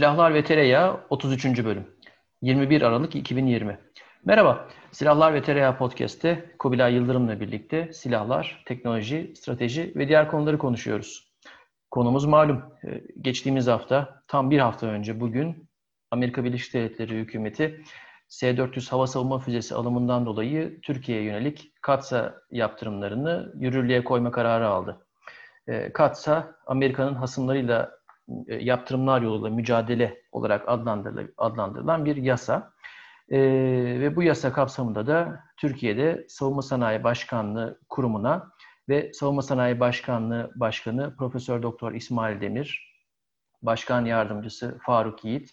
Silahlar 0.00 0.34
ve 0.34 0.44
Tereyağı 0.44 1.00
33. 1.10 1.64
bölüm. 1.64 1.86
21 2.42 2.82
Aralık 2.82 3.16
2020. 3.16 3.78
Merhaba, 4.24 4.68
Silahlar 4.92 5.34
ve 5.34 5.42
Tereyağı 5.42 5.78
Podcast'te 5.78 6.54
Kubilay 6.58 6.94
Yıldırım'la 6.94 7.40
birlikte 7.40 7.92
silahlar, 7.92 8.62
teknoloji, 8.66 9.32
strateji 9.36 9.92
ve 9.96 10.08
diğer 10.08 10.30
konuları 10.30 10.58
konuşuyoruz. 10.58 11.32
Konumuz 11.90 12.24
malum. 12.24 12.62
Ee, 12.84 13.02
geçtiğimiz 13.20 13.66
hafta, 13.66 14.22
tam 14.28 14.50
bir 14.50 14.58
hafta 14.58 14.86
önce 14.86 15.20
bugün 15.20 15.68
Amerika 16.10 16.44
Birleşik 16.44 16.74
Devletleri 16.74 17.14
hükümeti 17.14 17.82
S-400 18.28 18.90
hava 18.90 19.06
savunma 19.06 19.38
füzesi 19.38 19.74
alımından 19.74 20.26
dolayı 20.26 20.80
Türkiye'ye 20.80 21.24
yönelik 21.24 21.72
KATSA 21.82 22.34
yaptırımlarını 22.50 23.52
yürürlüğe 23.54 24.04
koyma 24.04 24.30
kararı 24.30 24.68
aldı. 24.68 25.06
Ee, 25.68 25.92
KATSA, 25.92 26.54
Amerika'nın 26.66 27.14
hasımlarıyla 27.14 27.82
e, 27.84 27.90
yaptırımlar 28.46 29.22
yoluyla 29.22 29.50
mücadele 29.50 30.22
olarak 30.32 30.64
adlandırılan 31.38 32.04
bir 32.04 32.16
yasa. 32.16 32.72
E, 33.28 33.38
ve 34.00 34.16
bu 34.16 34.22
yasa 34.22 34.52
kapsamında 34.52 35.06
da 35.06 35.44
Türkiye'de 35.56 36.26
Savunma 36.28 36.62
Sanayi 36.62 37.04
Başkanlığı 37.04 37.80
kurumuna 37.88 38.50
ve 38.88 39.12
Savunma 39.12 39.42
Sanayi 39.42 39.80
Başkanlığı 39.80 40.52
Başkanı 40.54 41.16
Profesör 41.16 41.62
Doktor 41.62 41.92
İsmail 41.92 42.40
Demir, 42.40 42.96
Başkan 43.62 44.04
Yardımcısı 44.04 44.78
Faruk 44.82 45.24
Yiğit, 45.24 45.50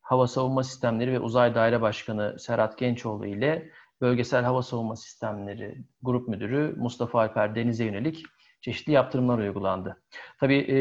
Hava 0.00 0.26
Savunma 0.26 0.64
Sistemleri 0.64 1.12
ve 1.12 1.20
Uzay 1.20 1.54
Daire 1.54 1.80
Başkanı 1.80 2.36
Serhat 2.38 2.78
Gençoğlu 2.78 3.26
ile 3.26 3.70
Bölgesel 4.00 4.44
Hava 4.44 4.62
Savunma 4.62 4.96
Sistemleri 4.96 5.84
Grup 6.02 6.28
Müdürü 6.28 6.74
Mustafa 6.78 7.20
Alper 7.20 7.54
Deniz'e 7.54 7.84
yönelik 7.84 8.24
çeşitli 8.64 8.92
yaptırımlar 8.92 9.38
uygulandı. 9.38 10.02
Tabii 10.40 10.58
e, 10.58 10.76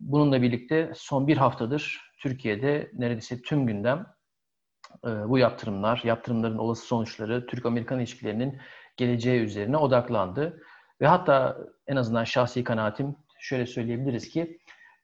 bununla 0.00 0.42
birlikte 0.42 0.92
son 0.94 1.26
bir 1.26 1.36
haftadır 1.36 2.12
Türkiye'de 2.18 2.90
neredeyse 2.92 3.42
tüm 3.42 3.66
gündem 3.66 4.06
e, 5.04 5.08
bu 5.08 5.38
yaptırımlar, 5.38 6.00
yaptırımların 6.04 6.58
olası 6.58 6.86
sonuçları, 6.86 7.46
Türk-Amerikan 7.46 7.98
ilişkilerinin 7.98 8.58
geleceği 8.96 9.40
üzerine 9.40 9.76
odaklandı. 9.76 10.62
Ve 11.00 11.06
hatta 11.06 11.58
en 11.86 11.96
azından 11.96 12.24
şahsi 12.24 12.64
kanaatim 12.64 13.16
şöyle 13.38 13.66
söyleyebiliriz 13.66 14.28
ki 14.28 14.58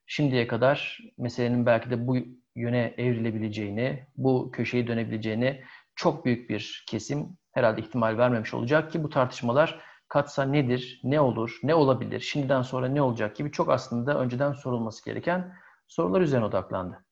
şimdiye 0.06 0.46
kadar 0.46 0.98
meselenin 1.18 1.66
belki 1.66 1.90
de 1.90 2.06
bu 2.06 2.16
yöne 2.56 2.94
evrilebileceğini, 2.96 4.06
bu 4.16 4.50
köşeyi 4.50 4.86
dönebileceğini 4.86 5.64
çok 5.96 6.24
büyük 6.24 6.50
bir 6.50 6.84
kesim 6.88 7.38
herhalde 7.52 7.80
ihtimal 7.80 8.18
vermemiş 8.18 8.54
olacak 8.54 8.92
ki 8.92 9.02
bu 9.02 9.08
tartışmalar 9.08 9.80
katsa 10.08 10.42
nedir, 10.42 11.00
ne 11.04 11.20
olur, 11.20 11.58
ne 11.62 11.74
olabilir, 11.74 12.20
şimdiden 12.20 12.62
sonra 12.62 12.88
ne 12.88 13.02
olacak 13.02 13.36
gibi 13.36 13.52
çok 13.52 13.70
aslında 13.70 14.20
önceden 14.20 14.52
sorulması 14.52 15.04
gereken 15.04 15.52
sorular 15.86 16.20
üzerine 16.20 16.44
odaklandı. 16.44 17.04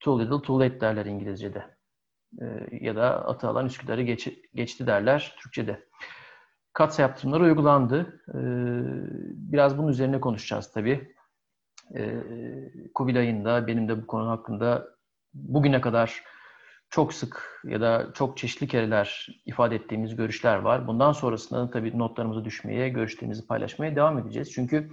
Too 0.00 0.20
little 0.20 0.42
too 0.42 0.60
late 0.60 0.80
derler 0.80 1.06
İngilizce'de. 1.06 1.76
Ee, 2.42 2.68
ya 2.80 2.96
da 2.96 3.26
atı 3.28 3.48
alan 3.48 3.66
Üsküdar'ı 3.66 4.02
geç, 4.02 4.28
geçti 4.54 4.86
derler 4.86 5.36
Türkçe'de. 5.38 5.88
Katsa 6.72 7.02
yaptırımları 7.02 7.42
uygulandı. 7.42 8.22
Ee, 8.28 8.38
biraz 9.52 9.78
bunun 9.78 9.88
üzerine 9.88 10.20
konuşacağız 10.20 10.72
tabii. 10.72 11.14
Ee, 11.96 12.22
Kubilay'ın 12.94 13.44
da 13.44 13.66
benim 13.66 13.88
de 13.88 14.02
bu 14.02 14.06
konu 14.06 14.28
hakkında 14.28 14.88
bugüne 15.34 15.80
kadar 15.80 16.24
çok 16.92 17.14
sık 17.14 17.60
ya 17.64 17.80
da 17.80 18.10
çok 18.14 18.38
çeşitli 18.38 18.66
kereler 18.66 19.26
ifade 19.46 19.76
ettiğimiz 19.76 20.16
görüşler 20.16 20.56
var. 20.56 20.86
Bundan 20.86 21.12
sonrasında 21.12 21.70
tabii 21.70 21.98
notlarımızı 21.98 22.44
düşmeye, 22.44 22.88
görüşlerimizi 22.88 23.46
paylaşmaya 23.46 23.96
devam 23.96 24.18
edeceğiz. 24.18 24.52
Çünkü 24.52 24.90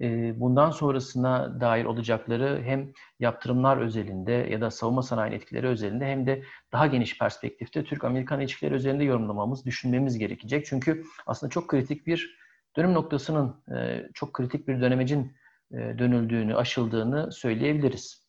e, 0.00 0.40
bundan 0.40 0.70
sonrasına 0.70 1.60
dair 1.60 1.84
olacakları 1.84 2.62
hem 2.64 2.92
yaptırımlar 3.20 3.76
özelinde 3.76 4.32
ya 4.32 4.60
da 4.60 4.70
savunma 4.70 5.02
sanayi 5.02 5.34
etkileri 5.34 5.66
özelinde 5.66 6.06
hem 6.06 6.26
de 6.26 6.42
daha 6.72 6.86
geniş 6.86 7.18
perspektifte 7.18 7.84
Türk-Amerikan 7.84 8.40
ilişkileri 8.40 8.74
özelinde 8.74 9.04
yorumlamamız, 9.04 9.66
düşünmemiz 9.66 10.18
gerekecek. 10.18 10.66
Çünkü 10.66 11.04
aslında 11.26 11.50
çok 11.50 11.68
kritik 11.68 12.06
bir 12.06 12.36
dönüm 12.76 12.94
noktasının, 12.94 13.56
e, 13.76 14.08
çok 14.14 14.34
kritik 14.34 14.68
bir 14.68 14.80
dönemecin 14.80 15.32
e, 15.72 15.76
dönüldüğünü, 15.76 16.56
aşıldığını 16.56 17.32
söyleyebiliriz. 17.32 18.26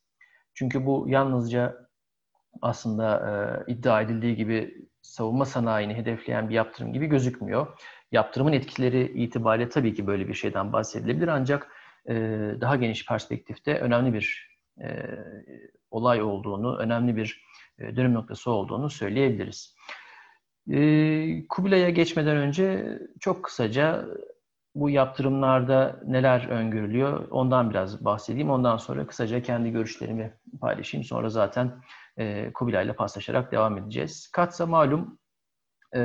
Çünkü 0.53 0.85
bu 0.85 1.06
yalnızca 1.07 1.91
aslında 2.62 3.17
e, 3.67 3.72
iddia 3.72 4.01
edildiği 4.01 4.35
gibi 4.35 4.88
savunma 5.01 5.45
sanayini 5.45 5.94
hedefleyen 5.94 6.50
bir 6.50 6.56
yaptırım 6.56 6.94
gibi 6.94 7.07
gözükmüyor. 7.07 7.67
Yaptırımın 8.12 8.53
etkileri 8.53 9.23
itibariyle 9.23 9.69
tabii 9.69 9.94
ki 9.94 10.07
böyle 10.07 10.28
bir 10.28 10.34
şeyden 10.34 10.73
bahsedilebilir 10.73 11.28
ancak 11.28 11.67
e, 12.09 12.13
daha 12.61 12.75
geniş 12.75 13.06
perspektifte 13.06 13.79
önemli 13.79 14.13
bir 14.13 14.57
e, 14.81 14.88
olay 15.91 16.22
olduğunu, 16.22 16.78
önemli 16.78 17.16
bir 17.16 17.45
e, 17.79 17.95
dönüm 17.95 18.13
noktası 18.13 18.51
olduğunu 18.51 18.90
söyleyebiliriz. 18.90 19.75
E, 20.72 21.47
Kubilay'a 21.47 21.90
geçmeden 21.90 22.38
önce 22.38 23.00
çok 23.19 23.44
kısaca 23.44 24.06
bu 24.75 24.90
yaptırımlarda 24.90 26.00
neler 26.07 26.47
öngörülüyor 26.50 27.28
ondan 27.31 27.69
biraz 27.69 28.06
bahsedeyim. 28.06 28.50
Ondan 28.50 28.78
sonra 28.78 29.07
kısaca 29.07 29.44
kendi 29.44 29.72
görüşlerimi 29.72 30.34
paylaşayım. 30.61 31.03
Sonra 31.03 31.29
zaten 31.29 31.72
e, 32.17 32.53
Kubilay'la 32.53 32.95
paslaşarak 32.95 33.51
devam 33.51 33.77
edeceğiz. 33.77 34.31
Katsa 34.33 34.66
malum 34.66 35.19
e, 35.95 36.01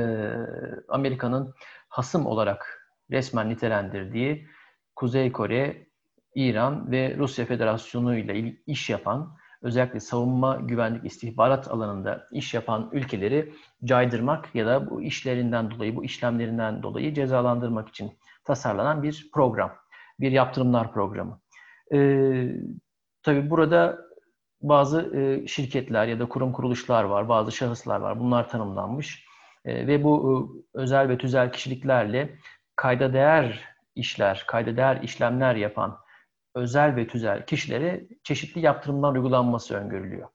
Amerika'nın 0.89 1.53
hasım 1.89 2.25
olarak 2.25 2.89
resmen 3.11 3.49
nitelendirdiği 3.49 4.47
Kuzey 4.95 5.31
Kore, 5.31 5.87
İran 6.35 6.91
ve 6.91 7.15
Rusya 7.17 7.45
Federasyonu 7.45 8.17
ile 8.17 8.55
iş 8.67 8.89
yapan, 8.89 9.37
özellikle 9.61 9.99
savunma, 9.99 10.55
güvenlik, 10.55 11.05
istihbarat 11.05 11.67
alanında 11.67 12.27
iş 12.31 12.53
yapan 12.53 12.89
ülkeleri 12.93 13.53
caydırmak 13.83 14.55
ya 14.55 14.65
da 14.65 14.89
bu 14.89 15.01
işlerinden 15.01 15.71
dolayı, 15.71 15.95
bu 15.95 16.05
işlemlerinden 16.05 16.83
dolayı 16.83 17.13
cezalandırmak 17.13 17.89
için 17.89 18.11
tasarlanan 18.43 19.03
bir 19.03 19.29
program. 19.33 19.75
Bir 20.19 20.31
yaptırımlar 20.31 20.93
programı. 20.93 21.41
Ee, 21.93 22.49
tabii 23.23 23.49
burada 23.49 24.06
bazı 24.61 25.17
e, 25.17 25.47
şirketler 25.47 26.07
ya 26.07 26.19
da 26.19 26.29
kurum 26.29 26.51
kuruluşlar 26.53 27.03
var, 27.03 27.29
bazı 27.29 27.51
şahıslar 27.51 27.99
var. 27.99 28.19
Bunlar 28.19 28.49
tanımlanmış. 28.49 29.25
E, 29.65 29.87
ve 29.87 30.03
bu 30.03 30.47
e, 30.75 30.77
özel 30.79 31.09
ve 31.09 31.17
tüzel 31.17 31.51
kişiliklerle 31.51 32.37
kayda 32.75 33.13
değer 33.13 33.65
işler, 33.95 34.43
kayda 34.47 34.77
değer 34.77 35.01
işlemler 35.01 35.55
yapan 35.55 35.97
özel 36.55 36.95
ve 36.95 37.07
tüzel 37.07 37.45
kişilere 37.45 38.07
çeşitli 38.23 38.61
yaptırımlar 38.61 39.15
uygulanması 39.15 39.75
öngörülüyor. 39.75 40.29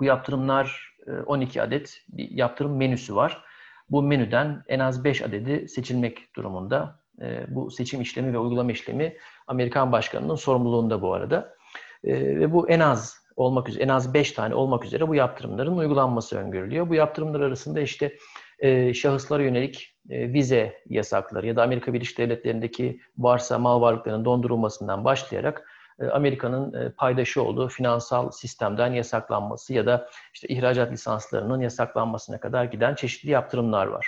Bu 0.00 0.04
yaptırımlar 0.04 0.96
12 1.26 1.62
adet 1.62 2.04
bir 2.08 2.30
yaptırım 2.30 2.76
menüsü 2.76 3.14
var. 3.14 3.44
Bu 3.90 4.02
menüden 4.02 4.62
en 4.68 4.78
az 4.78 5.04
5 5.04 5.22
adedi 5.22 5.68
seçilmek 5.68 6.36
durumunda. 6.36 7.00
Bu 7.48 7.70
seçim 7.70 8.00
işlemi 8.00 8.32
ve 8.32 8.38
uygulama 8.38 8.72
işlemi 8.72 9.16
Amerikan 9.46 9.92
Başkanı'nın 9.92 10.34
sorumluluğunda 10.34 11.02
bu 11.02 11.14
arada. 11.14 11.55
Ee, 12.04 12.12
ve 12.12 12.52
bu 12.52 12.70
en 12.70 12.80
az 12.80 13.26
olmak 13.36 13.68
üzere 13.68 13.84
en 13.84 13.88
az 13.88 14.14
5 14.14 14.32
tane 14.32 14.54
olmak 14.54 14.84
üzere 14.84 15.08
bu 15.08 15.14
yaptırımların 15.14 15.76
uygulanması 15.76 16.38
öngörülüyor. 16.38 16.88
Bu 16.88 16.94
yaptırımlar 16.94 17.40
arasında 17.40 17.80
işte 17.80 18.16
e, 18.58 18.94
şahıslara 18.94 19.42
yönelik 19.42 19.96
e, 20.10 20.32
vize 20.32 20.82
yasakları 20.88 21.46
ya 21.46 21.56
da 21.56 21.62
Amerika 21.62 21.92
Birleşik 21.92 22.18
Devletleri'ndeki 22.18 23.00
varsa 23.18 23.58
mal 23.58 23.80
varlıklarının 23.80 24.24
dondurulmasından 24.24 25.04
başlayarak 25.04 25.70
e, 26.00 26.06
Amerika'nın 26.06 26.72
e, 26.72 26.90
paydaşı 26.90 27.42
olduğu 27.42 27.68
finansal 27.68 28.30
sistemden 28.30 28.92
yasaklanması 28.92 29.74
ya 29.74 29.86
da 29.86 30.08
işte 30.34 30.48
ihracat 30.48 30.92
lisanslarının 30.92 31.60
yasaklanmasına 31.60 32.40
kadar 32.40 32.64
giden 32.64 32.94
çeşitli 32.94 33.30
yaptırımlar 33.30 33.86
var. 33.86 34.06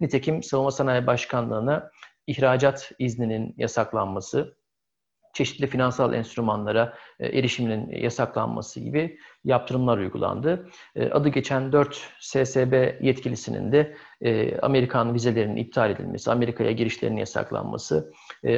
Nitekim 0.00 0.42
Savunma 0.42 0.70
Sanayi 0.70 1.06
Başkanlığı'na 1.06 1.90
ihracat 2.26 2.92
izninin 2.98 3.54
yasaklanması, 3.58 4.57
çeşitli 5.38 5.66
finansal 5.66 6.14
enstrümanlara 6.14 6.94
e, 7.20 7.38
erişiminin 7.38 7.90
yasaklanması 7.90 8.80
gibi 8.80 9.18
yaptırımlar 9.44 9.98
uygulandı. 9.98 10.68
E, 10.96 11.10
adı 11.10 11.28
geçen 11.28 11.72
4 11.72 12.10
SSB 12.20 13.04
yetkilisinin 13.04 13.72
de 13.72 13.96
e, 14.20 14.58
Amerikan 14.60 15.14
vizelerinin 15.14 15.56
iptal 15.56 15.90
edilmesi, 15.90 16.30
Amerika'ya 16.30 16.72
girişlerinin 16.72 17.16
yasaklanması, 17.16 18.12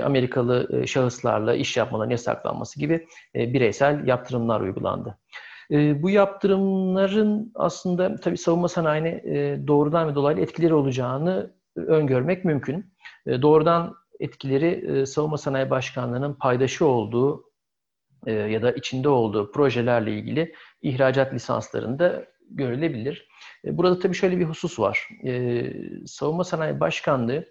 Amerikalı 0.04 0.84
şahıslarla 0.86 1.54
iş 1.54 1.76
yapmaların 1.76 2.10
yasaklanması 2.10 2.80
gibi 2.80 3.06
bireysel 3.34 4.06
yaptırımlar 4.06 4.60
uygulandı. 4.60 5.18
Bu 5.70 6.10
yaptırımların 6.10 7.52
aslında 7.54 8.16
tabii 8.16 8.36
savunma 8.36 8.68
sanayine 8.68 9.22
doğrudan 9.66 10.08
ve 10.08 10.14
dolaylı 10.14 10.40
etkileri 10.40 10.74
olacağını 10.74 11.50
öngörmek 11.76 12.44
mümkün. 12.44 12.92
Doğrudan 13.26 13.94
etkileri 14.20 15.00
e, 15.00 15.06
Savunma 15.06 15.38
Sanayi 15.38 15.70
Başkanlığı'nın 15.70 16.34
paydaşı 16.34 16.86
olduğu 16.86 17.44
e, 18.26 18.32
ya 18.32 18.62
da 18.62 18.72
içinde 18.72 19.08
olduğu 19.08 19.52
projelerle 19.52 20.12
ilgili 20.12 20.54
ihracat 20.82 21.34
lisanslarında 21.34 22.24
görülebilir. 22.50 23.28
E, 23.64 23.76
burada 23.78 23.98
tabii 23.98 24.14
şöyle 24.14 24.38
bir 24.38 24.44
husus 24.44 24.78
var. 24.78 25.08
Savunma 26.06 26.44
Sanayi 26.44 26.80
Başkanlığı 26.80 27.44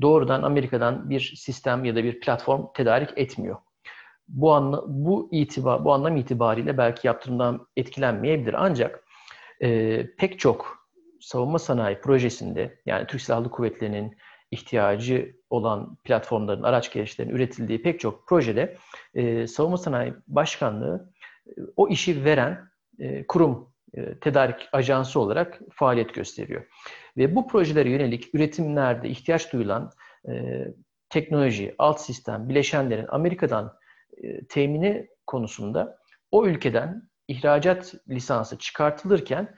doğrudan 0.00 0.42
Amerika'dan 0.42 1.10
bir 1.10 1.34
sistem 1.36 1.84
ya 1.84 1.96
da 1.96 2.04
bir 2.04 2.20
platform 2.20 2.66
tedarik 2.74 3.10
etmiyor. 3.16 3.56
bu 4.28 4.52
anla, 4.54 4.84
bu 4.86 5.28
itibar 5.32 5.84
bu 5.84 5.92
anlam 5.92 6.16
itibariyle 6.16 6.78
belki 6.78 7.06
yaptırımdan 7.06 7.66
etkilenmeyebilir. 7.76 8.54
Ancak 8.58 9.04
pek 10.18 10.38
çok 10.38 10.88
savunma 11.20 11.58
sanayi 11.58 12.00
projesinde 12.00 12.80
yani 12.86 13.06
Türk 13.06 13.20
Silahlı 13.20 13.50
Kuvvetleri'nin 13.50 14.16
ihtiyacı 14.54 15.36
olan 15.50 15.96
platformların, 16.04 16.62
araç 16.62 16.92
gelişlerinin 16.92 17.34
üretildiği 17.34 17.82
pek 17.82 18.00
çok 18.00 18.28
projede 18.28 18.76
e, 19.14 19.46
Savunma 19.46 19.76
Sanayi 19.76 20.14
Başkanlığı 20.26 21.12
e, 21.46 21.50
o 21.76 21.88
işi 21.88 22.24
veren 22.24 22.68
e, 22.98 23.26
kurum, 23.26 23.72
e, 23.94 24.18
tedarik 24.18 24.68
ajansı 24.72 25.20
olarak 25.20 25.60
faaliyet 25.72 26.14
gösteriyor. 26.14 26.64
Ve 27.16 27.34
bu 27.34 27.48
projelere 27.48 27.90
yönelik 27.90 28.34
üretimlerde 28.34 29.08
ihtiyaç 29.08 29.52
duyulan 29.52 29.90
e, 30.28 30.64
teknoloji, 31.08 31.74
alt 31.78 32.00
sistem, 32.00 32.48
bileşenlerin 32.48 33.06
Amerika'dan 33.08 33.74
e, 34.22 34.46
temini 34.46 35.08
konusunda 35.26 35.98
o 36.30 36.46
ülkeden 36.46 37.08
ihracat 37.28 37.94
lisansı 38.08 38.58
çıkartılırken 38.58 39.56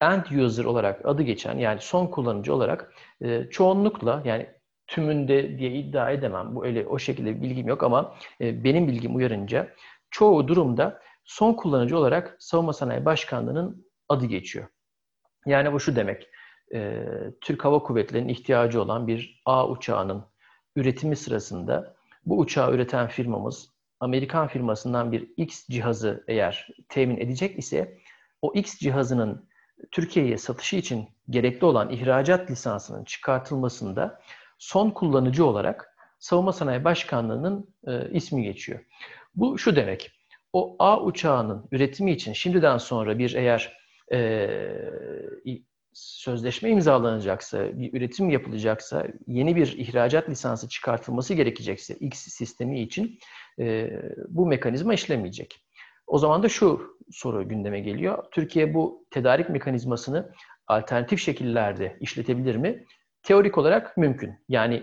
end 0.00 0.24
user 0.24 0.64
olarak 0.64 1.06
adı 1.06 1.22
geçen 1.22 1.58
yani 1.58 1.80
son 1.80 2.06
kullanıcı 2.06 2.54
olarak 2.54 2.92
e, 3.20 3.50
çoğunlukla 3.50 4.22
yani 4.24 4.46
tümünde 4.86 5.58
diye 5.58 5.70
iddia 5.72 6.10
edemem. 6.10 6.54
Bu 6.54 6.66
öyle 6.66 6.86
o 6.86 6.98
şekilde 6.98 7.36
bir 7.36 7.42
bilgim 7.42 7.68
yok 7.68 7.82
ama 7.82 8.14
e, 8.40 8.64
benim 8.64 8.88
bilgim 8.88 9.16
uyarınca 9.16 9.68
çoğu 10.10 10.48
durumda 10.48 11.00
son 11.24 11.52
kullanıcı 11.52 11.98
olarak 11.98 12.36
Savunma 12.38 12.72
Sanayi 12.72 13.04
Başkanlığı'nın 13.04 13.86
adı 14.08 14.26
geçiyor. 14.26 14.68
Yani 15.46 15.72
bu 15.72 15.80
şu 15.80 15.96
demek. 15.96 16.28
E, 16.74 17.02
Türk 17.40 17.64
Hava 17.64 17.82
Kuvvetleri'nin 17.82 18.28
ihtiyacı 18.28 18.82
olan 18.82 19.06
bir 19.06 19.42
A 19.44 19.68
uçağının 19.68 20.24
üretimi 20.76 21.16
sırasında 21.16 21.96
bu 22.26 22.38
uçağı 22.38 22.74
üreten 22.74 23.08
firmamız 23.08 23.76
Amerikan 24.00 24.48
firmasından 24.48 25.12
bir 25.12 25.32
X 25.36 25.66
cihazı 25.68 26.24
eğer 26.28 26.68
temin 26.88 27.16
edecek 27.16 27.58
ise 27.58 27.98
o 28.42 28.52
X 28.54 28.78
cihazının 28.78 29.48
Türkiye'ye 29.90 30.38
satışı 30.38 30.76
için 30.76 31.08
gerekli 31.30 31.64
olan 31.64 31.90
ihracat 31.90 32.50
lisansının 32.50 33.04
çıkartılmasında 33.04 34.20
son 34.58 34.90
kullanıcı 34.90 35.46
olarak 35.46 35.96
Savunma 36.18 36.52
Sanayi 36.52 36.84
Başkanlığı'nın 36.84 37.74
e, 37.86 38.10
ismi 38.10 38.42
geçiyor. 38.42 38.80
Bu 39.34 39.58
şu 39.58 39.76
demek, 39.76 40.10
o 40.52 40.76
A 40.78 41.00
uçağının 41.02 41.68
üretimi 41.72 42.12
için 42.12 42.32
şimdiden 42.32 42.78
sonra 42.78 43.18
bir 43.18 43.34
eğer 43.34 43.78
e, 44.12 44.48
sözleşme 45.96 46.70
imzalanacaksa, 46.70 47.80
bir 47.80 47.92
üretim 47.92 48.30
yapılacaksa, 48.30 49.06
yeni 49.26 49.56
bir 49.56 49.78
ihracat 49.78 50.28
lisansı 50.28 50.68
çıkartılması 50.68 51.34
gerekecekse 51.34 51.94
X 51.94 52.18
sistemi 52.18 52.80
için 52.80 53.18
e, 53.58 53.90
bu 54.28 54.46
mekanizma 54.46 54.94
işlemeyecek. 54.94 55.65
O 56.06 56.18
zaman 56.18 56.42
da 56.42 56.48
şu 56.48 56.96
soru 57.10 57.48
gündeme 57.48 57.80
geliyor. 57.80 58.24
Türkiye 58.32 58.74
bu 58.74 59.06
tedarik 59.10 59.50
mekanizmasını 59.50 60.32
alternatif 60.66 61.20
şekillerde 61.20 61.96
işletebilir 62.00 62.56
mi? 62.56 62.84
Teorik 63.22 63.58
olarak 63.58 63.96
mümkün. 63.96 64.34
Yani 64.48 64.82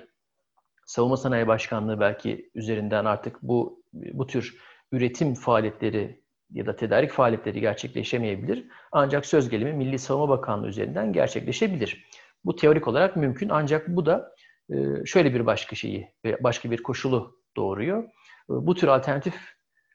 Savunma 0.85 1.17
Sanayi 1.17 1.47
Başkanlığı 1.47 1.99
belki 1.99 2.51
üzerinden 2.55 3.05
artık 3.05 3.41
bu 3.41 3.83
bu 3.93 4.27
tür 4.27 4.57
üretim 4.91 5.33
faaliyetleri 5.33 6.23
ya 6.51 6.65
da 6.65 6.75
tedarik 6.75 7.11
faaliyetleri 7.11 7.61
gerçekleşemeyebilir. 7.61 8.67
Ancak 8.91 9.25
söz 9.25 9.49
gelimi 9.49 9.73
Milli 9.73 9.99
Savunma 9.99 10.29
Bakanlığı 10.29 10.67
üzerinden 10.67 11.13
gerçekleşebilir. 11.13 12.07
Bu 12.45 12.55
teorik 12.55 12.87
olarak 12.87 13.15
mümkün 13.15 13.49
ancak 13.49 13.87
bu 13.87 14.05
da 14.05 14.35
e, 14.69 15.05
şöyle 15.05 15.33
bir 15.33 15.45
başka 15.45 15.75
şeyi, 15.75 16.13
başka 16.39 16.71
bir 16.71 16.83
koşulu 16.83 17.39
doğuruyor. 17.55 18.03
Bu 18.49 18.75
tür 18.75 18.87
alternatif 18.87 19.52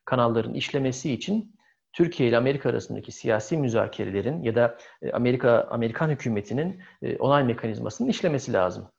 kanalların 0.08 0.54
işlemesi 0.54 1.12
için 1.12 1.54
Türkiye 1.92 2.28
ile 2.28 2.36
Amerika 2.36 2.68
arasındaki 2.68 3.12
siyasi 3.12 3.56
müzakerelerin 3.56 4.42
ya 4.42 4.54
da 4.54 4.78
e, 5.02 5.12
Amerika 5.12 5.68
Amerikan 5.70 6.10
hükümetinin 6.10 6.82
e, 7.02 7.16
onay 7.16 7.44
mekanizmasının 7.44 8.08
işlemesi 8.08 8.52
lazım. 8.52 8.90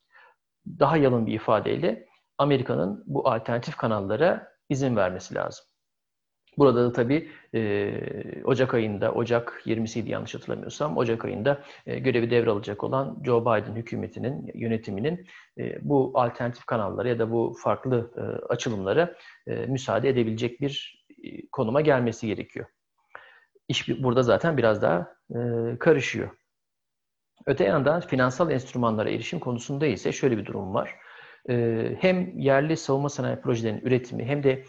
Daha 0.79 0.97
yalın 0.97 1.27
bir 1.27 1.33
ifadeyle 1.33 2.07
Amerika'nın 2.38 3.03
bu 3.07 3.29
alternatif 3.29 3.75
kanallara 3.75 4.51
izin 4.69 4.95
vermesi 4.95 5.35
lazım. 5.35 5.65
Burada 6.57 6.85
da 6.85 6.91
tabii 6.94 7.29
e, 7.55 7.91
Ocak 8.44 8.73
ayında, 8.73 9.12
Ocak 9.12 9.62
20'siydi 9.65 10.09
yanlış 10.09 10.35
hatırlamıyorsam, 10.35 10.97
Ocak 10.97 11.25
ayında 11.25 11.63
e, 11.85 12.00
görevi 12.00 12.31
devralacak 12.31 12.83
olan 12.83 13.21
Joe 13.25 13.41
Biden 13.41 13.75
hükümetinin, 13.75 14.51
yönetiminin 14.53 15.27
e, 15.57 15.89
bu 15.89 16.12
alternatif 16.15 16.65
kanallara 16.65 17.09
ya 17.09 17.19
da 17.19 17.31
bu 17.31 17.55
farklı 17.63 18.12
e, 18.17 18.21
açılımlara 18.53 19.15
e, 19.47 19.55
müsaade 19.55 20.09
edebilecek 20.09 20.62
bir 20.62 20.99
konuma 21.51 21.81
gelmesi 21.81 22.27
gerekiyor. 22.27 22.66
İş 23.68 23.89
burada 23.89 24.24
zaten 24.24 24.57
biraz 24.57 24.81
daha 24.81 25.13
e, 25.36 25.39
karışıyor. 25.80 26.30
Öte 27.45 27.63
yandan 27.63 28.01
finansal 28.01 28.51
enstrümanlara 28.51 29.10
erişim 29.10 29.39
konusunda 29.39 29.86
ise 29.86 30.12
şöyle 30.12 30.38
bir 30.38 30.45
durum 30.45 30.74
var. 30.74 30.95
E, 31.50 31.95
hem 32.00 32.39
yerli 32.39 32.77
savunma 32.77 33.10
sanayi 33.10 33.42
projelerinin 33.42 33.81
üretimi 33.81 34.25
hem 34.25 34.44
de 34.44 34.63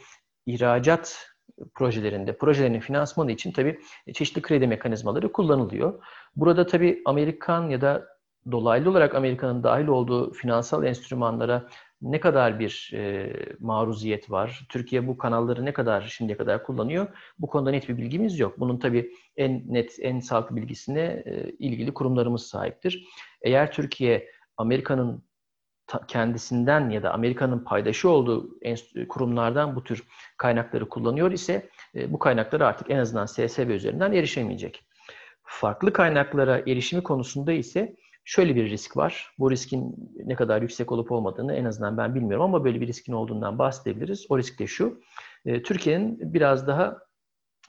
ihracat 0.47 1.31
projelerinde, 1.75 2.37
projelerin 2.37 2.81
finansmanı 2.81 3.33
için 3.33 3.53
tabii 3.53 3.81
çeşitli 4.15 4.43
kredi 4.43 4.67
mekanizmaları 4.67 5.33
kullanılıyor. 5.33 6.05
Burada 6.37 6.67
tabii 6.67 7.03
Amerikan 7.05 7.69
ya 7.69 7.81
da 7.81 8.07
dolaylı 8.51 8.91
olarak 8.91 9.15
Amerika'nın 9.15 9.63
dahil 9.63 9.87
olduğu 9.87 10.33
finansal 10.33 10.85
enstrümanlara 10.85 11.69
ne 12.03 12.21
kadar 12.21 12.59
bir 12.59 12.91
e, 12.95 13.33
maruziyet 13.59 14.31
var? 14.31 14.67
Türkiye 14.69 15.07
bu 15.07 15.19
kanalları 15.19 15.65
ne 15.65 15.73
kadar 15.73 16.03
şimdiye 16.03 16.37
kadar 16.39 16.65
kullanıyor? 16.65 17.07
Bu 17.39 17.47
konuda 17.47 17.71
net 17.71 17.89
bir 17.89 17.97
bilgimiz 17.97 18.39
yok. 18.39 18.61
Bunun 18.61 18.79
tabii 18.79 19.13
en 19.37 19.63
net, 19.67 19.97
en 20.01 20.21
sağlıklı 20.21 20.57
bilgisine 20.57 21.23
e, 21.27 21.51
ilgili 21.59 21.95
kurumlarımız 21.95 22.47
sahiptir. 22.47 23.09
Eğer 23.43 23.73
Türkiye 23.73 24.31
Amerika'nın 24.57 25.25
kendisinden 26.09 26.91
ya 26.91 27.03
da 27.03 27.13
Amerika'nın 27.13 27.65
paydaşı 27.65 28.09
olduğu 28.09 28.59
kurumlardan 29.09 29.77
bu 29.77 29.85
tür 29.85 30.05
kaynakları 30.37 30.89
kullanıyor 30.89 31.33
ise 31.33 31.69
e, 31.95 32.13
bu 32.13 32.19
kaynaklara 32.19 32.67
artık 32.67 32.91
en 32.91 32.99
azından 32.99 33.27
SSB 33.27 33.69
üzerinden 33.69 34.13
erişemeyecek. 34.13 34.85
Farklı 35.43 35.93
kaynaklara 35.93 36.59
erişimi 36.59 37.03
konusunda 37.03 37.53
ise 37.53 37.97
şöyle 38.25 38.57
bir 38.57 38.71
risk 38.71 38.97
var. 38.97 39.35
Bu 39.39 39.51
riskin 39.51 40.13
ne 40.25 40.35
kadar 40.35 40.63
yüksek 40.63 40.93
olup 40.93 41.13
olmadığını 41.13 41.55
en 41.55 41.65
azından 41.65 41.97
ben 41.97 42.15
bilmiyorum 42.15 42.45
ama 42.45 42.65
böyle 42.65 42.81
bir 42.81 42.87
riskin 42.87 43.13
olduğundan 43.13 43.59
bahsedebiliriz. 43.59 44.27
O 44.29 44.39
risk 44.39 44.59
de 44.59 44.67
şu. 44.67 45.01
E, 45.47 45.63
Türkiye'nin 45.63 46.35
biraz 46.35 46.67
daha 46.67 46.99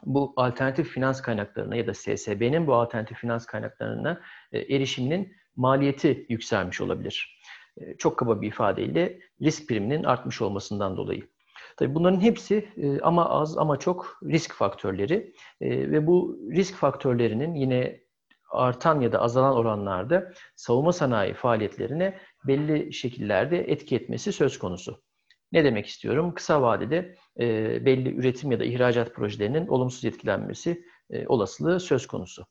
bu 0.05 0.33
alternatif 0.35 0.87
finans 0.87 1.21
kaynaklarına 1.21 1.75
ya 1.75 1.87
da 1.87 1.93
SSB'nin 1.93 2.67
bu 2.67 2.73
alternatif 2.73 3.17
finans 3.17 3.45
kaynaklarına 3.45 4.21
e, 4.51 4.59
erişiminin 4.59 5.33
maliyeti 5.55 6.25
yükselmiş 6.29 6.81
olabilir. 6.81 7.41
E, 7.77 7.97
çok 7.97 8.19
kaba 8.19 8.41
bir 8.41 8.47
ifadeyle 8.47 9.19
risk 9.41 9.67
priminin 9.67 10.03
artmış 10.03 10.41
olmasından 10.41 10.97
dolayı. 10.97 11.27
Tabii 11.77 11.95
bunların 11.95 12.21
hepsi 12.21 12.69
ama 13.01 13.29
az 13.29 13.57
ama 13.57 13.79
çok 13.79 14.19
risk 14.23 14.53
faktörleri 14.53 15.33
ve 15.61 16.07
bu 16.07 16.39
risk 16.51 16.75
faktörlerinin 16.75 17.55
yine 17.55 18.01
artan 18.51 19.01
ya 19.01 19.11
da 19.11 19.21
azalan 19.21 19.55
oranlarda 19.55 20.33
savunma 20.55 20.93
sanayi 20.93 21.33
faaliyetlerine 21.33 22.19
belli 22.47 22.93
şekillerde 22.93 23.59
etki 23.59 23.95
etmesi 23.95 24.33
söz 24.33 24.59
konusu. 24.59 25.01
Ne 25.51 25.63
demek 25.63 25.85
istiyorum? 25.85 26.33
Kısa 26.33 26.61
vadede 26.61 27.15
belli 27.85 28.15
üretim 28.15 28.51
ya 28.51 28.59
da 28.59 28.63
ihracat 28.63 29.15
projelerinin 29.15 29.67
olumsuz 29.67 30.05
etkilenmesi 30.05 30.85
olasılığı 31.27 31.79
söz 31.79 32.07
konusu. 32.07 32.45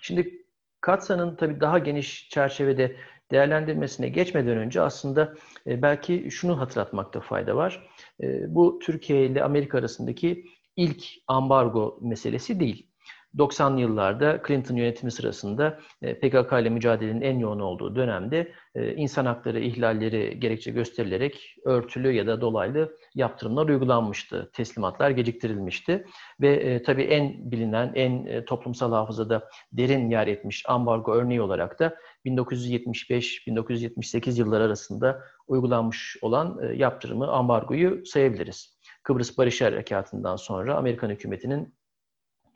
Şimdi 0.00 0.46
Katsa'nın 0.80 1.36
tabii 1.36 1.60
daha 1.60 1.78
geniş 1.78 2.28
çerçevede 2.28 2.96
değerlendirmesine 3.30 4.08
geçmeden 4.08 4.56
önce 4.56 4.80
aslında 4.80 5.34
e, 5.66 5.82
belki 5.82 6.30
şunu 6.30 6.60
hatırlatmakta 6.60 7.20
fayda 7.20 7.56
var. 7.56 7.90
E, 8.22 8.54
bu 8.54 8.78
Türkiye 8.78 9.26
ile 9.26 9.44
Amerika 9.44 9.78
arasındaki 9.78 10.44
ilk 10.76 11.04
ambargo 11.26 11.98
meselesi 12.02 12.60
değil. 12.60 12.90
90'lı 13.38 13.80
yıllarda 13.80 14.42
Clinton 14.46 14.76
yönetimi 14.76 15.12
sırasında 15.12 15.78
e, 16.02 16.14
PKK 16.14 16.52
ile 16.52 16.68
mücadelenin 16.68 17.20
en 17.20 17.38
yoğun 17.38 17.60
olduğu 17.60 17.96
dönemde 17.96 18.52
e, 18.74 18.94
insan 18.94 19.26
hakları 19.26 19.60
ihlalleri 19.60 20.40
gerekçe 20.40 20.70
gösterilerek 20.70 21.56
örtülü 21.64 22.12
ya 22.12 22.26
da 22.26 22.40
dolaylı 22.40 22.96
yaptırımlar 23.14 23.68
uygulanmıştı. 23.68 24.50
Teslimatlar 24.52 25.10
geciktirilmişti. 25.10 26.06
Ve 26.40 26.54
e, 26.54 26.82
tabii 26.82 27.02
en 27.02 27.50
bilinen, 27.50 27.92
en 27.94 28.44
toplumsal 28.44 28.92
hafızada 28.92 29.48
derin 29.72 30.10
yer 30.10 30.26
etmiş 30.26 30.64
ambargo 30.68 31.14
örneği 31.14 31.40
olarak 31.40 31.80
da 31.80 31.96
1975-1978 32.26 34.38
yılları 34.38 34.64
arasında 34.64 35.22
uygulanmış 35.46 36.16
olan 36.22 36.60
yaptırımı, 36.74 37.28
ambargoyu 37.28 38.06
sayabiliriz. 38.06 38.76
Kıbrıs 39.02 39.38
Barış 39.38 39.60
Harekatı'ndan 39.60 40.36
sonra 40.36 40.76
Amerikan 40.76 41.10
hükümetinin 41.10 41.74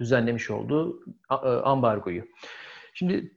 düzenlemiş 0.01 0.51
olduğu 0.51 1.05
e, 1.31 1.35
ambargoyu. 1.35 2.25
Şimdi 2.95 3.35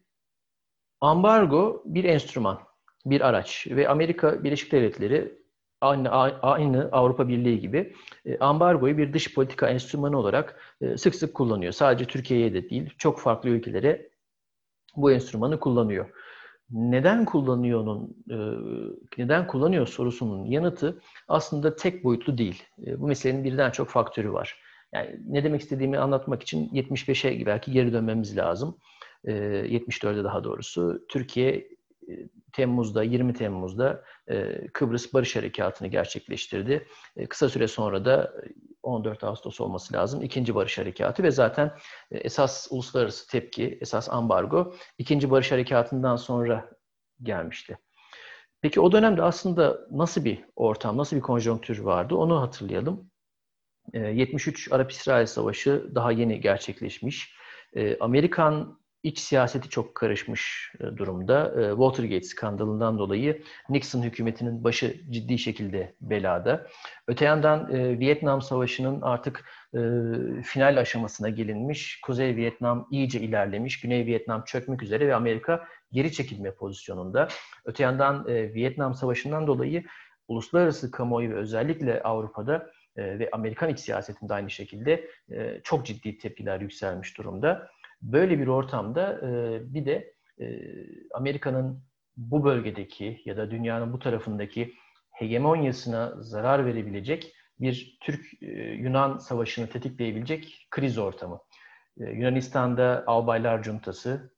ambargo 1.01 1.83
bir 1.85 2.03
enstrüman, 2.03 2.59
bir 3.05 3.21
araç 3.21 3.67
ve 3.69 3.89
Amerika 3.89 4.43
Birleşik 4.43 4.71
Devletleri 4.71 5.43
aynı, 5.81 6.09
aynı 6.41 6.89
Avrupa 6.91 7.27
Birliği 7.27 7.59
gibi 7.59 7.95
e, 8.25 8.37
ambargoyu 8.37 8.97
bir 8.97 9.13
dış 9.13 9.33
politika 9.33 9.69
enstrümanı 9.69 10.17
olarak 10.17 10.75
e, 10.81 10.97
sık 10.97 11.15
sık 11.15 11.33
kullanıyor. 11.33 11.71
Sadece 11.71 12.05
Türkiye'ye 12.05 12.53
de 12.53 12.69
değil, 12.69 12.93
çok 12.97 13.19
farklı 13.19 13.49
ülkelere 13.49 14.09
bu 14.95 15.11
enstrümanı 15.11 15.59
kullanıyor. 15.59 16.09
Neden 16.69 17.25
kullanıyor'nun 17.25 18.23
neden 19.17 19.47
kullanıyor 19.47 19.87
sorusunun 19.87 20.45
yanıtı 20.45 21.01
aslında 21.27 21.75
tek 21.75 22.03
boyutlu 22.03 22.37
değil. 22.37 22.63
Bu 22.77 23.07
meselenin 23.07 23.43
birden 23.43 23.71
çok 23.71 23.89
faktörü 23.89 24.33
var. 24.33 24.62
Yani 24.93 25.19
ne 25.27 25.43
demek 25.43 25.61
istediğimi 25.61 25.97
anlatmak 25.97 26.41
için 26.41 26.69
75'e 26.69 27.45
belki 27.45 27.71
geri 27.71 27.93
dönmemiz 27.93 28.37
lazım. 28.37 28.77
74'e 29.25 30.23
daha 30.23 30.43
doğrusu. 30.43 31.05
Türkiye 31.09 31.67
Temmuz'da, 32.53 33.03
20 33.03 33.33
Temmuz'da 33.33 34.03
e, 34.27 34.67
Kıbrıs 34.67 35.13
Barış 35.13 35.35
Harekatı'nı 35.35 35.87
gerçekleştirdi. 35.87 36.87
E, 37.17 37.25
kısa 37.25 37.49
süre 37.49 37.67
sonra 37.67 38.05
da 38.05 38.33
14 38.83 39.23
Ağustos 39.23 39.61
olması 39.61 39.93
lazım. 39.93 40.21
ikinci 40.21 40.55
Barış 40.55 40.77
Harekatı 40.77 41.23
ve 41.23 41.31
zaten 41.31 41.71
e, 42.11 42.17
esas 42.17 42.67
uluslararası 42.71 43.27
tepki, 43.27 43.77
esas 43.81 44.09
ambargo 44.09 44.75
ikinci 44.97 45.31
Barış 45.31 45.51
Harekatı'ndan 45.51 46.15
sonra 46.15 46.69
gelmişti. 47.23 47.77
Peki 48.61 48.79
o 48.81 48.91
dönemde 48.91 49.23
aslında 49.23 49.79
nasıl 49.91 50.25
bir 50.25 50.45
ortam, 50.55 50.97
nasıl 50.97 51.15
bir 51.15 51.21
konjonktür 51.21 51.79
vardı 51.79 52.15
onu 52.15 52.41
hatırlayalım. 52.41 53.11
73 53.93 54.71
Arap-İsrail 54.71 55.25
Savaşı 55.25 55.95
daha 55.95 56.11
yeni 56.11 56.41
gerçekleşmiş. 56.41 57.35
Amerikan 57.99 58.77
iç 59.03 59.19
siyaseti 59.19 59.69
çok 59.69 59.95
karışmış 59.95 60.71
e, 60.79 60.97
durumda. 60.97 61.53
E, 61.61 61.69
Watergate 61.69 62.23
skandalından 62.23 62.97
dolayı 62.97 63.43
Nixon 63.69 64.01
hükümetinin 64.01 64.63
başı 64.63 65.01
ciddi 65.09 65.37
şekilde 65.37 65.95
belada. 66.01 66.67
Öte 67.07 67.25
yandan 67.25 67.75
e, 67.75 67.99
Vietnam 67.99 68.41
Savaşı'nın 68.41 69.01
artık 69.01 69.45
final 70.43 70.77
aşamasına 70.77 71.29
gelinmiş. 71.29 72.01
Kuzey 72.01 72.35
Vietnam 72.35 72.87
iyice 72.91 73.19
ilerlemiş. 73.19 73.79
Güney 73.79 74.05
Vietnam 74.05 74.43
çökmek 74.43 74.83
üzere 74.83 75.07
ve 75.07 75.15
Amerika 75.15 75.65
geri 75.91 76.11
çekilme 76.11 76.51
pozisyonunda. 76.51 77.27
Öte 77.65 77.83
yandan 77.83 78.25
Vietnam 78.27 78.93
Savaşı'ndan 78.93 79.47
dolayı 79.47 79.83
uluslararası 80.27 80.91
kamuoyu 80.91 81.29
ve 81.29 81.35
özellikle 81.35 82.03
Avrupa'da 82.03 82.69
ve 82.97 83.29
Amerikan 83.31 83.69
iç 83.69 83.79
siyasetinde 83.79 84.33
aynı 84.33 84.49
şekilde 84.49 85.09
çok 85.63 85.85
ciddi 85.85 86.17
tepkiler 86.17 86.61
yükselmiş 86.61 87.17
durumda. 87.17 87.69
Böyle 88.03 88.39
bir 88.39 88.47
ortamda 88.47 89.19
e, 89.27 89.59
bir 89.73 89.85
de 89.85 90.13
e, 90.39 90.45
Amerika'nın 91.13 91.83
bu 92.17 92.43
bölgedeki 92.43 93.21
ya 93.25 93.37
da 93.37 93.51
dünyanın 93.51 93.93
bu 93.93 93.99
tarafındaki 93.99 94.73
hegemonyasına 95.11 96.13
zarar 96.21 96.65
verebilecek 96.65 97.33
bir 97.59 97.97
Türk-Yunan 98.01 99.17
savaşını 99.17 99.67
tetikleyebilecek 99.67 100.67
kriz 100.71 100.97
ortamı. 100.97 101.39
E, 101.99 102.03
Yunanistan'da 102.03 103.03
Albaylar 103.07 103.63
Cuntası, 103.63 104.33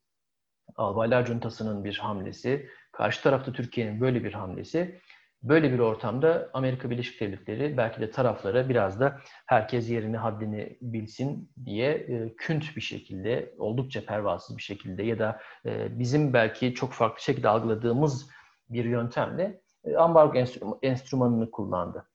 Albaylar 0.75 1.25
Cuntası'nın 1.25 1.83
bir 1.83 1.97
hamlesi, 1.97 2.69
karşı 2.91 3.23
tarafta 3.23 3.51
Türkiye'nin 3.51 4.01
böyle 4.01 4.23
bir 4.23 4.33
hamlesi 4.33 4.99
Böyle 5.45 5.73
bir 5.73 5.79
ortamda 5.79 6.49
Amerika 6.53 6.89
Birleşik 6.89 7.21
Devletleri 7.21 7.77
belki 7.77 8.01
de 8.01 8.11
taraflara 8.11 8.69
biraz 8.69 8.99
da 8.99 9.19
herkes 9.45 9.89
yerini 9.89 10.17
haddini 10.17 10.77
bilsin 10.81 11.51
diye 11.65 11.91
e, 11.91 12.35
künt 12.35 12.75
bir 12.75 12.81
şekilde, 12.81 13.55
oldukça 13.57 14.05
pervasız 14.05 14.57
bir 14.57 14.61
şekilde 14.61 15.03
ya 15.03 15.19
da 15.19 15.39
e, 15.65 15.99
bizim 15.99 16.33
belki 16.33 16.73
çok 16.73 16.93
farklı 16.93 17.23
şekilde 17.23 17.49
algıladığımız 17.49 18.29
bir 18.69 18.85
yöntemle 18.85 19.61
e, 19.83 19.95
ambargo 19.95 20.37
enstrümanını 20.81 21.51
kullandı. 21.51 22.05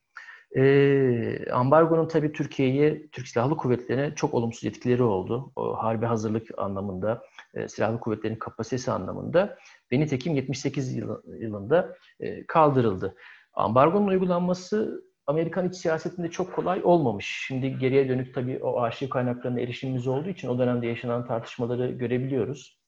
E, 0.57 1.53
ambargonun 1.53 2.09
tabii 2.09 2.33
Türkiye'ye, 2.33 3.09
Türk 3.09 3.29
Silahlı 3.29 3.57
Kuvvetleri'ne 3.57 4.15
çok 4.15 4.35
olumsuz 4.35 4.65
etkileri 4.65 5.03
oldu. 5.03 5.53
O 5.57 5.83
harbi 5.83 6.07
hazırlık 6.07 6.49
anlamında, 6.59 7.23
e, 7.55 7.69
silahlı 7.69 8.01
kuvvetlerin 8.01 8.37
kapasitesi 8.37 8.91
anlamında 8.91 9.59
ve 9.93 10.01
nitekim 10.01 10.35
78 10.35 10.97
yılında 11.27 11.97
e, 12.21 12.47
kaldırıldı. 12.47 13.15
Ambargonun 13.55 14.07
uygulanması 14.07 15.05
Amerikan 15.27 15.69
iç 15.69 15.75
siyasetinde 15.75 16.31
çok 16.31 16.53
kolay 16.53 16.81
olmamış. 16.85 17.45
Şimdi 17.47 17.79
geriye 17.79 18.09
dönük 18.09 18.35
tabii 18.35 18.59
o 18.63 18.81
arşiv 18.81 19.09
kaynaklarına 19.09 19.61
erişimimiz 19.61 20.07
olduğu 20.07 20.29
için 20.29 20.49
o 20.49 20.59
dönemde 20.59 20.87
yaşanan 20.87 21.27
tartışmaları 21.27 21.91
görebiliyoruz. 21.91 22.81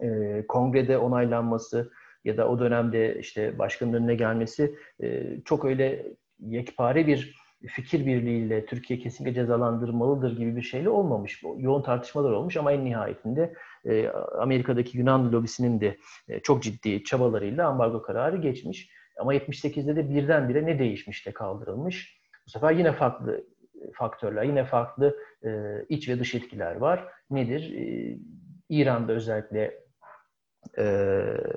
E, 0.00 0.44
kongrede 0.48 0.98
onaylanması 0.98 1.90
ya 2.24 2.36
da 2.36 2.48
o 2.48 2.58
dönemde 2.58 3.18
işte 3.18 3.58
başkanın 3.58 3.92
önüne 3.92 4.14
gelmesi 4.14 4.74
e, 5.02 5.36
çok 5.44 5.64
öyle 5.64 6.06
yekpare 6.40 7.06
bir 7.06 7.38
fikir 7.66 8.06
birliğiyle 8.06 8.66
Türkiye 8.66 8.98
kesinlikle 8.98 9.34
cezalandırmalıdır 9.34 10.36
gibi 10.36 10.56
bir 10.56 10.62
şeyle 10.62 10.88
olmamış. 10.88 11.42
Yoğun 11.56 11.82
tartışmalar 11.82 12.30
olmuş 12.30 12.56
ama 12.56 12.72
en 12.72 12.84
nihayetinde 12.84 13.54
e, 13.84 14.08
Amerika'daki 14.38 14.98
Yunan 14.98 15.32
lobisinin 15.32 15.80
de 15.80 15.96
e, 16.28 16.40
çok 16.40 16.62
ciddi 16.62 17.04
çabalarıyla 17.04 17.68
ambargo 17.68 18.02
kararı 18.02 18.36
geçmiş. 18.36 18.90
Ama 19.20 19.34
78'de 19.34 19.96
de 19.96 20.10
birdenbire 20.10 20.66
ne 20.66 20.78
değişmiş 20.78 21.26
de 21.26 21.32
kaldırılmış. 21.32 22.20
Bu 22.46 22.50
sefer 22.50 22.72
yine 22.72 22.92
farklı 22.92 23.44
faktörler, 23.94 24.42
yine 24.42 24.64
farklı 24.64 25.16
e, 25.44 25.50
iç 25.88 26.08
ve 26.08 26.18
dış 26.18 26.34
etkiler 26.34 26.76
var. 26.76 27.04
Nedir? 27.30 27.74
İran'da 28.68 29.12
özellikle 29.12 29.80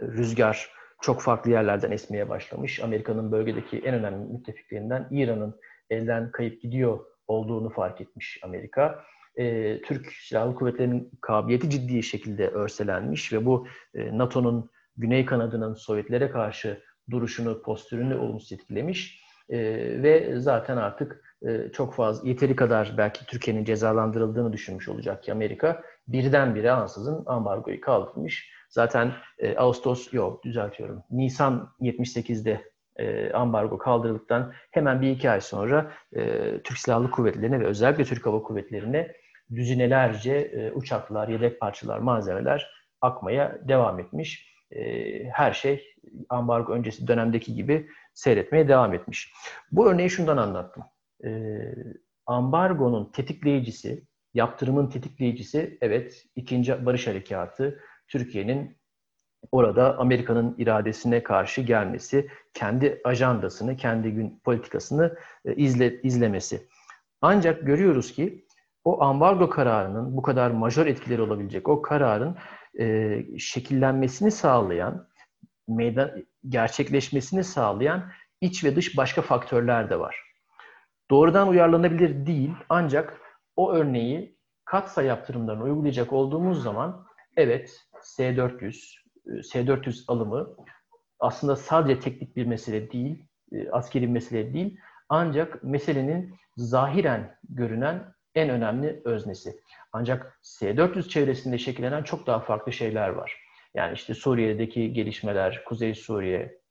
rüzgar 0.02 0.81
çok 1.02 1.22
farklı 1.22 1.52
yerlerden 1.52 1.92
esmeye 1.92 2.30
başlamış. 2.30 2.80
Amerika'nın 2.80 3.32
bölgedeki 3.32 3.80
en 3.80 3.94
önemli 3.94 4.34
müttefiklerinden 4.34 5.08
İran'ın 5.12 5.60
elden 5.90 6.32
kayıp 6.32 6.62
gidiyor 6.62 7.00
olduğunu 7.28 7.70
fark 7.70 8.02
etmiş 8.02 8.40
Amerika. 8.44 9.04
E, 9.36 9.82
Türk 9.82 10.14
Silahlı 10.14 10.56
Kuvvetleri'nin 10.56 11.12
kabiliyeti 11.22 11.70
ciddi 11.70 12.04
şekilde 12.04 12.48
örselenmiş 12.48 13.34
ve 13.34 13.46
bu 13.46 13.68
e, 13.94 14.18
NATO'nun 14.18 14.70
güney 14.98 15.26
kanadının 15.26 15.74
Sovyetlere 15.74 16.30
karşı 16.30 16.82
duruşunu, 17.12 17.62
postürünü 17.62 18.16
olumsuz 18.16 18.52
etkilemiş. 18.52 19.22
E, 19.50 19.58
ve 20.04 20.40
zaten 20.40 20.78
artık 20.78 21.24
e, 21.48 21.72
çok 21.74 21.94
fazla, 21.94 22.30
yeteri 22.30 22.56
kadar 22.56 22.94
belki 22.98 23.26
Türkiye'nin 23.26 23.66
cezalandırıldığını 23.66 24.54
düşünmüş 24.54 24.90
olacak 24.90 25.24
ki 25.24 25.32
Amerika 25.32 25.84
birdenbire 26.08 26.72
ansızın 26.72 27.24
ambargoyu 27.26 27.82
kaldırmış. 27.82 28.61
Zaten 28.72 29.12
e, 29.40 29.58
Ağustos, 29.58 30.14
yok 30.14 30.44
düzeltiyorum, 30.44 31.04
Nisan 31.12 31.70
78'de 31.82 32.72
e, 32.96 33.32
ambargo 33.32 33.78
kaldırıldıktan 33.78 34.54
hemen 34.72 35.02
bir 35.02 35.12
iki 35.12 35.30
ay 35.30 35.42
sonra 35.42 35.92
e, 36.16 36.52
Türk 36.64 36.78
Silahlı 36.78 37.12
Kuvvetleri'ne 37.12 37.60
ve 37.60 37.66
özellikle 37.66 38.04
Türk 38.04 38.26
Hava 38.26 38.44
Kuvvetleri'ne 38.44 39.12
düzinelerce 39.56 40.36
e, 40.36 40.72
uçaklar, 40.72 41.28
yedek 41.28 41.60
parçalar, 41.60 42.00
malzemeler 42.00 42.72
akmaya 43.02 43.60
devam 43.68 44.00
etmiş. 44.00 44.52
E, 44.72 44.84
her 45.30 45.54
şey 45.54 45.84
ambargo 46.30 46.74
öncesi 46.74 47.08
dönemdeki 47.08 47.56
gibi 47.56 47.88
seyretmeye 48.14 48.68
devam 48.68 48.94
etmiş. 48.94 49.34
Bu 49.72 49.90
örneği 49.90 50.10
şundan 50.10 50.38
anlattım. 50.38 50.84
E, 51.26 51.30
ambargonun 52.26 53.12
tetikleyicisi, 53.12 54.04
yaptırımın 54.34 54.90
tetikleyicisi 54.90 55.78
evet 55.82 56.26
ikinci 56.36 56.86
barış 56.86 57.08
harekatı 57.08 57.80
Türkiye'nin 58.12 58.78
orada 59.52 59.98
Amerika'nın 59.98 60.56
iradesine 60.58 61.24
karşı 61.24 61.62
gelmesi, 61.62 62.30
kendi 62.54 63.02
ajandasını, 63.04 63.78
kendi 63.78 64.12
gün 64.12 64.42
politikasını 64.44 65.18
e, 65.46 65.56
izle, 65.56 66.02
izlemesi. 66.02 66.68
Ancak 67.22 67.66
görüyoruz 67.66 68.14
ki 68.14 68.46
o 68.84 69.04
ambargo 69.04 69.50
kararının 69.50 70.18
bu 70.18 70.22
kadar 70.22 70.52
majör 70.52 70.86
etkileri 70.86 71.22
olabilecek 71.22 71.70
o 71.70 71.82
kararın 71.82 72.38
e, 72.80 73.18
şekillenmesini 73.40 74.32
sağlayan, 74.32 75.08
meydan 75.68 76.26
gerçekleşmesini 76.50 77.44
sağlayan 77.44 78.12
iç 78.42 78.64
ve 78.64 78.76
dış 78.76 78.98
başka 78.98 79.22
faktörler 79.22 79.90
de 79.90 80.00
var. 80.00 80.16
Doğrudan 81.12 81.48
uyarlanabilir 81.48 82.26
değil 82.26 82.54
ancak 82.70 83.22
o 83.56 83.74
örneği 83.74 84.38
katsa 84.66 85.04
yaptırımlarını 85.04 85.64
uygulayacak 85.64 86.14
olduğumuz 86.14 86.64
zaman 86.64 87.06
evet 87.38 87.91
S-400, 88.04 88.96
S-400 89.44 90.04
alımı 90.08 90.56
aslında 91.20 91.56
sadece 91.56 92.00
teknik 92.00 92.36
bir 92.36 92.46
mesele 92.46 92.92
değil, 92.92 93.26
e, 93.52 93.70
askeri 93.70 94.04
bir 94.04 94.12
mesele 94.12 94.54
değil. 94.54 94.78
Ancak 95.10 95.64
meselenin 95.64 96.36
zahiren 96.58 97.38
görünen 97.50 98.14
en 98.36 98.50
önemli 98.50 99.02
öznesi. 99.06 99.60
Ancak 99.94 100.40
S-400 100.42 101.10
çevresinde 101.10 101.58
şekillenen 101.58 102.04
çok 102.04 102.28
daha 102.28 102.40
farklı 102.40 102.72
şeyler 102.74 103.10
var. 103.10 103.38
Yani 103.74 103.94
işte 103.94 104.14
Suriye'deki 104.14 104.94
gelişmeler, 104.94 105.64
Kuzey 105.66 105.96
Suriye, 105.96 106.62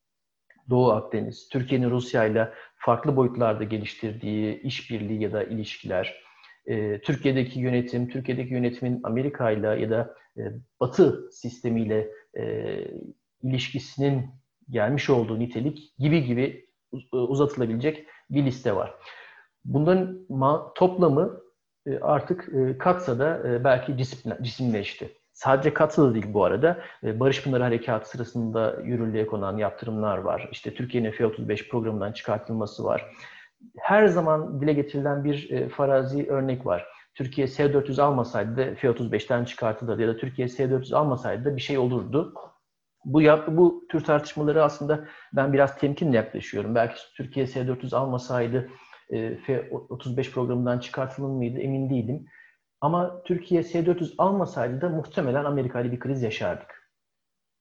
Doğu 0.71 0.91
Akdeniz, 0.93 1.49
Türkiye'nin 1.49 1.91
Rusya 1.91 2.25
ile 2.25 2.53
farklı 2.77 3.17
boyutlarda 3.17 3.65
geliştirdiği 3.65 4.61
işbirliği 4.63 5.23
ya 5.23 5.33
da 5.33 5.45
ilişkiler, 5.45 6.23
e, 6.71 7.01
Türkiye'deki 7.01 7.61
yönetim, 7.61 8.09
Türkiye'deki 8.09 8.55
yönetimin 8.55 9.01
Amerika 9.03 9.51
ile 9.51 9.67
ya 9.67 9.91
da 9.91 10.15
e, 10.37 10.43
Batı 10.81 11.29
sistemiyle 11.33 12.09
e, 12.39 12.75
ilişkisinin 13.43 14.27
gelmiş 14.71 15.11
olduğu 15.11 15.39
nitelik 15.39 15.99
gibi 15.99 16.25
gibi 16.25 16.67
uzatılabilecek 17.13 18.07
bir 18.31 18.45
liste 18.45 18.77
var. 18.77 18.95
Bunların 19.65 20.27
toplamı 20.75 21.41
e, 21.87 21.99
artık 21.99 22.49
e, 22.55 22.79
katsa 22.79 23.19
da 23.19 23.49
e, 23.49 23.65
belki 23.65 23.97
cisimleşti. 24.43 25.17
Sadece 25.33 25.75
katsa 25.75 26.03
da 26.03 26.15
değil 26.15 26.27
bu 26.29 26.45
arada. 26.45 26.79
Barış 27.03 27.43
Pınarı 27.43 27.63
Harekatı 27.63 28.11
sırasında 28.11 28.81
yürürlüğe 28.85 29.27
konan 29.27 29.57
yaptırımlar 29.57 30.19
var. 30.19 30.49
İşte 30.53 30.75
Türkiye'nin 30.75 31.11
F-35 31.11 31.69
programından 31.69 32.13
çıkartılması 32.13 32.85
var. 32.85 33.07
Her 33.79 34.07
zaman 34.07 34.61
dile 34.61 34.73
getirilen 34.73 35.25
bir 35.25 35.69
farazi 35.69 36.31
örnek 36.31 36.67
var. 36.67 36.87
Türkiye 37.15 37.47
S-400 37.47 38.03
almasaydı 38.03 38.57
da 38.57 38.75
F-35'ten 38.75 39.45
çıkartılır 39.45 39.99
ya 39.99 40.09
da 40.09 40.17
Türkiye 40.17 40.49
S-400 40.49 40.95
almasaydı 40.95 41.45
da 41.45 41.57
bir 41.57 41.61
şey 41.61 41.79
olurdu. 41.79 42.35
Bu 43.05 43.23
bu 43.49 43.85
tür 43.91 44.05
tartışmaları 44.05 44.65
aslında 44.65 45.05
ben 45.33 45.53
biraz 45.53 45.79
temkinle 45.79 46.17
yaklaşıyorum. 46.17 46.75
Belki 46.75 47.01
Türkiye 47.17 47.47
S-400 47.47 47.97
almasaydı 47.97 48.71
e, 49.11 49.37
F-35 49.37 50.31
programından 50.31 50.79
çıkartılır 50.79 51.29
mıydı 51.29 51.59
emin 51.59 51.91
değilim. 51.91 52.27
Ama 52.81 53.23
Türkiye 53.23 53.63
S-400 53.63 54.15
almasaydı 54.19 54.81
da 54.81 54.89
muhtemelen 54.89 55.45
Amerika 55.45 55.81
ile 55.81 55.93
bir 55.93 56.01
kriz 56.01 56.23
yaşardık. 56.23 56.93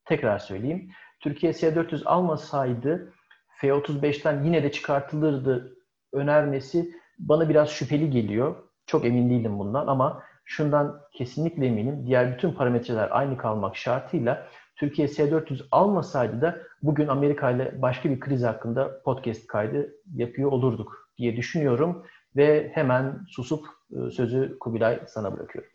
Tekrar 0.06 0.39
söyleyeyim. 0.39 0.91
Türkiye 1.20 1.53
S-400 1.53 2.06
almasaydı 2.06 3.13
F-35'ten 3.62 4.44
yine 4.44 4.63
de 4.63 4.72
çıkartılırdı 4.72 5.79
önermesi 6.13 6.92
bana 7.20 7.50
biraz 7.50 7.70
şüpheli 7.70 8.10
geliyor. 8.10 8.56
Çok 8.86 9.06
emin 9.06 9.30
değilim 9.30 9.60
bundan 9.60 9.88
ama 9.88 10.24
şundan 10.46 11.01
kesinlikle 11.13 11.66
eminim. 11.66 12.04
Diğer 12.08 12.34
bütün 12.34 12.51
parametreler 12.51 13.08
aynı 13.12 13.38
kalmak 13.38 13.75
şartıyla 13.75 14.48
Türkiye 14.75 15.08
S-400 15.08 15.62
almasaydı 15.72 16.42
da 16.42 16.58
bugün 16.84 17.08
Amerika 17.08 17.51
ile 17.51 17.82
başka 17.82 18.10
bir 18.10 18.20
kriz 18.20 18.44
hakkında 18.44 19.01
podcast 19.04 19.48
kaydı 19.48 19.94
yapıyor 20.16 20.51
olurduk 20.51 21.10
diye 21.18 21.38
düşünüyorum 21.38 22.06
ve 22.36 22.72
hemen 22.74 23.20
susup 23.30 23.66
e, 23.92 24.12
sözü 24.12 24.60
Kubilay 24.60 25.00
sana 25.08 25.38
bırakıyorum. 25.38 25.72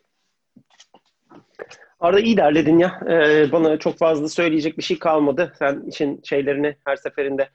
Arada 2.00 2.21
iyi 2.21 2.37
derledin 2.37 2.79
ya. 2.79 3.00
Ee, 3.09 3.53
bana 3.53 3.79
çok 3.79 3.99
fazla 3.99 4.29
söyleyecek 4.29 4.79
bir 4.79 4.83
şey 4.83 4.99
kalmadı. 4.99 5.53
Sen 5.59 5.83
için 5.88 6.21
şeylerini 6.25 6.76
her 6.87 6.97
seferinde 6.97 7.49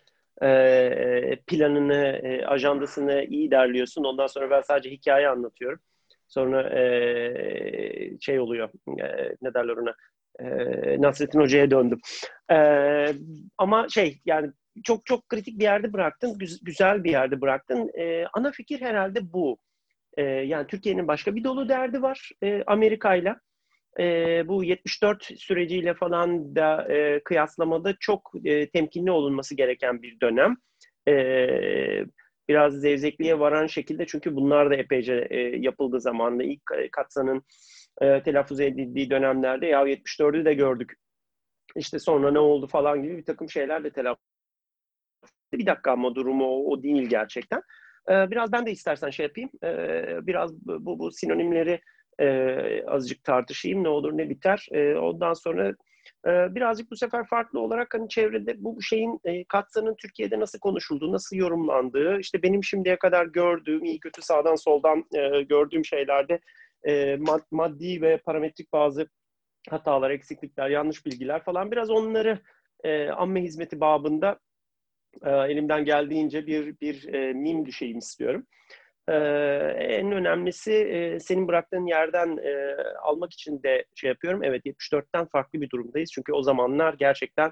e, 0.44 1.40
planını, 1.48 2.20
e, 2.24 2.46
ajandasını 2.46 3.24
iyi 3.24 3.52
derliyorsun. 3.52 4.04
Ondan 4.04 4.28
sonra 4.28 4.50
ben 4.50 4.62
sadece 4.62 4.92
hikaye 4.92 5.30
anlatıyorum. 5.30 5.80
Sonra 6.28 6.80
e, 6.80 8.20
şey 8.20 8.40
oluyor, 8.40 8.70
e, 8.88 9.36
ne 9.42 9.54
derler 9.54 9.78
ona, 9.78 9.96
e, 10.40 11.02
Nasrettin 11.02 11.40
Hoca'ya 11.40 11.72
döndüm. 11.72 12.00
E, 12.52 12.58
ama 13.58 13.90
şey 13.90 14.22
yani 14.26 14.52
çok 14.84 15.06
çok 15.06 15.30
kritik 15.30 15.60
bir 15.60 15.64
yerde 15.64 15.94
bıraktın, 15.94 16.38
güzel 16.62 17.04
bir 17.04 17.12
yerde 17.12 17.42
bıraktın. 17.42 17.92
E, 18.00 18.26
ana 18.34 18.52
fikir 18.52 18.82
herhalde 18.82 19.34
bu. 19.34 19.58
E, 20.18 20.22
yani 20.24 20.68
Türkiye'nin 20.68 21.08
başka 21.08 21.36
bir 21.36 21.44
dolu 21.44 21.70
derdi 21.70 22.02
var 22.02 22.32
e, 22.44 22.64
Amerika'yla. 22.68 23.40
E, 24.00 24.48
bu 24.48 24.64
74 24.64 25.24
süreciyle 25.24 25.94
falan 25.94 26.56
da 26.56 26.94
e, 26.94 27.24
kıyaslamada 27.24 27.96
çok 28.00 28.32
e, 28.46 28.70
temkinli 28.70 29.12
olunması 29.12 29.56
gereken 29.56 30.02
bir 30.02 30.20
dönem. 30.20 30.56
E, 31.08 31.16
biraz 32.50 32.74
zevzekliğe 32.74 33.40
varan 33.40 33.68
şekilde 33.68 34.06
çünkü 34.08 34.36
bunlar 34.36 34.70
da 34.70 34.76
epeyce 34.76 35.28
e, 35.30 35.38
yapıldığı 35.40 36.02
zamanında 36.02 36.44
ilk 36.44 36.62
Katsa'nın 36.92 37.44
e, 38.02 38.24
telaffuz 38.24 38.60
edildiği 38.60 39.10
dönemlerde 39.10 39.66
ya 39.66 39.88
74'ü 39.88 40.46
de 40.46 40.54
gördük. 40.54 40.94
İşte 41.76 42.00
sonra 42.00 42.32
ne 42.32 42.40
oldu 42.40 42.68
falan 42.68 43.04
gibi 43.04 43.18
bir 43.18 43.26
takım 43.26 43.50
şeyler 43.50 43.84
de 43.84 43.92
telaffuz 43.92 44.30
bir 45.54 45.66
dakika 45.66 45.92
ama 45.92 46.16
durumu 46.16 46.46
o, 46.46 46.72
o 46.72 46.84
değil 46.84 47.10
gerçekten. 47.10 47.62
Ee, 48.10 48.32
biraz 48.32 48.52
ben 48.52 48.66
de 48.66 48.72
istersen 48.72 49.10
şey 49.10 49.24
yapayım. 49.24 49.50
Ee, 49.64 50.28
biraz 50.28 50.54
bu, 50.68 51.00
bu 51.00 51.12
sinonimleri 51.12 51.82
e, 52.20 52.84
azıcık 52.88 53.24
tartışayım. 53.24 53.84
Ne 53.84 53.90
olur 53.90 54.18
ne 54.18 54.30
biter. 54.30 54.68
E, 54.72 54.96
ondan 54.96 55.34
sonra 55.34 55.76
e, 56.28 56.56
birazcık 56.56 56.92
bu 56.92 56.96
sefer 56.96 57.28
farklı 57.28 57.60
olarak 57.60 57.94
hani 57.94 58.10
çevrede 58.10 58.64
bu 58.64 58.82
şeyin 58.82 59.20
e, 59.24 59.44
Katsa'nın 59.44 59.96
Türkiye'de 59.96 60.40
nasıl 60.40 60.60
konuşulduğu, 60.60 61.12
nasıl 61.12 61.36
yorumlandığı, 61.36 62.20
işte 62.20 62.44
benim 62.44 62.64
şimdiye 62.64 63.00
kadar 63.00 63.26
gördüğüm, 63.26 63.86
iyi 63.86 64.00
kötü 64.00 64.22
sağdan 64.22 64.56
soldan 64.56 65.06
e, 65.14 65.42
gördüğüm 65.42 65.86
şeylerde 65.86 66.40
e, 66.88 67.16
mad, 67.16 67.42
maddi 67.52 68.02
ve 68.02 68.18
parametrik 68.18 68.74
bazı 68.74 69.08
hatalar, 69.70 70.12
eksiklikler, 70.12 70.70
yanlış 70.70 71.06
bilgiler 71.06 71.44
falan 71.44 71.72
biraz 71.72 71.90
onları 71.90 72.40
e, 72.84 73.10
amme 73.10 73.42
hizmeti 73.42 73.80
babında 73.80 74.40
e, 75.26 75.30
elimden 75.30 75.86
geldiğince 75.86 76.48
bir 76.48 76.80
bir 76.82 77.14
e, 77.14 77.34
mim 77.34 77.66
düşeyim 77.66 77.98
istiyorum. 77.98 78.48
En 79.10 80.12
önemlisi 80.12 81.18
senin 81.22 81.48
bıraktığın 81.48 81.86
yerden 81.86 82.40
almak 83.02 83.34
için 83.34 83.64
de 83.64 83.86
şey 83.96 84.08
yapıyorum. 84.08 84.44
Evet 84.44 84.66
74'ten 84.66 85.26
farklı 85.26 85.62
bir 85.62 85.70
durumdayız. 85.70 86.12
Çünkü 86.12 86.34
o 86.34 86.44
zamanlar 86.44 86.94
gerçekten 86.94 87.52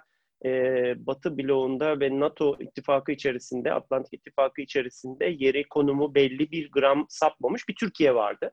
Batı 0.96 1.38
bloğunda 1.38 2.00
ve 2.00 2.20
NATO 2.20 2.58
ittifakı 2.60 3.12
içerisinde, 3.12 3.74
Atlantik 3.74 4.14
ittifakı 4.14 4.62
içerisinde 4.62 5.26
yeri, 5.26 5.64
konumu 5.64 6.16
belli 6.16 6.52
bir 6.52 6.72
gram 6.72 7.06
sapmamış 7.10 7.68
bir 7.70 7.76
Türkiye 7.76 8.16
vardı. 8.16 8.52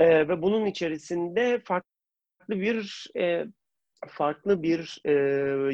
Ve 0.00 0.42
bunun 0.42 0.66
içerisinde 0.66 1.60
farklı 1.64 1.88
bir 2.48 3.06
farklı 4.06 4.62
bir 4.62 5.00
e, 5.04 5.12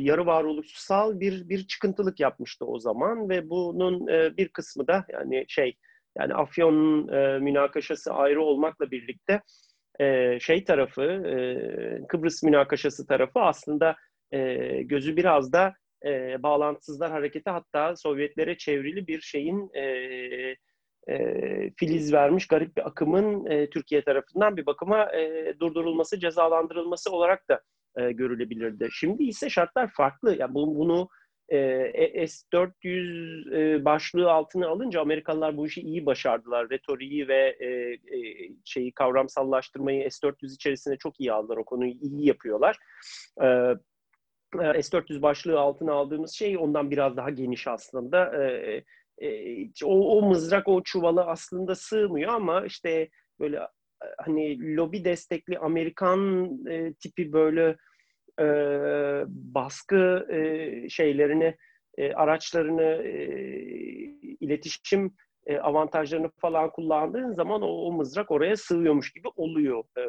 yarı 0.02 0.26
varoluşsal 0.26 1.20
bir 1.20 1.48
bir 1.48 1.66
çıkıntılık 1.66 2.20
yapmıştı 2.20 2.66
o 2.66 2.78
zaman 2.78 3.28
ve 3.28 3.50
bunun 3.50 4.08
e, 4.08 4.36
bir 4.36 4.48
kısmı 4.48 4.86
da 4.86 5.04
yani 5.12 5.44
şey 5.48 5.76
yani 6.18 6.34
Afyon 6.34 7.08
e, 7.08 7.38
münakaşası 7.38 8.12
ayrı 8.12 8.42
olmakla 8.42 8.90
birlikte 8.90 9.40
e, 10.00 10.38
şey 10.40 10.64
tarafı 10.64 11.02
e, 11.02 12.06
Kıbrıs 12.08 12.42
münakaşası 12.42 13.06
tarafı 13.06 13.40
aslında 13.40 13.96
e, 14.32 14.82
gözü 14.82 15.16
biraz 15.16 15.52
da 15.52 15.74
e, 16.04 16.42
bağlantısızlar 16.42 17.10
hareketi 17.10 17.50
hatta 17.50 17.96
Sovyetlere 17.96 18.58
çevrili 18.58 19.06
bir 19.06 19.20
şeyin 19.20 19.70
e, 19.74 19.84
e, 21.08 21.70
filiz 21.76 22.12
vermiş 22.12 22.46
garip 22.46 22.76
bir 22.76 22.86
akımın 22.86 23.46
e, 23.46 23.70
Türkiye 23.70 24.04
tarafından 24.04 24.56
bir 24.56 24.66
bakıma 24.66 25.12
e, 25.12 25.54
durdurulması, 25.60 26.20
cezalandırılması 26.20 27.10
olarak 27.10 27.48
da 27.48 27.60
e, 27.96 28.12
görülebilirdi. 28.12 28.88
Şimdi 28.92 29.24
ise 29.24 29.50
şartlar 29.50 29.90
farklı. 29.96 30.36
Yani 30.38 30.54
bunu, 30.54 30.74
bunu 30.74 31.08
e, 31.48 32.26
S-400 32.26 33.54
e, 33.56 33.84
başlığı 33.84 34.32
altına 34.32 34.68
alınca 34.68 35.00
Amerikalılar 35.00 35.56
bu 35.56 35.66
işi 35.66 35.80
iyi 35.80 36.06
başardılar. 36.06 36.70
Retoriği 36.70 37.28
ve 37.28 37.56
e, 37.60 37.66
e, 38.18 38.50
şeyi 38.64 38.92
kavramsallaştırmayı 38.92 40.10
S-400 40.10 40.54
içerisinde 40.54 40.96
çok 40.96 41.20
iyi 41.20 41.32
aldılar. 41.32 41.56
O 41.56 41.64
konuyu 41.64 41.92
iyi 41.92 42.26
yapıyorlar. 42.26 42.76
E, 43.42 43.46
e 44.76 44.82
S-400 44.82 45.22
başlığı 45.22 45.60
altına 45.60 45.92
aldığımız 45.92 46.32
şey 46.32 46.58
ondan 46.58 46.90
biraz 46.90 47.16
daha 47.16 47.30
geniş 47.30 47.68
aslında. 47.68 48.44
E, 48.44 48.84
e, 49.18 49.68
o, 49.84 50.18
o 50.18 50.22
mızrak, 50.28 50.68
o 50.68 50.82
çuvalı 50.82 51.22
aslında 51.24 51.74
sığmıyor 51.74 52.32
ama 52.32 52.66
işte 52.66 53.08
böyle 53.40 53.60
hani 54.18 54.76
lobi 54.76 55.04
destekli 55.04 55.58
Amerikan 55.58 56.50
e, 56.68 56.94
tipi 56.94 57.32
böyle 57.32 57.76
e, 58.40 58.44
baskı 59.28 60.26
e, 60.30 60.88
şeylerini, 60.88 61.56
e, 61.98 62.12
araçlarını, 62.12 63.02
e, 63.04 63.14
iletişim 64.40 65.14
e, 65.46 65.58
avantajlarını 65.58 66.30
falan 66.38 66.70
kullandığın 66.70 67.32
zaman 67.32 67.62
o, 67.62 67.66
o 67.66 67.92
mızrak 67.92 68.30
oraya 68.30 68.56
sığıyormuş 68.56 69.12
gibi 69.12 69.28
oluyor. 69.36 69.84
E, 69.98 70.02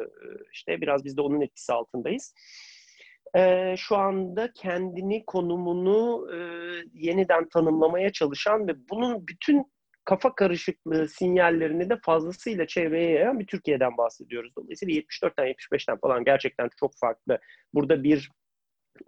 işte 0.52 0.80
biraz 0.80 1.04
biz 1.04 1.16
de 1.16 1.20
onun 1.20 1.40
etkisi 1.40 1.72
altındayız. 1.72 2.34
E, 3.36 3.74
şu 3.76 3.96
anda 3.96 4.52
kendini, 4.52 5.24
konumunu 5.26 6.28
e, 6.34 6.38
yeniden 6.92 7.48
tanımlamaya 7.48 8.12
çalışan 8.12 8.68
ve 8.68 8.72
bunun 8.90 9.26
bütün 9.26 9.75
kafa 10.06 10.34
karışıklığı 10.34 11.08
sinyallerini 11.08 11.90
de 11.90 11.96
fazlasıyla 12.02 12.66
çevreye 12.66 13.10
yayan 13.10 13.40
bir 13.40 13.46
Türkiye'den 13.46 13.96
bahsediyoruz. 13.96 14.52
Dolayısıyla 14.56 14.94
74'ten 14.94 15.46
75'ten 15.46 15.96
falan 15.96 16.24
gerçekten 16.24 16.70
çok 16.80 16.96
farklı. 16.96 17.38
Burada 17.74 18.04
bir 18.04 18.30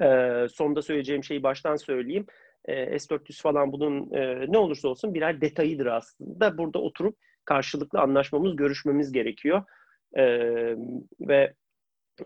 e, 0.02 0.46
sonda 0.48 0.82
söyleyeceğim 0.82 1.24
şeyi 1.24 1.42
baştan 1.42 1.76
söyleyeyim. 1.76 2.26
E, 2.64 2.96
S400 2.96 3.42
falan 3.42 3.72
bunun 3.72 4.12
e, 4.14 4.52
ne 4.52 4.58
olursa 4.58 4.88
olsun 4.88 5.14
birer 5.14 5.40
detayıdır 5.40 5.86
aslında. 5.86 6.58
Burada 6.58 6.78
oturup 6.78 7.16
karşılıklı 7.44 8.00
anlaşmamız, 8.00 8.56
görüşmemiz 8.56 9.12
gerekiyor. 9.12 9.62
E, 10.16 10.24
ve 11.20 11.54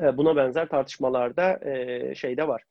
e, 0.01 0.17
buna 0.17 0.37
benzer 0.37 0.69
tartışmalarda 0.69 1.61
e, 1.71 2.15
şeyde 2.15 2.49
var 2.49 2.63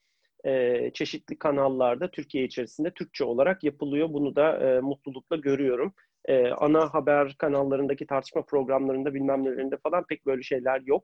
e, 0.46 0.92
çeşitli 0.94 1.40
kanallarda 1.40 2.12
Türkiye 2.12 2.44
içerisinde 2.44 2.92
Türkçe 2.92 3.24
olarak 3.24 3.64
yapılıyor. 3.64 4.14
Bunu 4.14 4.36
da 4.36 4.58
e, 4.58 4.80
mutlulukla 4.80 5.36
görüyorum. 5.36 5.94
E, 6.26 6.48
ana 6.50 6.94
haber 6.94 7.36
kanallarındaki 7.38 8.08
tartışma 8.08 8.42
programlarında 8.42 9.14
bilmem 9.14 9.44
nelerinde 9.44 9.78
falan 9.78 10.06
pek 10.10 10.26
böyle 10.26 10.44
şeyler 10.44 10.82
yok. 10.86 11.04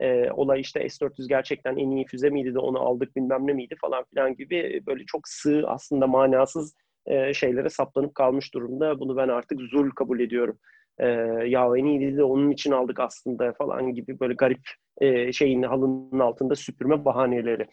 E, 0.00 0.30
olay 0.30 0.60
işte 0.60 0.88
S-400 0.88 1.28
gerçekten 1.28 1.76
en 1.76 1.90
iyi 1.90 2.06
füze 2.06 2.30
miydi 2.30 2.54
de 2.54 2.58
onu 2.58 2.78
aldık 2.78 3.16
bilmem 3.16 3.46
ne 3.46 3.52
miydi 3.52 3.74
falan 3.80 4.04
filan 4.04 4.36
gibi 4.36 4.82
böyle 4.86 5.04
çok 5.06 5.28
sığ 5.28 5.62
aslında 5.66 6.06
manasız 6.06 6.74
e, 7.06 7.34
şeylere 7.34 7.70
saplanıp 7.70 8.14
kalmış 8.14 8.54
durumda. 8.54 9.00
Bunu 9.00 9.16
ben 9.16 9.28
artık 9.28 9.60
zul 9.60 9.90
kabul 9.90 10.20
ediyorum. 10.20 10.58
E, 10.98 11.06
ya 11.46 11.66
en 11.76 11.84
iyi 11.84 12.16
de 12.16 12.24
onun 12.24 12.50
için 12.50 12.72
aldık 12.72 13.00
aslında 13.00 13.52
falan 13.52 13.94
gibi 13.94 14.20
böyle 14.20 14.34
garip 14.34 14.62
e, 15.00 15.32
şeyin 15.32 15.62
halının 15.62 16.20
altında 16.20 16.54
süpürme 16.54 17.04
bahaneleri. 17.04 17.66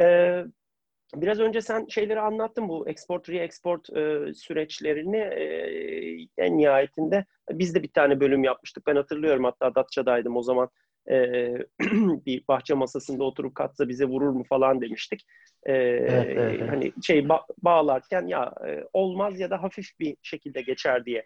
E, 0.00 0.44
biraz 1.14 1.40
önce 1.40 1.60
sen 1.60 1.86
şeyleri 1.86 2.20
anlattın 2.20 2.68
bu 2.68 2.88
export 2.88 3.28
re-export 3.28 3.98
e, 3.98 4.34
süreçlerini 4.34 5.16
e, 5.16 5.46
en 6.38 6.58
nihayetinde 6.58 7.24
biz 7.50 7.74
de 7.74 7.82
bir 7.82 7.92
tane 7.92 8.20
bölüm 8.20 8.44
yapmıştık. 8.44 8.86
Ben 8.86 8.96
hatırlıyorum 8.96 9.44
hatta 9.44 9.74
Datça'daydım 9.74 10.36
o 10.36 10.42
zaman 10.42 10.68
e, 11.10 11.14
bir 12.26 12.44
bahçe 12.48 12.74
masasında 12.74 13.24
oturup 13.24 13.54
katsa 13.54 13.88
bize 13.88 14.04
vurur 14.04 14.30
mu 14.30 14.44
falan 14.48 14.80
demiştik. 14.80 15.26
E, 15.62 15.72
evet, 15.72 16.26
evet, 16.36 16.56
evet. 16.60 16.70
Hani 16.70 16.92
şey 17.02 17.18
ba- 17.18 17.44
bağlarken 17.62 18.26
ya 18.26 18.54
e, 18.68 18.84
olmaz 18.92 19.40
ya 19.40 19.50
da 19.50 19.62
hafif 19.62 19.86
bir 20.00 20.16
şekilde 20.22 20.62
geçer 20.62 21.04
diye 21.04 21.24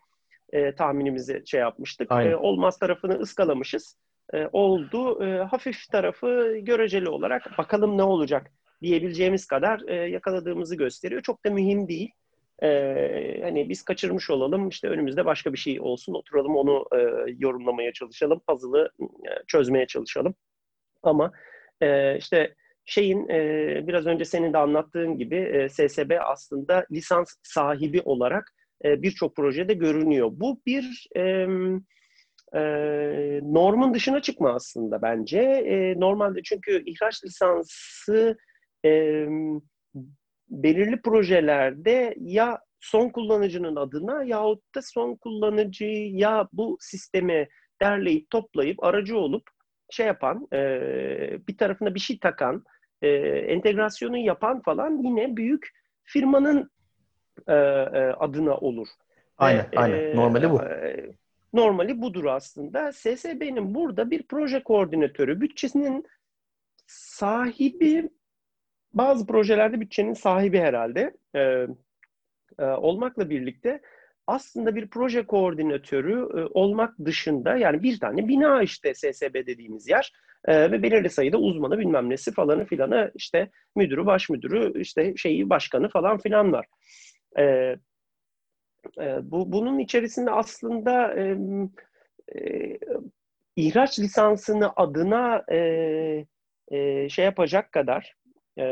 e, 0.52 0.74
tahminimizi 0.74 1.42
şey 1.46 1.60
yapmıştık. 1.60 2.12
E, 2.12 2.36
olmaz 2.36 2.78
tarafını 2.78 3.14
ıskalamışız. 3.18 3.96
E, 4.34 4.48
oldu. 4.52 5.24
E, 5.24 5.38
hafif 5.38 5.88
tarafı 5.92 6.56
göreceli 6.62 7.08
olarak 7.08 7.58
bakalım 7.58 7.98
ne 7.98 8.02
olacak 8.02 8.52
diyebileceğimiz 8.82 9.46
kadar 9.46 9.82
e, 9.88 9.94
yakaladığımızı 9.94 10.76
gösteriyor. 10.76 11.22
Çok 11.22 11.44
da 11.44 11.50
mühim 11.50 11.88
değil. 11.88 12.10
E, 12.62 13.40
hani 13.42 13.68
biz 13.68 13.82
kaçırmış 13.82 14.30
olalım, 14.30 14.68
işte 14.68 14.88
önümüzde 14.88 15.24
başka 15.24 15.52
bir 15.52 15.58
şey 15.58 15.80
olsun, 15.80 16.14
oturalım 16.14 16.56
onu 16.56 16.86
e, 16.92 16.98
yorumlamaya 17.38 17.92
çalışalım, 17.92 18.40
puzzle'ı 18.48 18.90
e, 19.00 19.30
çözmeye 19.46 19.86
çalışalım. 19.86 20.34
Ama 21.02 21.32
e, 21.80 22.18
işte 22.18 22.54
şeyin 22.84 23.28
e, 23.28 23.38
biraz 23.86 24.06
önce 24.06 24.24
senin 24.24 24.52
de 24.52 24.58
anlattığın 24.58 25.18
gibi 25.18 25.36
e, 25.36 25.68
SSB 25.68 26.10
aslında 26.24 26.86
lisans 26.92 27.36
sahibi 27.42 28.00
olarak 28.04 28.52
e, 28.84 29.02
birçok 29.02 29.36
projede 29.36 29.74
görünüyor. 29.74 30.30
Bu 30.32 30.60
bir 30.66 31.08
e, 31.16 31.46
e, 32.54 32.60
normun 33.42 33.94
dışına 33.94 34.22
çıkma 34.22 34.54
aslında 34.54 35.02
bence. 35.02 35.38
E, 35.40 36.00
normalde 36.00 36.40
çünkü 36.42 36.82
ihraç 36.86 37.24
lisansı 37.24 38.38
e, 38.84 39.26
belirli 40.48 41.02
projelerde 41.02 42.14
ya 42.20 42.60
son 42.80 43.08
kullanıcının 43.08 43.76
adına 43.76 44.22
yahut 44.22 44.74
da 44.74 44.82
son 44.82 45.14
kullanıcıyı 45.16 46.14
ya 46.14 46.48
bu 46.52 46.76
sistemi 46.80 47.48
derleyip 47.82 48.30
toplayıp 48.30 48.84
aracı 48.84 49.18
olup 49.18 49.42
şey 49.90 50.06
yapan, 50.06 50.48
e, 50.52 50.58
bir 51.48 51.56
tarafına 51.56 51.94
bir 51.94 52.00
şey 52.00 52.18
takan, 52.18 52.64
e, 53.02 53.08
entegrasyonu 53.38 54.16
yapan 54.18 54.62
falan 54.62 55.02
yine 55.02 55.36
büyük 55.36 55.68
firmanın 56.04 56.70
e, 57.48 57.54
e, 57.54 58.14
adına 58.18 58.56
olur. 58.56 58.88
Aynen, 59.38 59.68
e, 59.72 59.76
aynen. 59.76 60.16
Normali 60.16 60.50
bu. 60.50 60.62
E, 60.62 61.10
normali 61.52 62.02
budur 62.02 62.24
aslında. 62.24 62.92
SSB'nin 62.92 63.74
burada 63.74 64.10
bir 64.10 64.22
proje 64.22 64.62
koordinatörü, 64.62 65.40
bütçesinin 65.40 66.04
sahibi 66.86 68.10
bazı 68.94 69.26
projelerde 69.26 69.80
bütçenin 69.80 70.14
sahibi 70.14 70.58
herhalde 70.58 71.16
e, 71.34 71.66
e, 72.58 72.64
olmakla 72.64 73.30
birlikte 73.30 73.80
aslında 74.26 74.74
bir 74.74 74.90
proje 74.90 75.26
koordinatörü 75.26 76.12
e, 76.12 76.46
olmak 76.54 76.94
dışında 77.04 77.56
yani 77.56 77.82
bir 77.82 78.00
tane 78.00 78.28
bina 78.28 78.62
işte 78.62 78.94
SSB 78.94 79.34
dediğimiz 79.34 79.88
yer 79.88 80.12
e, 80.44 80.72
ve 80.72 80.82
belirli 80.82 81.10
sayıda 81.10 81.38
uzmanı 81.38 81.78
bilmem 81.78 82.10
nesi 82.10 82.32
falanı 82.32 82.64
filanı 82.64 83.12
işte 83.14 83.50
müdürü, 83.76 84.06
baş 84.06 84.28
müdürü, 84.28 84.80
işte 84.80 85.16
şeyi 85.16 85.50
başkanı 85.50 85.88
falan 85.88 86.18
filan 86.18 86.52
var. 86.52 86.66
E, 87.38 87.44
e, 89.00 89.18
bu 89.22 89.52
bunun 89.52 89.78
içerisinde 89.78 90.30
aslında 90.30 91.14
e, 91.14 91.36
e, 92.36 92.78
ihraç 93.56 93.98
lisansını 93.98 94.72
adına 94.76 95.44
e, 95.52 95.56
e, 96.70 97.08
şey 97.08 97.24
yapacak 97.24 97.72
kadar 97.72 98.14
e, 98.60 98.64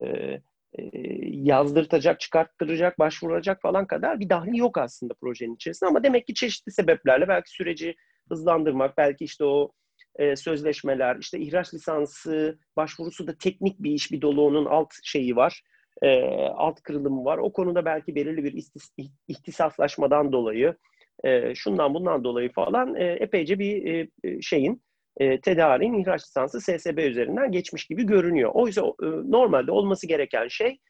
e, 0.00 0.40
e, 0.78 0.90
yazdırtacak, 1.30 2.20
çıkarttıracak, 2.20 2.98
başvuracak 2.98 3.62
falan 3.62 3.86
kadar 3.86 4.20
bir 4.20 4.28
dahli 4.28 4.58
yok 4.58 4.78
aslında 4.78 5.14
projenin 5.14 5.54
içerisinde. 5.54 5.90
Ama 5.90 6.02
demek 6.02 6.26
ki 6.26 6.34
çeşitli 6.34 6.72
sebeplerle 6.72 7.28
belki 7.28 7.50
süreci 7.50 7.94
hızlandırmak, 8.28 8.98
belki 8.98 9.24
işte 9.24 9.44
o 9.44 9.72
e, 10.16 10.36
sözleşmeler, 10.36 11.16
işte 11.20 11.38
ihraç 11.38 11.74
lisansı 11.74 12.58
başvurusu 12.76 13.26
da 13.26 13.38
teknik 13.38 13.82
bir 13.82 13.90
iş, 13.90 14.12
bir 14.12 14.20
dolu 14.20 14.46
onun 14.46 14.64
alt 14.64 14.92
şeyi 15.04 15.36
var, 15.36 15.62
e, 16.02 16.22
alt 16.56 16.82
kırılımı 16.82 17.24
var. 17.24 17.38
O 17.38 17.52
konuda 17.52 17.84
belki 17.84 18.14
belirli 18.14 18.44
bir 18.44 18.52
istis, 18.52 18.90
ihtisaslaşmadan 19.28 20.32
dolayı, 20.32 20.76
e, 21.24 21.54
şundan 21.54 21.94
bundan 21.94 22.24
dolayı 22.24 22.52
falan 22.52 22.94
e, 22.94 23.04
epeyce 23.04 23.58
bir 23.58 24.08
e, 24.24 24.42
şeyin 24.42 24.82
e, 25.16 25.40
tedariğin 25.40 25.94
ihraç 25.94 26.22
lisansı 26.22 26.60
SSB 26.60 26.98
üzerinden 26.98 27.52
geçmiş 27.52 27.86
gibi 27.86 28.06
görünüyor. 28.06 28.50
Oysa 28.54 28.82
e, 28.82 29.06
normalde 29.06 29.72
olması 29.72 30.06
gereken 30.06 30.48
şey 30.48 30.80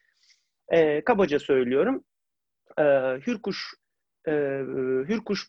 e, 0.69 1.03
kabaca 1.03 1.39
söylüyorum 1.39 2.03
e, 2.79 2.83
Hürkuş 3.27 3.73
e, 4.27 4.31
Hürkuş 5.09 5.47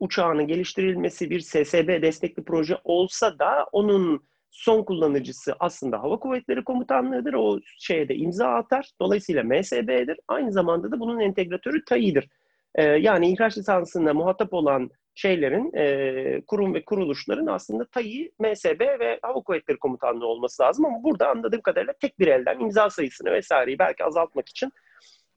uçağının 0.00 0.46
geliştirilmesi 0.46 1.30
bir 1.30 1.40
SSB 1.40 2.02
destekli 2.02 2.44
proje 2.44 2.78
olsa 2.84 3.38
da 3.38 3.66
onun 3.72 4.24
son 4.50 4.82
kullanıcısı 4.82 5.54
aslında 5.60 6.02
Hava 6.02 6.18
Kuvvetleri 6.18 6.64
Komutanlığı'dır. 6.64 7.34
O 7.34 7.60
şeye 7.78 8.08
de 8.08 8.14
imza 8.16 8.48
atar. 8.48 8.90
Dolayısıyla 9.00 9.44
MSB'dir. 9.44 10.20
Aynı 10.28 10.52
zamanda 10.52 10.92
da 10.92 11.00
bunun 11.00 11.20
entegratörü 11.20 11.84
TAİ'dir. 11.84 12.28
Ee, 12.74 12.82
yani 12.84 13.32
ihraç 13.32 13.58
lisansına 13.58 14.14
muhatap 14.14 14.52
olan 14.52 14.90
şeylerin, 15.14 15.72
e, 15.76 16.40
kurum 16.46 16.74
ve 16.74 16.84
kuruluşların 16.84 17.46
aslında 17.46 17.84
TAİ, 17.84 18.32
MSB 18.38 18.80
ve 18.80 19.18
Hava 19.22 19.40
Kuvvetleri 19.40 19.78
Komutanlığı 19.78 20.26
olması 20.26 20.62
lazım. 20.62 20.84
Ama 20.84 21.02
burada 21.02 21.28
anladığım 21.28 21.60
kadarıyla 21.60 21.92
tek 22.00 22.18
bir 22.18 22.26
elden 22.26 22.60
imza 22.60 22.90
sayısını 22.90 23.32
vesaireyi 23.32 23.78
belki 23.78 24.04
azaltmak 24.04 24.48
için 24.48 24.72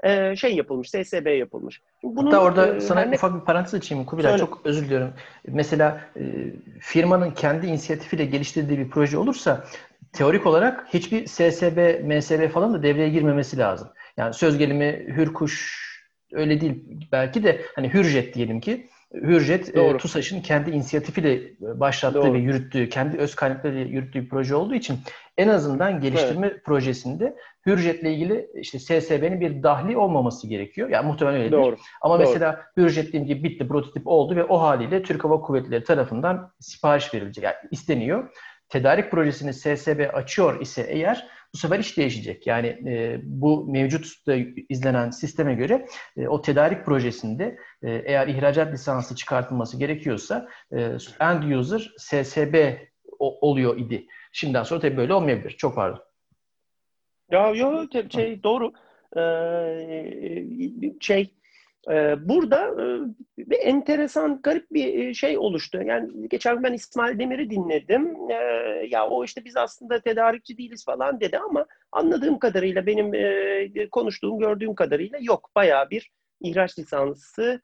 e, 0.04 0.36
şey 0.36 0.56
yapılmış, 0.56 0.90
SSB 0.90 1.38
yapılmış. 1.38 1.82
Bunun, 2.04 2.26
Hatta 2.26 2.44
orada 2.44 2.76
e, 2.76 2.80
sana 2.80 3.02
ne... 3.02 3.16
ufak 3.16 3.36
bir 3.36 3.46
parantez 3.46 3.74
açayım 3.74 4.06
Kubilay. 4.06 4.32
Söyle. 4.32 4.46
Çok 4.46 4.62
özür 4.64 4.86
diliyorum. 4.86 5.14
Mesela 5.48 6.02
e, 6.16 6.22
firmanın 6.80 7.32
kendi 7.32 7.68
inisiyatifiyle 7.68 8.26
geliştirdiği 8.26 8.80
bir 8.80 8.90
proje 8.90 9.18
olursa 9.18 9.66
teorik 10.14 10.46
olarak 10.46 10.94
hiçbir 10.94 11.28
SSB, 11.28 12.04
MSB 12.04 12.50
falan 12.50 12.74
da 12.74 12.84
devreye 12.84 13.10
girmemesi 13.10 13.58
lazım. 13.58 13.88
Yani 14.18 14.34
söz 14.34 14.58
gelimi 14.58 15.06
Hürkuş 15.08 15.84
öyle 16.32 16.62
değil 16.62 16.84
belki 17.12 17.44
de 17.44 17.62
hani 17.76 17.94
Hürjet 17.94 18.34
diyelim 18.34 18.60
ki 18.60 18.90
Hürjet 19.14 19.78
e, 19.78 19.98
TUSAŞ'ın 19.98 20.42
kendi 20.42 20.72
inisiyatifiyle 20.72 21.42
başlattığı 21.60 22.22
Doğru. 22.22 22.34
ve 22.34 22.38
yürüttüğü, 22.38 22.90
kendi 22.90 23.18
öz 23.18 23.36
kaynaklarıyla 23.36 23.86
yürüttüğü 23.86 24.22
bir 24.22 24.30
proje 24.30 24.56
olduğu 24.56 24.76
için 24.76 25.00
en 25.38 25.48
azından 25.48 26.02
geliştirme 26.02 26.48
evet. 26.48 26.66
projesinde 26.66 27.36
Hürjet'le 27.66 28.04
ilgili 28.04 28.50
işte 28.56 28.80
SSB'nin 28.80 29.42
bir 29.42 29.64
dahli 29.64 29.98
olmaması 29.98 30.48
gerekiyor. 30.48 30.90
Yani 30.90 31.08
muhtemelen 31.08 31.40
öyledir. 31.40 31.52
Doğru. 31.52 31.76
Ama 32.02 32.20
Doğru. 32.20 32.28
mesela 32.28 32.62
Hürjet 32.78 33.08
dediğim 33.08 33.26
gibi 33.26 33.44
bitti, 33.44 33.68
prototip 33.68 34.08
oldu 34.08 34.36
ve 34.36 34.44
o 34.44 34.62
haliyle 34.62 35.04
Türk 35.04 35.24
Hava 35.24 35.42
Kuvvetleri 35.42 35.84
tarafından 35.84 36.52
sipariş 36.60 37.14
verilecek. 37.14 37.44
Yani 37.44 37.56
isteniyor. 37.72 38.30
Tedarik 38.70 39.12
projesini 39.12 39.54
SSB 39.54 40.10
açıyor 40.14 40.62
ise 40.62 40.82
eğer 40.90 41.28
bu 41.54 41.58
sefer 41.58 41.80
iş 41.80 41.98
değişecek. 41.98 42.48
Yani 42.48 42.68
e, 42.68 43.20
bu 43.24 43.66
mevcut 43.72 44.28
da 44.28 44.36
izlenen 44.70 45.10
sisteme 45.10 45.56
göre 45.56 45.86
e, 46.18 46.28
o 46.28 46.42
tedarik 46.42 46.86
projesinde 46.86 47.58
e, 47.84 47.92
eğer 47.92 48.28
ihracat 48.28 48.74
lisansı 48.74 49.16
çıkartılması 49.16 49.80
gerekiyorsa 49.80 50.50
e, 50.72 50.98
end 51.20 51.44
user 51.52 51.94
SSB 51.98 52.78
oluyor 53.20 53.78
idi. 53.78 54.08
Şimdiden 54.32 54.64
sonra 54.64 54.80
tabii 54.80 54.98
böyle 54.98 55.14
olmayabilir. 55.14 55.52
Çok 55.52 55.76
pardon. 55.76 56.04
Ya 57.32 57.50
yok 57.50 57.90
şey 58.10 58.44
doğru. 58.44 58.74
Ee, 59.18 60.44
şey 61.00 61.22
ee, 61.22 61.43
burada 62.30 62.68
e, 62.68 62.86
bir 63.38 63.58
enteresan, 63.62 64.40
garip 64.44 64.72
bir 64.72 65.00
e, 65.00 65.14
şey 65.14 65.38
oluştu. 65.38 65.82
Yani 65.86 66.30
geçen 66.30 66.56
gün 66.56 66.64
ben 66.64 66.74
İsmail 66.74 67.20
Demir'i 67.20 67.50
dinledim. 67.50 68.16
Ee, 68.32 68.34
ya 68.90 69.08
o 69.08 69.24
işte 69.24 69.46
biz 69.46 69.58
aslında 69.58 70.02
tedarikçi 70.02 70.58
değiliz 70.58 70.86
falan 70.86 71.20
dedi 71.20 71.38
ama 71.38 71.66
anladığım 71.92 72.40
kadarıyla 72.40 72.86
benim 72.86 73.14
e, 73.14 73.90
konuştuğum, 73.90 74.40
gördüğüm 74.40 74.76
kadarıyla 74.76 75.18
yok. 75.22 75.50
Bayağı 75.56 75.90
bir 75.90 76.12
ihraç 76.42 76.80
lisansı 76.80 77.62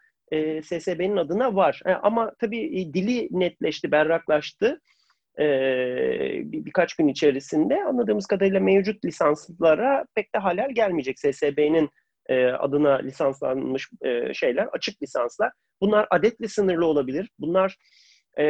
SSB'nin 0.64 1.18
adına 1.18 1.56
var. 1.56 1.82
Ama 2.04 2.32
tabii 2.40 2.94
dili 2.94 3.28
netleşti, 3.32 3.92
berraklaştı. 3.92 4.82
birkaç 6.66 6.96
gün 6.96 7.08
içerisinde 7.08 7.84
anladığımız 7.84 8.26
kadarıyla 8.26 8.60
mevcut 8.60 9.06
lisanslara 9.06 10.06
pek 10.16 10.36
de 10.36 10.38
halel 10.38 10.72
gelmeyecek 10.72 11.20
SSB'nin 11.20 11.90
e, 12.30 12.46
adına 12.46 12.96
lisanslanmış 12.96 13.89
e, 14.02 14.34
şeyler, 14.34 14.68
açık 14.72 15.04
lisanslar. 15.04 15.52
Bunlar 15.82 16.08
adetle 16.12 16.48
sınırlı 16.48 16.86
olabilir. 16.86 17.30
Bunlar 17.39 17.78
e, 18.38 18.46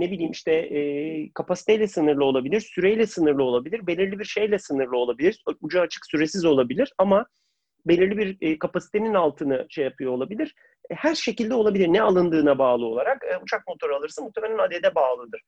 ne 0.00 0.10
bileyim 0.10 0.30
işte 0.30 0.52
e, 0.52 1.32
kapasiteyle 1.32 1.88
sınırlı 1.88 2.24
olabilir, 2.24 2.60
süreyle 2.60 3.06
sınırlı 3.06 3.42
olabilir, 3.42 3.86
belirli 3.86 4.18
bir 4.18 4.24
şeyle 4.24 4.58
sınırlı 4.58 4.96
olabilir, 4.96 5.42
ucu 5.60 5.80
açık 5.80 6.06
süresiz 6.06 6.44
olabilir 6.44 6.92
ama 6.98 7.26
belirli 7.86 8.18
bir 8.18 8.36
e, 8.40 8.58
kapasitenin 8.58 9.14
altını 9.14 9.66
şey 9.70 9.84
yapıyor 9.84 10.12
olabilir. 10.12 10.54
E, 10.90 10.94
her 10.94 11.14
şekilde 11.14 11.54
olabilir. 11.54 11.88
Ne 11.88 12.02
alındığına 12.02 12.58
bağlı 12.58 12.86
olarak. 12.86 13.24
E, 13.24 13.38
uçak 13.42 13.68
motoru 13.68 13.96
alırsın 13.96 14.24
muhtemelen 14.24 14.58
adede 14.58 14.94
bağlıdır. 14.94 15.42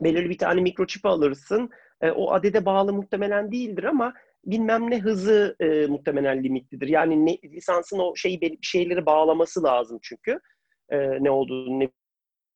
Belirli 0.00 0.30
bir 0.30 0.38
tane 0.38 0.60
mikroçip 0.60 1.06
alırsın. 1.06 1.70
E, 2.00 2.10
o 2.10 2.32
adede 2.32 2.64
bağlı 2.64 2.92
muhtemelen 2.92 3.52
değildir 3.52 3.84
ama 3.84 4.14
bilmem 4.46 4.90
ne 4.90 4.98
hızı 5.00 5.56
e, 5.60 5.86
muhtemelen 5.86 6.44
limitlidir. 6.44 6.88
Yani 6.88 7.26
ne, 7.26 7.38
lisansın 7.44 7.98
o 7.98 8.16
şeyi 8.16 8.40
bir 8.40 8.58
şeyleri 8.62 9.06
bağlaması 9.06 9.62
lazım 9.62 9.98
çünkü. 10.02 10.40
E, 10.90 10.98
ne 11.24 11.30
olduğunu 11.30 11.80
ne 11.80 11.88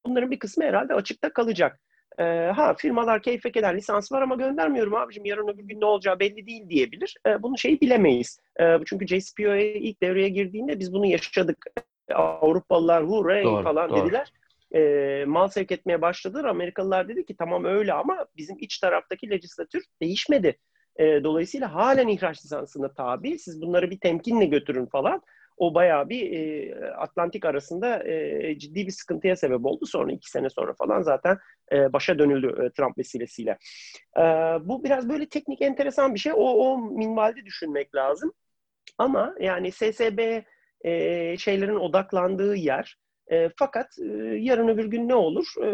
Bunların 0.06 0.30
bir 0.30 0.38
kısmı 0.38 0.64
herhalde 0.64 0.94
açıkta 0.94 1.32
kalacak. 1.32 1.80
E, 2.18 2.22
ha 2.56 2.74
firmalar 2.74 3.22
keyfek 3.22 3.56
eder 3.56 3.76
lisans 3.76 4.12
var 4.12 4.22
ama 4.22 4.34
göndermiyorum 4.34 4.94
abicim 4.94 5.24
yarın 5.24 5.48
öbür 5.48 5.64
gün 5.64 5.80
ne 5.80 5.84
olacağı 5.84 6.20
belli 6.20 6.46
değil 6.46 6.68
diyebilir. 6.68 7.14
E, 7.26 7.42
bunu 7.42 7.58
şeyi 7.58 7.80
bilemeyiz. 7.80 8.40
E, 8.60 8.64
çünkü 8.86 9.06
JCPOA 9.06 9.56
ilk 9.56 10.02
devreye 10.02 10.28
girdiğinde 10.28 10.80
biz 10.80 10.92
bunu 10.92 11.06
yaşadık. 11.06 11.66
Avrupalılar 12.14 13.04
hurray 13.04 13.42
falan 13.42 13.90
doğru. 13.90 14.04
dediler. 14.04 14.32
E, 14.74 15.24
mal 15.24 15.48
sevk 15.48 15.72
etmeye 15.72 16.02
başladılar. 16.02 16.44
Amerikalılar 16.44 17.08
dedi 17.08 17.26
ki 17.26 17.36
tamam 17.36 17.64
öyle 17.64 17.92
ama 17.92 18.26
bizim 18.36 18.56
iç 18.58 18.78
taraftaki 18.78 19.30
legislatür 19.30 19.84
değişmedi. 20.02 20.58
E, 20.98 21.24
dolayısıyla 21.24 21.74
halen 21.74 22.08
ihraç 22.08 22.44
lisansına 22.44 22.92
tabi. 22.92 23.38
Siz 23.38 23.62
bunları 23.62 23.90
bir 23.90 24.00
temkinle 24.00 24.46
götürün 24.46 24.86
falan 24.86 25.22
o 25.58 25.74
bayağı 25.74 26.08
bir 26.08 26.32
e, 26.32 26.74
Atlantik 26.90 27.44
arasında 27.44 28.04
e, 28.08 28.58
ciddi 28.58 28.86
bir 28.86 28.92
sıkıntıya 28.92 29.36
sebep 29.36 29.66
oldu. 29.66 29.86
Sonra 29.86 30.12
iki 30.12 30.30
sene 30.30 30.50
sonra 30.50 30.74
falan 30.74 31.02
zaten 31.02 31.38
e, 31.72 31.92
başa 31.92 32.18
dönüldü 32.18 32.46
e, 32.46 32.70
Trump 32.70 32.98
vesilesiyle. 32.98 33.58
E, 34.18 34.22
bu 34.60 34.84
biraz 34.84 35.08
böyle 35.08 35.28
teknik 35.28 35.62
enteresan 35.62 36.14
bir 36.14 36.20
şey. 36.20 36.32
O, 36.32 36.36
o 36.36 36.78
minvalde 36.78 37.44
düşünmek 37.44 37.94
lazım. 37.94 38.32
Ama 38.98 39.34
yani 39.40 39.72
SSB 39.72 40.42
e, 40.84 41.36
şeylerin 41.36 41.76
odaklandığı 41.76 42.54
yer. 42.56 42.96
E, 43.32 43.50
fakat 43.56 43.86
e, 43.98 44.04
yarın 44.38 44.68
öbür 44.68 44.84
gün 44.84 45.08
ne 45.08 45.14
olur? 45.14 45.46
E, 45.64 45.68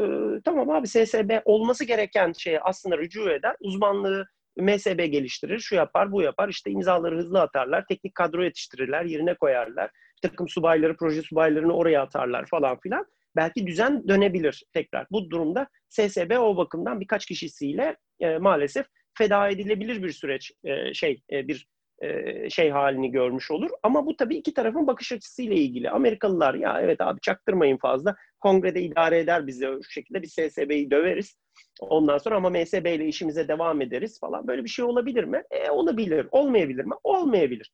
tamam 0.44 0.70
abi 0.70 0.88
SSB 0.88 1.40
olması 1.44 1.84
gereken 1.84 2.32
şeye 2.32 2.60
aslında 2.60 2.98
rücu 2.98 3.30
eder. 3.30 3.56
Uzmanlığı 3.60 4.26
MSB 4.56 5.04
geliştirir, 5.04 5.58
şu 5.58 5.74
yapar, 5.74 6.12
bu 6.12 6.22
yapar. 6.22 6.48
İşte 6.48 6.70
imzaları 6.70 7.16
hızlı 7.16 7.40
atarlar, 7.40 7.84
teknik 7.88 8.14
kadro 8.14 8.44
yetiştirirler, 8.44 9.04
yerine 9.04 9.34
koyarlar. 9.34 9.90
Bir 10.16 10.28
takım 10.28 10.48
subayları, 10.48 10.96
proje 10.96 11.22
subaylarını 11.22 11.72
oraya 11.72 12.02
atarlar 12.02 12.46
falan 12.46 12.80
filan. 12.80 13.06
Belki 13.36 13.66
düzen 13.66 14.08
dönebilir 14.08 14.64
tekrar. 14.72 15.06
Bu 15.10 15.30
durumda 15.30 15.68
SSB 15.88 16.38
o 16.38 16.56
bakımdan 16.56 17.00
birkaç 17.00 17.26
kişisiyle 17.26 17.96
e, 18.20 18.38
maalesef 18.38 18.86
feda 19.18 19.48
edilebilir 19.48 20.02
bir 20.02 20.12
süreç, 20.12 20.52
e, 20.64 20.94
şey 20.94 21.22
e, 21.32 21.48
bir 21.48 21.66
e, 22.02 22.50
şey 22.50 22.70
halini 22.70 23.10
görmüş 23.10 23.50
olur. 23.50 23.70
Ama 23.82 24.06
bu 24.06 24.16
tabii 24.16 24.36
iki 24.36 24.54
tarafın 24.54 24.86
bakış 24.86 25.12
açısıyla 25.12 25.56
ilgili. 25.56 25.90
Amerikalılar 25.90 26.54
ya 26.54 26.80
evet 26.80 27.00
abi 27.00 27.20
çaktırmayın 27.20 27.76
fazla. 27.76 28.16
Kongrede 28.40 28.82
idare 28.82 29.18
eder 29.18 29.46
bizi 29.46 29.66
şu 29.82 29.90
şekilde 29.90 30.22
bir 30.22 30.28
SSB'yi 30.28 30.90
döveriz. 30.90 31.36
Ondan 31.80 32.18
sonra 32.18 32.36
ama 32.36 32.50
MSB 32.50 32.86
ile 32.86 33.06
işimize 33.06 33.48
devam 33.48 33.80
ederiz 33.80 34.20
falan. 34.20 34.46
Böyle 34.46 34.64
bir 34.64 34.68
şey 34.68 34.84
olabilir 34.84 35.24
mi? 35.24 35.42
E, 35.50 35.70
olabilir. 35.70 36.28
Olmayabilir 36.30 36.84
mi? 36.84 36.94
Olmayabilir. 37.04 37.72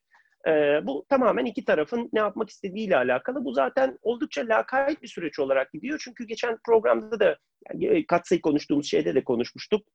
E, 0.49 0.51
bu 0.87 1.07
tamamen 1.09 1.45
iki 1.45 1.65
tarafın 1.65 2.09
ne 2.13 2.21
yapmak 2.21 2.51
istediğiyle 2.51 2.97
alakalı. 2.97 3.45
Bu 3.45 3.53
zaten 3.53 3.99
oldukça 4.03 4.43
lakayt 4.49 5.03
bir 5.03 5.09
süreç 5.09 5.39
olarak 5.39 5.73
gidiyor. 5.73 6.01
Çünkü 6.05 6.25
geçen 6.25 6.59
programda 6.67 7.21
da 7.21 7.39
yani, 7.75 8.07
katsayı 8.07 8.41
konuştuğumuz 8.41 8.91
şeyde 8.91 9.15
de 9.15 9.25
konuşmuştuk. 9.25 9.87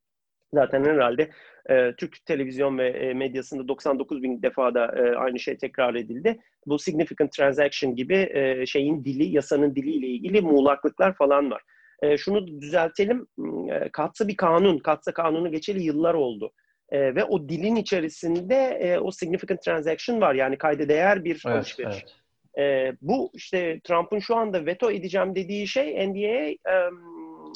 Zaten 0.54 0.84
herhalde 0.84 1.30
e, 1.70 1.96
Türk 1.96 2.26
televizyon 2.26 2.78
ve 2.78 2.90
e, 2.90 3.14
medyasında 3.14 3.68
99 3.68 4.24
bin 4.24 4.42
defa 4.42 4.74
da 4.74 4.86
e, 4.86 5.16
aynı 5.16 5.40
şey 5.40 5.58
tekrar 5.58 5.96
edildi. 5.96 6.40
Bu 6.66 6.80
significant 6.80 7.32
transaction 7.32 7.96
gibi 7.96 8.30
e, 8.34 8.66
şeyin 8.66 9.06
dili, 9.06 9.26
yasanın 9.26 9.76
diliyle 9.76 10.08
ilgili 10.08 10.42
muğlaklıklar 10.42 11.16
falan 11.16 11.52
var. 11.52 11.62
E, 12.02 12.18
şunu 12.18 12.62
düzeltelim, 12.62 13.28
e, 13.72 13.90
katsa 13.90 14.28
bir 14.28 14.38
kanun, 14.38 14.78
katsa 14.78 15.14
kanunu 15.14 15.52
geçeli 15.52 15.84
yıllar 15.84 16.14
oldu. 16.14 16.52
E, 16.90 17.16
ve 17.16 17.24
o 17.24 17.50
dilin 17.50 17.76
içerisinde 17.76 18.56
e, 18.56 19.00
o 19.00 19.12
significant 19.12 19.62
transaction 19.62 20.22
var 20.22 20.36
yani 20.36 20.58
kayda 20.58 20.90
değer 20.90 21.24
bir 21.24 21.44
evet, 21.46 21.58
alışveriş. 21.58 22.06
Evet. 22.06 22.16
E, 22.58 22.94
bu 23.02 23.32
işte 23.34 23.80
Trump'ın 23.84 24.20
şu 24.20 24.36
anda 24.36 24.66
veto 24.66 24.92
edeceğim 24.92 25.36
dediği 25.36 25.68
şey 25.68 26.10
NDA 26.10 26.18
e, 26.18 26.56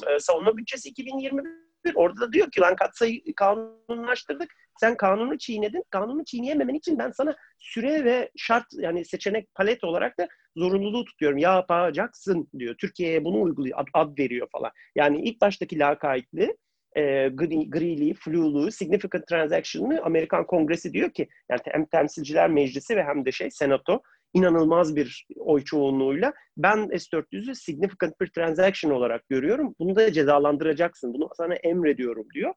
e, 0.08 0.20
savunma 0.20 0.58
bütçesi 0.58 0.90
2021 0.90 1.70
Orada 1.96 2.22
da 2.22 2.34
diyor 2.34 2.52
ki 2.52 2.62
lan 2.62 2.76
katsayı 2.76 3.22
kanunlaştırdık. 3.36 4.52
Sen 4.80 4.98
kanunu 4.98 5.38
çiğnedin. 5.38 5.84
Kanunu 5.90 6.26
çiğneyememen 6.26 6.74
için 6.74 7.00
ben 7.00 7.12
sana 7.12 7.36
süre 7.58 8.06
ve 8.06 8.32
şart 8.38 8.66
yani 8.74 9.06
seçenek 9.06 9.56
palet 9.56 9.84
olarak 9.84 10.18
da 10.20 10.28
zorunluluğu 10.56 11.06
tutuyorum. 11.06 11.38
Yapacaksın 11.38 12.48
diyor. 12.60 12.76
Türkiye'ye 12.78 13.26
bunu 13.26 13.42
uyguluyor. 13.42 13.80
Ad, 13.80 13.88
ad 13.94 14.18
veriyor 14.20 14.48
falan. 14.52 14.72
Yani 14.96 15.22
ilk 15.22 15.42
baştaki 15.42 15.80
lakaytlı 15.80 16.58
e, 16.98 17.28
grili, 17.68 18.14
flulu, 18.14 18.72
significant 18.72 19.28
transaction'ı 19.28 20.02
Amerikan 20.04 20.48
Kongresi 20.48 20.94
diyor 20.94 21.10
ki 21.12 21.28
yani 21.50 21.62
hem 21.66 21.86
temsilciler 21.86 22.50
meclisi 22.50 22.96
ve 22.96 23.04
hem 23.04 23.26
de 23.26 23.32
şey 23.32 23.52
senato 23.52 24.02
inanılmaz 24.34 24.96
bir 24.96 25.28
oy 25.40 25.64
çoğunluğuyla 25.64 26.34
ben 26.58 26.98
S-400'ü 26.98 27.56
significant 27.56 28.22
bir 28.22 28.28
transaction 28.28 28.92
olarak 28.92 29.30
görüyorum. 29.30 29.76
Bunu 29.80 29.96
da 29.96 30.14
cezalandıracaksın. 30.14 31.14
Bunu 31.14 31.30
sana 31.38 31.56
emrediyorum 31.56 32.28
diyor. 32.34 32.54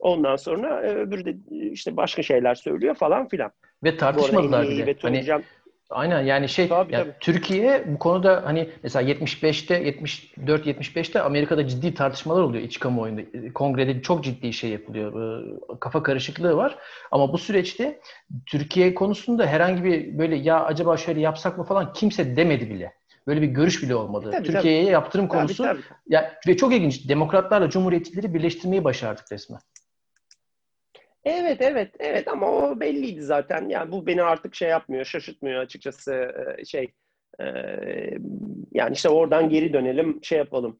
Ondan 0.00 0.36
sonra 0.36 0.82
e, 0.82 0.94
öbürü 0.94 1.24
de 1.24 1.34
işte 1.70 1.96
başka 1.96 2.22
şeyler 2.22 2.54
söylüyor 2.54 2.94
falan 2.94 3.28
filan. 3.28 3.50
Ve 3.84 3.96
tartışmadılar 3.96 4.68
bile. 4.68 4.96
Hani, 5.02 5.24
Aynen 5.92 6.22
yani 6.22 6.48
şey 6.48 6.68
tabii, 6.68 6.92
yani 6.92 7.04
tabii. 7.04 7.14
Türkiye 7.20 7.84
bu 7.86 7.98
konuda 7.98 8.42
hani 8.44 8.70
mesela 8.82 9.10
75'te 9.10 9.74
74 9.74 10.66
75'te 10.66 11.20
Amerika'da 11.20 11.68
ciddi 11.68 11.94
tartışmalar 11.94 12.42
oluyor 12.42 12.64
iç 12.64 12.78
kamuoyunda. 12.78 13.22
Kongrede 13.54 14.02
çok 14.02 14.24
ciddi 14.24 14.52
şey 14.52 14.70
yapılıyor. 14.70 15.42
Kafa 15.80 16.02
karışıklığı 16.02 16.56
var. 16.56 16.78
Ama 17.10 17.32
bu 17.32 17.38
süreçte 17.38 18.00
Türkiye 18.46 18.94
konusunda 18.94 19.46
herhangi 19.46 19.84
bir 19.84 20.18
böyle 20.18 20.36
ya 20.36 20.64
acaba 20.64 20.96
şöyle 20.96 21.20
yapsak 21.20 21.58
mı 21.58 21.64
falan 21.64 21.92
kimse 21.92 22.36
demedi 22.36 22.70
bile. 22.70 22.92
Böyle 23.26 23.42
bir 23.42 23.46
görüş 23.46 23.82
bile 23.82 23.94
olmadı. 23.94 24.30
Tabii, 24.32 24.46
Türkiye'ye 24.46 24.82
tabii. 24.82 24.92
yaptırım 24.92 25.28
konusu 25.28 25.62
tabii, 25.62 25.80
tabii. 25.80 25.98
Ya 26.06 26.38
ve 26.48 26.56
çok 26.56 26.74
ilginç. 26.74 27.08
Demokratlarla 27.08 27.70
Cumhuriyetçileri 27.70 28.34
birleştirmeyi 28.34 28.84
başardık 28.84 29.32
resmen. 29.32 29.60
Evet 31.24 31.58
evet 31.60 31.94
evet 31.98 32.28
ama 32.28 32.50
o 32.50 32.80
belliydi 32.80 33.22
zaten. 33.22 33.68
Yani 33.68 33.92
bu 33.92 34.06
beni 34.06 34.22
artık 34.22 34.54
şey 34.54 34.68
yapmıyor, 34.68 35.04
şaşırtmıyor 35.04 35.60
açıkçası 35.60 36.34
şey. 36.66 36.92
Yani 38.72 38.92
işte 38.92 39.08
oradan 39.08 39.48
geri 39.48 39.72
dönelim, 39.72 40.18
şey 40.22 40.38
yapalım. 40.38 40.78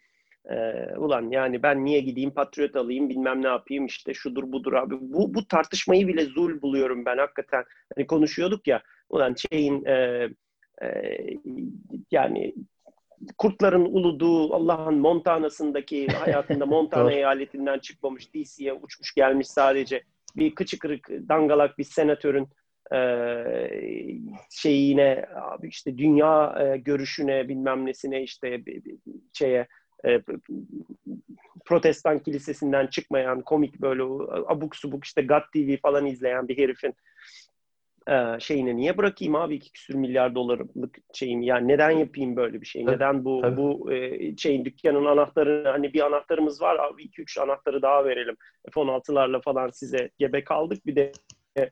Ulan 0.96 1.31
yani 1.31 1.62
ben 1.62 1.85
niye 1.85 2.00
gideyim 2.00 2.31
patriot 2.31 2.76
alayım 2.76 3.09
bilmem 3.09 3.42
ne 3.42 3.48
yapayım 3.48 3.87
işte 3.87 4.14
şudur 4.14 4.52
budur 4.52 4.72
abi. 4.72 4.94
Bu, 5.00 5.35
bu 5.35 5.48
tartışmayı 5.48 6.09
bile 6.09 6.24
zul 6.24 6.62
buluyorum 6.62 7.05
ben 7.05 7.18
hakikaten. 7.18 7.64
Hani 7.96 8.07
konuşuyorduk 8.07 8.66
ya 8.66 8.83
ulan 9.09 9.35
şeyin 9.50 9.85
e, 10.83 10.87
e, 10.87 11.38
yani 12.11 12.55
kurtların 13.38 13.85
uluduğu 13.85 14.55
Allah'ın 14.55 14.99
Montana'sındaki 14.99 16.07
hayatında 16.12 16.66
Montana 16.66 17.12
eyaletinden 17.12 17.79
çıkmamış 17.79 18.35
DC'ye 18.35 18.73
uçmuş 18.73 19.14
gelmiş 19.14 19.49
sadece 19.49 20.03
bir 20.37 20.55
kıçı 20.55 20.79
kırık 20.79 21.09
dangalak 21.11 21.79
bir 21.79 21.85
senatörün 21.85 22.49
e, 22.95 22.99
şeyine 24.51 25.27
abi 25.35 25.68
işte 25.68 25.99
dünya 25.99 26.59
e, 26.61 26.77
görüşüne 26.77 27.49
bilmem 27.49 27.87
nesine 27.87 28.23
işte 28.23 28.62
şeye 29.33 29.66
e, 30.07 30.21
protestan 31.64 32.18
kilisesinden 32.18 32.87
çıkmayan 32.87 33.40
komik 33.40 33.81
böyle 33.81 34.03
abuk 34.47 34.77
subuk 34.77 35.05
işte 35.05 35.23
God 35.23 35.42
TV 35.55 35.77
falan 35.83 36.07
izleyen 36.07 36.49
bir 36.49 36.59
herifin 36.59 36.95
e, 38.09 38.41
şeyine 38.41 38.77
niye 38.77 38.99
bırakayım 38.99 39.35
abi? 39.35 39.55
İki 39.55 39.73
küsür 39.73 39.95
milyar 39.95 40.35
dolarlık 40.35 40.99
şeyim. 41.12 41.43
Yani 41.43 41.69
neden 41.69 41.91
yapayım 41.91 42.37
böyle 42.37 42.61
bir 42.61 42.67
şey? 42.67 42.87
Neden 42.87 43.25
bu 43.25 43.41
Tabii. 43.41 43.57
bu 43.57 43.93
e, 43.93 44.37
şeyin 44.37 44.65
dükkanın 44.65 45.05
anahtarı 45.05 45.69
hani 45.69 45.93
bir 45.93 46.01
anahtarımız 46.01 46.62
var 46.62 46.79
abi 46.79 47.03
iki 47.03 47.23
üç 47.23 47.38
anahtarı 47.38 47.83
daha 47.83 48.05
verelim. 48.05 48.37
F-16'larla 48.75 49.43
falan 49.43 49.69
size 49.69 50.11
gebe 50.19 50.45
kaldık. 50.45 50.87
Bir 50.87 50.97
de 50.97 51.12
e, 51.59 51.71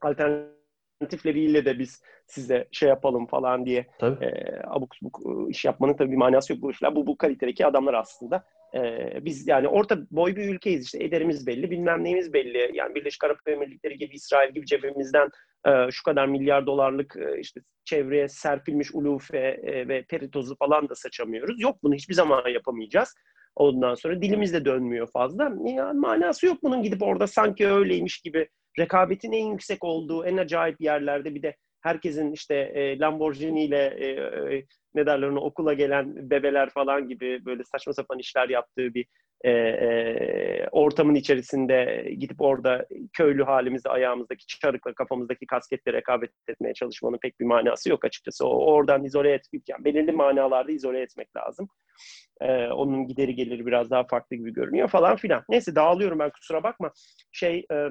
alternatifleriyle 0.00 1.64
de 1.64 1.78
biz 1.78 2.02
size 2.26 2.68
şey 2.72 2.88
yapalım 2.88 3.26
falan 3.26 3.66
diye 3.66 3.86
tabii. 3.98 4.24
e, 4.24 4.60
abuk 4.66 4.96
subuk 4.96 5.20
e, 5.26 5.50
iş 5.50 5.64
yapmanın 5.64 5.94
tabii 5.94 6.10
bir 6.10 6.16
manası 6.16 6.52
yok 6.52 6.62
bu 6.62 6.70
işler 6.70 6.96
bu 6.96 7.06
bu 7.06 7.16
kalitedeki 7.16 7.66
adamlar 7.66 7.94
aslında 7.94 8.44
ee, 8.74 9.24
biz 9.24 9.48
yani 9.48 9.68
orta 9.68 9.98
boy 10.10 10.36
bir 10.36 10.54
ülkeyiz 10.54 10.84
işte. 10.84 11.04
Ederimiz 11.04 11.46
belli 11.46 11.70
bilmem 11.70 12.04
neyimiz 12.04 12.32
belli. 12.32 12.70
Yani 12.74 12.94
Birleşik 12.94 13.24
Arap 13.24 13.48
Emirlikleri 13.48 13.98
gibi 13.98 14.14
İsrail 14.14 14.54
gibi 14.54 14.66
cebimizden 14.66 15.26
e, 15.26 15.30
şu 15.90 16.02
kadar 16.02 16.26
milyar 16.26 16.66
dolarlık 16.66 17.16
e, 17.16 17.40
işte 17.40 17.60
çevreye 17.84 18.28
serpilmiş 18.28 18.94
ulufe 18.94 19.38
e, 19.38 19.88
ve 19.88 20.04
peritozu 20.08 20.56
falan 20.56 20.88
da 20.88 20.94
saçamıyoruz. 20.94 21.60
Yok 21.60 21.76
bunu 21.82 21.94
hiçbir 21.94 22.14
zaman 22.14 22.48
yapamayacağız. 22.48 23.14
Ondan 23.56 23.94
sonra 23.94 24.22
dilimiz 24.22 24.52
de 24.52 24.64
dönmüyor 24.64 25.08
fazla. 25.12 25.52
Yani 25.64 26.00
manası 26.00 26.46
yok 26.46 26.58
bunun 26.62 26.82
gidip 26.82 27.02
orada 27.02 27.26
sanki 27.26 27.68
öyleymiş 27.68 28.20
gibi 28.20 28.48
rekabetin 28.78 29.32
en 29.32 29.46
yüksek 29.46 29.84
olduğu 29.84 30.24
en 30.24 30.36
acayip 30.36 30.80
yerlerde 30.80 31.34
bir 31.34 31.42
de 31.42 31.56
herkesin 31.82 32.32
işte 32.32 32.54
e, 32.54 32.98
Lamborghini 32.98 33.64
ile 33.64 33.86
e, 33.98 34.06
e, 34.56 34.64
ne 34.94 35.06
derler 35.06 35.28
ona 35.28 35.40
okula 35.40 35.74
gelen 35.74 36.30
bebeler 36.30 36.70
falan 36.70 37.08
gibi 37.08 37.44
böyle 37.44 37.64
saçma 37.64 37.92
sapan 37.92 38.18
işler 38.18 38.48
yaptığı 38.48 38.94
bir 38.94 39.06
e, 39.44 39.50
e, 39.50 40.68
ortamın 40.72 41.14
içerisinde 41.14 42.08
gidip 42.18 42.40
orada 42.40 42.86
köylü 43.12 43.44
halimizde 43.44 43.88
ayağımızdaki 43.88 44.46
çarıkla 44.46 44.94
kafamızdaki 44.94 45.46
kasketle 45.46 45.92
rekabet 45.92 46.30
etmeye 46.48 46.74
çalışmanın 46.74 47.18
pek 47.18 47.40
bir 47.40 47.44
manası 47.44 47.90
yok 47.90 48.04
açıkçası. 48.04 48.46
O 48.46 48.72
oradan 48.72 49.04
izole 49.04 49.32
etmek, 49.32 49.68
yani 49.68 49.84
belirli 49.84 50.12
manalarda 50.12 50.72
izole 50.72 51.00
etmek 51.00 51.36
lazım. 51.36 51.68
E, 52.40 52.66
onun 52.66 53.06
gideri 53.06 53.34
geliri 53.34 53.66
biraz 53.66 53.90
daha 53.90 54.04
farklı 54.04 54.36
gibi 54.36 54.52
görünüyor 54.52 54.88
falan 54.88 55.16
filan. 55.16 55.44
Neyse 55.48 55.74
dağılıyorum 55.74 56.18
ben 56.18 56.30
kusura 56.30 56.62
bakma. 56.62 56.92
Şey 57.32 57.66
e, 57.72 57.88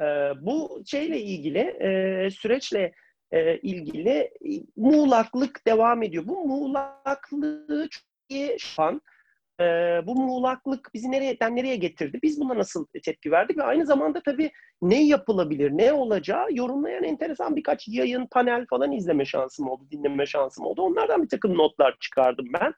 e, 0.00 0.04
bu 0.40 0.82
şeyle 0.86 1.20
ilgili 1.20 1.58
e, 1.58 2.30
süreçle 2.30 2.92
e, 3.30 3.58
ilgili 3.58 4.30
muğlaklık 4.76 5.66
devam 5.66 6.02
ediyor. 6.02 6.24
Bu 6.26 6.46
muğlaklığı 6.46 7.88
çok 7.90 8.04
iyi 8.28 8.50
yapan 8.50 9.02
e, 9.60 9.64
bu 10.06 10.14
muğlaklık 10.14 10.90
bizi 10.94 11.10
nereden 11.10 11.56
nereye 11.56 11.76
getirdi? 11.76 12.18
Biz 12.22 12.40
buna 12.40 12.58
nasıl 12.58 12.86
tepki 13.04 13.30
verdik? 13.30 13.58
Ve 13.58 13.62
aynı 13.62 13.86
zamanda 13.86 14.22
tabii 14.22 14.50
ne 14.82 15.06
yapılabilir, 15.06 15.70
ne 15.70 15.92
olacağı 15.92 16.46
yorumlayan 16.52 17.04
enteresan 17.04 17.56
birkaç 17.56 17.88
yayın, 17.88 18.26
panel 18.26 18.66
falan 18.66 18.92
izleme 18.92 19.24
şansım 19.24 19.68
oldu, 19.68 19.84
dinleme 19.90 20.26
şansım 20.26 20.66
oldu. 20.66 20.82
Onlardan 20.82 21.22
bir 21.22 21.28
takım 21.28 21.58
notlar 21.58 21.96
çıkardım 22.00 22.46
ben. 22.60 22.74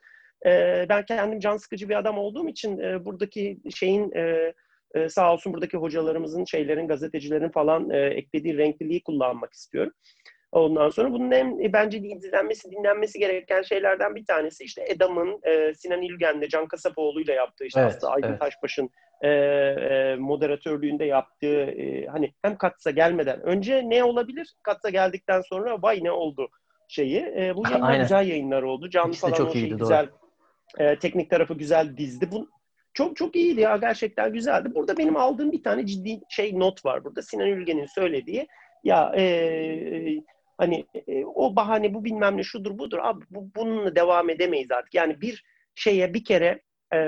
E, 0.51 0.87
ben 0.89 1.05
kendim 1.05 1.41
can 1.41 1.57
sıkıcı 1.57 1.89
bir 1.89 1.99
adam 1.99 2.19
olduğum 2.19 2.49
için 2.49 2.79
e, 2.79 3.05
buradaki 3.05 3.59
şeyin 3.75 4.13
e, 4.17 4.53
e, 4.95 5.09
sağ 5.09 5.33
olsun 5.33 5.53
buradaki 5.53 5.77
hocalarımızın, 5.77 6.45
şeylerin, 6.45 6.89
gazetecilerin 6.89 7.49
falan 7.49 7.91
e, 7.91 7.99
eklediği 7.99 8.59
renkliliği 8.59 9.03
kullanmak 9.03 9.53
istiyorum. 9.53 9.93
Ondan 10.53 10.89
sonra 10.89 11.13
bunun 11.13 11.31
en 11.31 11.65
e, 11.65 11.73
bence 11.73 11.99
izlenmesi, 11.99 12.71
dinlenmesi 12.71 13.19
gereken 13.19 13.63
şeylerden 13.63 14.15
bir 14.15 14.27
tanesi 14.27 14.65
işte 14.65 14.85
Edam'ın 14.89 15.41
e, 15.43 15.75
Sinan 15.75 16.03
İlgen'le 16.03 16.49
Can 16.49 16.67
Kasapoğlu 16.67 17.21
ile 17.21 17.33
yaptığı 17.33 17.65
işte 17.65 17.81
evet, 17.81 17.95
aslında 17.97 18.13
Aydın 18.13 18.29
evet. 18.29 18.41
Taşbaş'ın 18.41 18.91
e, 19.23 19.29
e, 19.29 20.17
moderatörlüğünde 20.17 21.05
yaptığı 21.05 21.61
e, 21.63 22.07
hani 22.07 22.35
hem 22.43 22.57
Katsa 22.57 22.91
gelmeden 22.91 23.43
önce 23.43 23.83
ne 23.87 24.05
olabilir? 24.05 24.55
Katsa 24.63 24.91
geldikten 24.91 25.41
sonra 25.41 25.83
vay 25.83 26.05
ne 26.05 26.11
oldu 26.11 26.49
şeyi. 26.89 27.19
E, 27.19 27.53
bu 27.57 27.63
yayınlar 27.71 28.01
güzel 28.01 28.29
yayınlar 28.29 28.63
oldu. 28.63 28.91
Canlı 28.91 29.09
İkisi 29.09 29.21
falan 29.21 29.35
çok 29.35 29.49
o 29.49 29.53
şeyi 29.53 29.65
iyiydi, 29.65 29.77
güzel 29.77 30.09
e, 30.79 30.99
teknik 30.99 31.31
tarafı 31.31 31.55
güzel 31.55 31.97
dizdi. 31.97 32.33
Bu 32.33 32.49
çok 32.95 33.17
çok 33.17 33.37
iyiydi 33.37 33.61
ya 33.61 33.77
gerçekten 33.77 34.33
güzeldi. 34.33 34.69
Burada 34.75 34.97
benim 34.97 35.17
aldığım 35.17 35.53
bir 35.53 35.63
tane 35.63 35.87
ciddi 35.87 36.21
şey 36.29 36.59
not 36.59 36.85
var 36.85 37.05
burada. 37.05 37.23
Sinan 37.23 37.49
Ülgen'in 37.49 37.87
söylediği 37.87 38.47
ya 38.85 39.13
e, 39.17 40.23
hani 40.59 40.87
e, 41.07 41.25
o 41.25 41.57
bahane 41.57 41.95
bu 41.95 42.05
bilmem 42.05 42.37
ne 42.37 42.43
şudur 42.43 42.79
budur 42.79 42.99
abi 43.03 43.25
bu, 43.31 43.51
bununla 43.57 43.97
devam 43.97 44.31
edemeyiz 44.31 44.71
artık. 44.71 44.95
Yani 44.95 45.21
bir 45.21 45.45
şeye 45.75 46.15
bir 46.15 46.25
kere 46.25 46.63
e, 46.93 46.99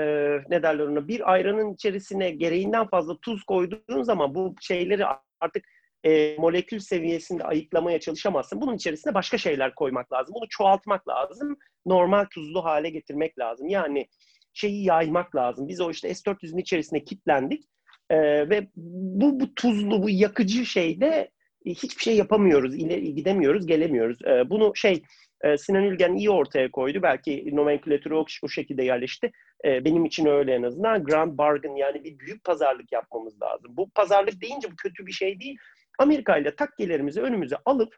ne 0.49 0.63
derler 0.63 0.83
ona 0.83 1.07
bir 1.07 1.31
ayranın 1.31 1.73
içerisine 1.73 2.31
gereğinden 2.31 2.87
fazla 2.87 3.17
tuz 3.21 3.43
koyduğun 3.43 4.03
zaman 4.03 4.35
bu 4.35 4.55
şeyleri 4.61 5.05
artık 5.39 5.65
e, 6.03 6.35
molekül 6.37 6.79
seviyesinde 6.79 7.43
ayıklamaya 7.43 7.99
çalışamazsın. 7.99 8.61
Bunun 8.61 8.75
içerisine 8.75 9.13
başka 9.13 9.37
şeyler 9.37 9.75
koymak 9.75 10.13
lazım. 10.13 10.35
Bunu 10.35 10.45
çoğaltmak 10.49 11.07
lazım. 11.07 11.57
Normal 11.85 12.25
tuzlu 12.25 12.65
hale 12.65 12.89
getirmek 12.89 13.39
lazım. 13.39 13.67
Yani 13.67 14.07
şeyi 14.53 14.85
yaymak 14.85 15.35
lazım. 15.35 15.67
Biz 15.67 15.81
o 15.81 15.91
işte 15.91 16.13
S-400'ün 16.13 16.57
içerisine 16.57 17.03
kilitlendik 17.03 17.63
e, 18.09 18.49
ve 18.49 18.67
bu, 18.75 19.39
bu 19.39 19.55
tuzlu, 19.55 20.03
bu 20.03 20.09
yakıcı 20.09 20.65
şeyde 20.65 21.31
hiçbir 21.65 22.03
şey 22.03 22.15
yapamıyoruz, 22.15 22.75
ileri 22.75 23.15
gidemiyoruz, 23.15 23.67
gelemiyoruz. 23.67 24.17
E, 24.25 24.49
bunu 24.49 24.75
şey 24.75 25.03
e, 25.41 25.57
Sinan 25.57 25.83
Ülgen 25.83 26.13
iyi 26.13 26.29
ortaya 26.29 26.71
koydu. 26.71 26.99
Belki 27.01 27.55
nomenklatürü 27.55 28.13
o, 28.13 28.25
o 28.43 28.47
şekilde 28.47 28.83
yerleşti. 28.83 29.31
E, 29.65 29.85
benim 29.85 30.05
için 30.05 30.25
öyle 30.25 30.53
en 30.53 30.63
azından. 30.63 31.03
Grand 31.03 31.37
bargain 31.37 31.75
yani 31.75 32.03
bir 32.03 32.19
büyük 32.19 32.43
pazarlık 32.43 32.91
yapmamız 32.91 33.41
lazım. 33.41 33.77
Bu 33.77 33.89
pazarlık 33.89 34.41
deyince 34.41 34.71
bu 34.71 34.75
kötü 34.75 35.05
bir 35.05 35.11
şey 35.11 35.39
değil. 35.39 35.57
Amerika 35.99 36.37
ile 36.37 36.55
takkelerimizi 36.55 37.21
önümüze 37.21 37.55
alıp 37.65 37.95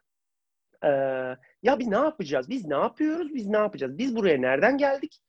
e, 0.84 0.88
ya 1.62 1.78
biz 1.78 1.86
ne 1.86 1.96
yapacağız? 1.96 2.48
Biz 2.48 2.66
ne 2.66 2.74
yapıyoruz? 2.74 3.34
Biz 3.34 3.46
ne 3.46 3.56
yapacağız? 3.56 3.98
Biz 3.98 4.16
buraya 4.16 4.38
nereden 4.38 4.78
geldik? 4.78 5.20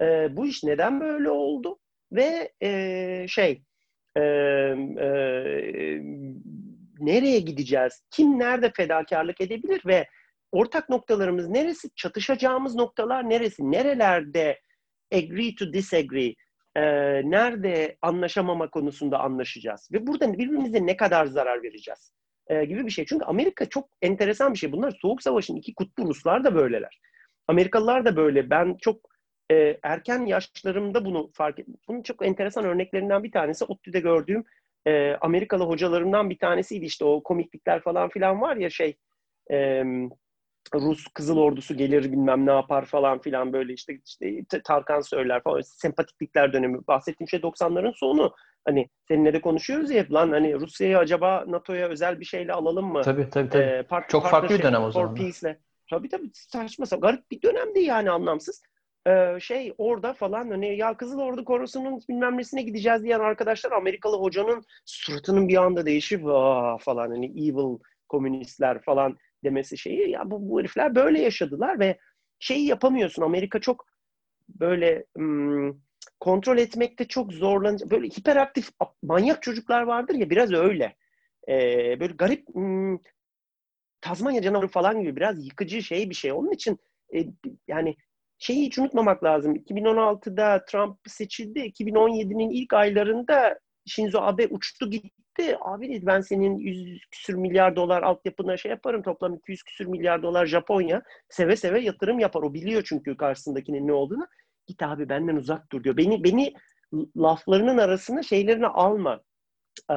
E, 0.00 0.36
bu 0.36 0.46
iş 0.46 0.64
neden 0.64 1.00
böyle 1.00 1.30
oldu? 1.30 1.78
Ve 2.12 2.52
e, 2.62 3.26
şey 3.28 3.62
e, 4.16 4.20
e, 4.20 5.06
nereye 6.98 7.40
gideceğiz? 7.40 8.02
Kim 8.10 8.38
nerede 8.38 8.72
fedakarlık 8.76 9.40
edebilir 9.40 9.82
ve 9.86 10.06
ortak 10.52 10.88
noktalarımız 10.88 11.48
neresi? 11.48 11.88
Çatışacağımız 11.96 12.74
noktalar 12.74 13.30
neresi? 13.30 13.70
Nerelerde 13.70 14.60
agree 15.12 15.54
to 15.54 15.72
disagree? 15.72 16.34
E, 16.76 16.82
nerede 17.30 17.96
anlaşamama 18.02 18.70
konusunda 18.70 19.18
anlaşacağız? 19.18 19.88
Ve 19.92 20.06
burada 20.06 20.32
birbirimize 20.32 20.86
ne 20.86 20.96
kadar 20.96 21.26
zarar 21.26 21.62
vereceğiz? 21.62 22.12
E, 22.46 22.64
gibi 22.64 22.86
bir 22.86 22.90
şey. 22.90 23.04
Çünkü 23.06 23.24
Amerika 23.24 23.66
çok 23.66 23.88
enteresan 24.02 24.52
bir 24.52 24.58
şey. 24.58 24.72
Bunlar 24.72 24.98
Soğuk 25.02 25.22
Savaş'ın 25.22 25.56
iki 25.56 25.74
kutbu 25.74 26.08
Ruslar 26.08 26.44
da 26.44 26.54
böyleler. 26.54 27.00
Amerikalılar 27.48 28.04
da 28.04 28.16
böyle. 28.16 28.50
Ben 28.50 28.76
çok 28.80 29.13
e, 29.50 29.78
erken 29.82 30.26
yaşlarımda 30.26 31.04
bunu 31.04 31.30
fark 31.32 31.58
ettim. 31.58 31.76
Bunun 31.88 32.02
çok 32.02 32.26
enteresan 32.26 32.64
örneklerinden 32.64 33.22
bir 33.22 33.32
tanesi 33.32 33.64
ODTÜ'de 33.64 34.00
gördüğüm 34.00 34.44
e, 34.86 35.16
Amerikalı 35.20 35.64
hocalarımdan 35.64 36.30
bir 36.30 36.38
tanesiydi. 36.38 36.84
İşte 36.84 37.04
o 37.04 37.22
komiklikler 37.22 37.82
falan 37.82 38.08
filan 38.08 38.40
var 38.40 38.56
ya 38.56 38.70
şey 38.70 38.96
e, 39.50 39.84
Rus 40.74 41.06
Kızıl 41.14 41.38
Ordusu 41.38 41.76
gelir 41.76 42.12
bilmem 42.12 42.46
ne 42.46 42.52
yapar 42.52 42.84
falan 42.84 43.20
filan 43.20 43.52
böyle 43.52 43.72
işte, 43.72 43.98
işte 44.04 44.62
Tarkan 44.64 45.00
söyler 45.00 45.42
falan 45.42 45.60
sempatiklikler 45.60 46.52
dönemi. 46.52 46.86
Bahsettiğim 46.86 47.28
şey 47.28 47.40
90'ların 47.40 47.92
sonu. 47.96 48.34
Hani 48.64 48.88
seninle 49.08 49.32
de 49.32 49.40
konuşuyoruz 49.40 49.90
ya 49.90 50.06
lan 50.10 50.30
hani 50.30 50.54
Rusya'yı 50.54 50.98
acaba 50.98 51.44
NATO'ya 51.46 51.88
özel 51.88 52.20
bir 52.20 52.24
şeyle 52.24 52.52
alalım 52.52 52.92
mı? 52.92 53.02
Tabii 53.02 53.30
tabii. 53.30 53.48
tabii. 53.48 53.62
Ee, 53.62 53.82
part, 53.82 54.10
Çok 54.10 54.26
farklı 54.26 54.58
bir 54.58 54.62
dönem 54.62 54.82
o 54.82 54.90
zaman. 54.90 55.14
Tabii 55.90 56.08
tabii 56.08 56.30
saçma 56.32 56.86
sapan. 56.86 57.10
Garip 57.10 57.30
bir 57.30 57.42
dönemdi 57.42 57.80
yani 57.80 58.10
anlamsız. 58.10 58.62
Şey 59.40 59.74
orada 59.78 60.12
falan 60.12 60.50
hani 60.50 60.76
ya 60.76 60.96
Kızıl 60.96 61.18
Ordu 61.18 61.44
Korosu'nun 61.44 62.00
bilmem 62.08 62.38
nesine 62.38 62.62
gideceğiz 62.62 63.02
diyen 63.02 63.20
arkadaşlar 63.20 63.72
Amerikalı 63.72 64.16
hocanın 64.16 64.64
suratının 64.84 65.48
bir 65.48 65.56
anda 65.56 65.86
değişip 65.86 66.26
Aa, 66.26 66.78
falan 66.78 67.10
hani 67.10 67.26
evil 67.26 67.78
komünistler 68.08 68.82
falan 68.82 69.18
demesi 69.44 69.78
şeyi 69.78 70.10
ya 70.10 70.30
bu, 70.30 70.48
bu 70.50 70.60
herifler 70.60 70.94
böyle 70.94 71.20
yaşadılar 71.20 71.78
ve 71.78 71.98
şeyi 72.38 72.66
yapamıyorsun. 72.66 73.22
Amerika 73.22 73.60
çok 73.60 73.86
böyle 74.48 75.04
hmm, 75.16 75.72
kontrol 76.20 76.58
etmekte 76.58 77.04
çok 77.08 77.32
zorlanacak 77.32 77.90
böyle 77.90 78.06
hiperaktif 78.06 78.68
manyak 79.02 79.42
çocuklar 79.42 79.82
vardır 79.82 80.14
ya 80.14 80.30
biraz 80.30 80.52
öyle. 80.52 80.96
Ee, 81.48 82.00
böyle 82.00 82.12
garip 82.12 82.48
hmm, 82.54 82.98
Tazmanya 84.00 84.42
canavarı 84.42 84.68
falan 84.68 85.00
gibi 85.02 85.16
biraz 85.16 85.46
yıkıcı 85.46 85.82
şey 85.82 86.10
bir 86.10 86.14
şey. 86.14 86.32
Onun 86.32 86.50
için 86.50 86.78
e, 87.14 87.26
yani 87.68 87.96
şeyi 88.44 88.66
hiç 88.66 88.78
unutmamak 88.78 89.24
lazım. 89.24 89.56
2016'da 89.56 90.64
Trump 90.64 90.98
seçildi. 91.06 91.58
2017'nin 91.58 92.50
ilk 92.50 92.72
aylarında 92.72 93.58
Shinzo 93.86 94.18
Abe 94.18 94.46
uçtu 94.46 94.90
gitti. 94.90 95.56
Abi 95.60 95.88
dedi 95.88 96.06
ben 96.06 96.20
senin 96.20 96.58
100 96.58 97.06
küsür 97.10 97.34
milyar 97.34 97.76
dolar 97.76 98.02
altyapına 98.02 98.56
şey 98.56 98.70
yaparım. 98.70 99.02
Toplam 99.02 99.34
200 99.34 99.62
küsür 99.62 99.86
milyar 99.86 100.22
dolar 100.22 100.46
Japonya. 100.46 101.02
Seve 101.28 101.56
seve 101.56 101.80
yatırım 101.80 102.18
yapar. 102.18 102.42
O 102.42 102.54
biliyor 102.54 102.82
çünkü 102.86 103.16
karşısındakinin 103.16 103.86
ne 103.86 103.92
olduğunu. 103.92 104.26
Git 104.66 104.82
abi 104.82 105.08
benden 105.08 105.36
uzak 105.36 105.72
dur 105.72 105.84
diyor. 105.84 105.96
Beni 105.96 106.24
beni 106.24 106.54
laflarının 107.16 107.78
arasına 107.78 108.22
şeylerini 108.22 108.66
alma. 108.66 109.20
Ee, 109.90 109.94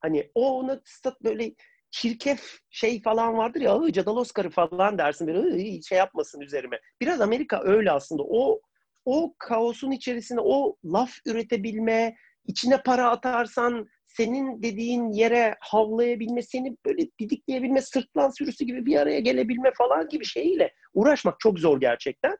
hani 0.00 0.30
o 0.34 0.58
ona 0.58 0.80
böyle 1.24 1.54
çirkef 1.94 2.58
şey 2.70 3.02
falan 3.02 3.36
vardır 3.36 3.60
ya 3.60 3.92
cadal 3.92 4.16
Oscar'ı 4.16 4.50
falan 4.50 4.98
dersin 4.98 5.26
böyle 5.26 5.82
şey 5.82 5.98
yapmasın 5.98 6.40
üzerime. 6.40 6.80
Biraz 7.00 7.20
Amerika 7.20 7.62
öyle 7.64 7.90
aslında. 7.90 8.22
O 8.22 8.60
o 9.04 9.34
kaosun 9.38 9.90
içerisinde 9.90 10.40
o 10.40 10.76
laf 10.84 11.10
üretebilme, 11.26 12.16
içine 12.46 12.82
para 12.82 13.10
atarsan 13.10 13.86
senin 14.06 14.62
dediğin 14.62 15.12
yere 15.12 15.56
havlayabilme, 15.60 16.42
seni 16.42 16.76
böyle 16.86 17.08
didikleyebilme, 17.20 17.82
sırtlan 17.82 18.30
sürüsü 18.30 18.64
gibi 18.64 18.86
bir 18.86 18.96
araya 18.96 19.20
gelebilme 19.20 19.72
falan 19.78 20.08
gibi 20.08 20.24
şeyle 20.24 20.74
uğraşmak 20.94 21.40
çok 21.40 21.58
zor 21.58 21.80
gerçekten. 21.80 22.36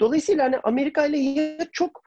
Dolayısıyla 0.00 0.44
hani 0.44 0.58
Amerika 0.58 1.06
ile 1.06 1.58
çok 1.72 2.02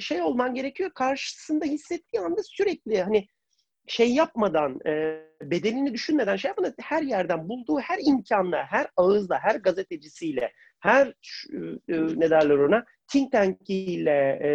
şey 0.00 0.22
olman 0.22 0.54
gerekiyor 0.54 0.90
karşısında 0.94 1.64
hissettiği 1.64 2.20
anda 2.20 2.42
sürekli 2.42 3.02
hani 3.02 3.26
şey 3.88 4.14
yapmadan, 4.14 4.80
e, 4.86 5.22
bedelini 5.42 5.94
düşünmeden 5.94 6.36
şey 6.36 6.48
yapmadan 6.48 6.74
her 6.80 7.02
yerden 7.02 7.48
bulduğu 7.48 7.78
her 7.78 7.98
imkanla, 8.06 8.64
her 8.68 8.86
ağızla, 8.96 9.38
her 9.42 9.54
gazetecisiyle, 9.54 10.52
her 10.80 11.06
e, 11.08 11.94
ne 12.16 12.30
derler 12.30 12.58
ona, 12.58 12.84
think 13.12 13.32
tankiyle, 13.32 14.38
e, 14.42 14.50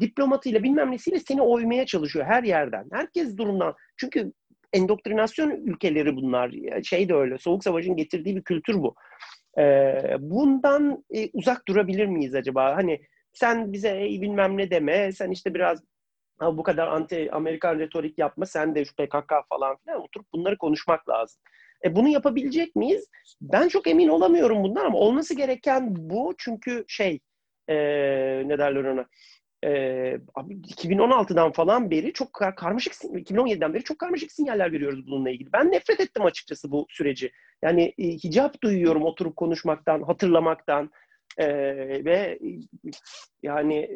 diplomatıyla 0.00 0.62
bilmem 0.62 0.90
nesiyle 0.90 1.20
seni 1.20 1.42
oymaya 1.42 1.86
çalışıyor 1.86 2.24
her 2.24 2.42
yerden. 2.42 2.84
Herkes 2.92 3.36
durumdan. 3.36 3.74
Çünkü 3.96 4.32
endoktrinasyon 4.72 5.50
ülkeleri 5.50 6.16
bunlar. 6.16 6.54
Şey 6.82 7.08
de 7.08 7.14
öyle. 7.14 7.38
Soğuk 7.38 7.64
Savaş'ın 7.64 7.96
getirdiği 7.96 8.36
bir 8.36 8.42
kültür 8.42 8.74
bu. 8.74 8.94
Ee, 9.58 10.16
bundan 10.18 11.04
e, 11.14 11.30
uzak 11.32 11.68
durabilir 11.68 12.06
miyiz 12.06 12.34
acaba? 12.34 12.76
Hani 12.76 13.00
sen 13.32 13.72
bize 13.72 13.88
ey 13.88 14.20
bilmem 14.20 14.56
ne 14.56 14.70
deme, 14.70 15.12
sen 15.12 15.30
işte 15.30 15.54
biraz 15.54 15.82
bu 16.40 16.62
kadar 16.62 16.88
anti 16.88 17.32
Amerikan 17.32 17.78
retorik 17.78 18.18
yapma, 18.18 18.46
sen 18.46 18.74
de 18.74 18.84
şu 18.84 18.94
PKK 18.94 19.32
falan 19.48 19.76
filan 19.76 20.02
oturup 20.02 20.26
bunları 20.32 20.58
konuşmak 20.58 21.08
lazım. 21.08 21.40
E, 21.84 21.96
bunu 21.96 22.08
yapabilecek 22.08 22.76
miyiz? 22.76 23.08
Ben 23.40 23.68
çok 23.68 23.86
emin 23.86 24.08
olamıyorum 24.08 24.62
bundan 24.62 24.84
ama 24.84 24.98
olması 24.98 25.34
gereken 25.34 25.96
bu 25.96 26.34
çünkü 26.38 26.84
şey 26.88 27.20
e, 27.68 27.74
ne 28.46 28.58
derler 28.58 28.84
ona 28.84 29.06
e, 29.64 29.70
2016'dan 30.36 31.52
falan 31.52 31.90
beri 31.90 32.12
çok 32.12 32.32
karmaşık 32.56 32.92
2017'den 32.92 33.74
beri 33.74 33.84
çok 33.84 33.98
karmaşık 33.98 34.32
sinyaller 34.32 34.72
veriyoruz 34.72 35.06
bununla 35.06 35.30
ilgili. 35.30 35.52
Ben 35.52 35.72
nefret 35.72 36.00
ettim 36.00 36.24
açıkçası 36.24 36.70
bu 36.70 36.86
süreci. 36.90 37.32
Yani 37.62 37.94
e, 37.98 38.04
hicap 38.04 38.62
duyuyorum 38.62 39.02
oturup 39.04 39.36
konuşmaktan, 39.36 40.02
hatırlamaktan. 40.02 40.90
Ee, 41.36 42.04
ve 42.04 42.38
yani 43.42 43.90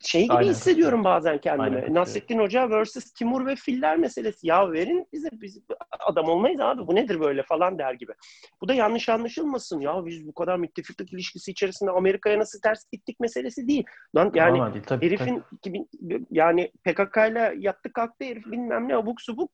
şey 0.00 0.22
gibi 0.22 0.32
Aynen. 0.32 0.50
hissediyorum 0.50 1.04
bazen 1.04 1.40
kendimi. 1.40 1.76
Aynen. 1.76 1.94
Nasrettin 1.94 2.38
Hoca 2.38 2.70
versus 2.70 3.12
Timur 3.12 3.46
ve 3.46 3.56
Filler 3.56 3.96
meselesi. 3.96 4.46
Ya 4.46 4.72
verin 4.72 5.08
bize 5.12 5.28
biz 5.32 5.60
adam 6.00 6.28
olmayız 6.28 6.60
abi 6.60 6.86
bu 6.86 6.94
nedir 6.94 7.20
böyle 7.20 7.42
falan 7.42 7.78
der 7.78 7.94
gibi. 7.94 8.12
Bu 8.60 8.68
da 8.68 8.74
yanlış 8.74 9.08
anlaşılmasın. 9.08 9.80
Ya 9.80 10.06
biz 10.06 10.26
bu 10.26 10.34
kadar 10.34 10.56
müttefiklik 10.56 11.12
ilişkisi 11.12 11.50
içerisinde 11.50 11.90
Amerika'ya 11.90 12.38
nasıl 12.38 12.60
ters 12.60 12.84
gittik 12.92 13.20
meselesi 13.20 13.68
değil. 13.68 13.84
Lan 14.16 14.32
yani 14.34 14.74
değil, 14.74 14.84
tabii, 14.86 15.06
herifin 15.06 15.42
tabii. 15.62 15.86
yani 16.30 16.72
PKK 16.84 17.16
ile 17.30 17.54
yattı 17.58 17.92
kalktı 17.92 18.24
herif 18.24 18.46
bilmem 18.46 18.88
ne 18.88 18.96
abuk 18.96 19.20
subuk 19.20 19.50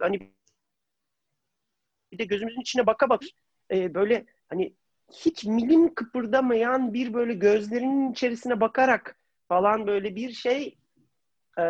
hani 0.00 0.32
bir 2.12 2.18
de 2.18 2.24
gözümüzün 2.24 2.60
içine 2.60 2.86
baka 2.86 3.08
bak 3.08 3.22
e, 3.70 3.94
böyle 3.94 4.26
hani 4.48 4.74
hiç 5.12 5.44
milim 5.44 5.94
kıpırdamayan 5.94 6.94
bir 6.94 7.14
böyle 7.14 7.34
gözlerinin 7.34 8.12
içerisine 8.12 8.60
bakarak 8.60 9.16
falan 9.48 9.86
böyle 9.86 10.16
bir 10.16 10.32
şey 10.32 10.78
e, 11.58 11.64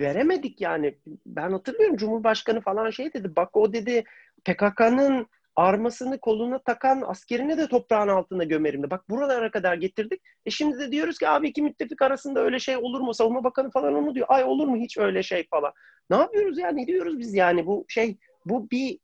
veremedik 0.00 0.60
yani. 0.60 0.98
Ben 1.26 1.52
hatırlıyorum 1.52 1.96
Cumhurbaşkanı 1.96 2.60
falan 2.60 2.90
şey 2.90 3.12
dedi. 3.12 3.36
Bak 3.36 3.56
o 3.56 3.72
dedi 3.72 4.04
PKK'nın 4.44 5.26
armasını 5.56 6.18
koluna 6.18 6.58
takan 6.58 7.02
askerine 7.06 7.58
de 7.58 7.68
toprağın 7.68 8.08
altında 8.08 8.44
gömerim. 8.44 8.90
Bak 8.90 9.10
buralara 9.10 9.50
kadar 9.50 9.74
getirdik. 9.74 10.22
E 10.46 10.50
şimdi 10.50 10.78
de 10.78 10.92
diyoruz 10.92 11.18
ki 11.18 11.28
abi 11.28 11.48
iki 11.48 11.62
müttefik 11.62 12.02
arasında 12.02 12.40
öyle 12.40 12.58
şey 12.58 12.76
olur 12.76 13.00
mu? 13.00 13.14
Savunma 13.14 13.44
Bakanı 13.44 13.70
falan 13.70 13.94
onu 13.94 14.14
diyor. 14.14 14.26
Ay 14.30 14.44
olur 14.44 14.68
mu 14.68 14.76
hiç 14.76 14.98
öyle 14.98 15.22
şey 15.22 15.46
falan. 15.50 15.72
Ne 16.10 16.16
yapıyoruz 16.16 16.58
yani? 16.58 16.82
Ne 16.82 16.86
diyoruz 16.86 17.18
biz 17.18 17.34
yani? 17.34 17.66
Bu 17.66 17.84
şey 17.88 18.16
bu 18.46 18.70
bir 18.70 18.98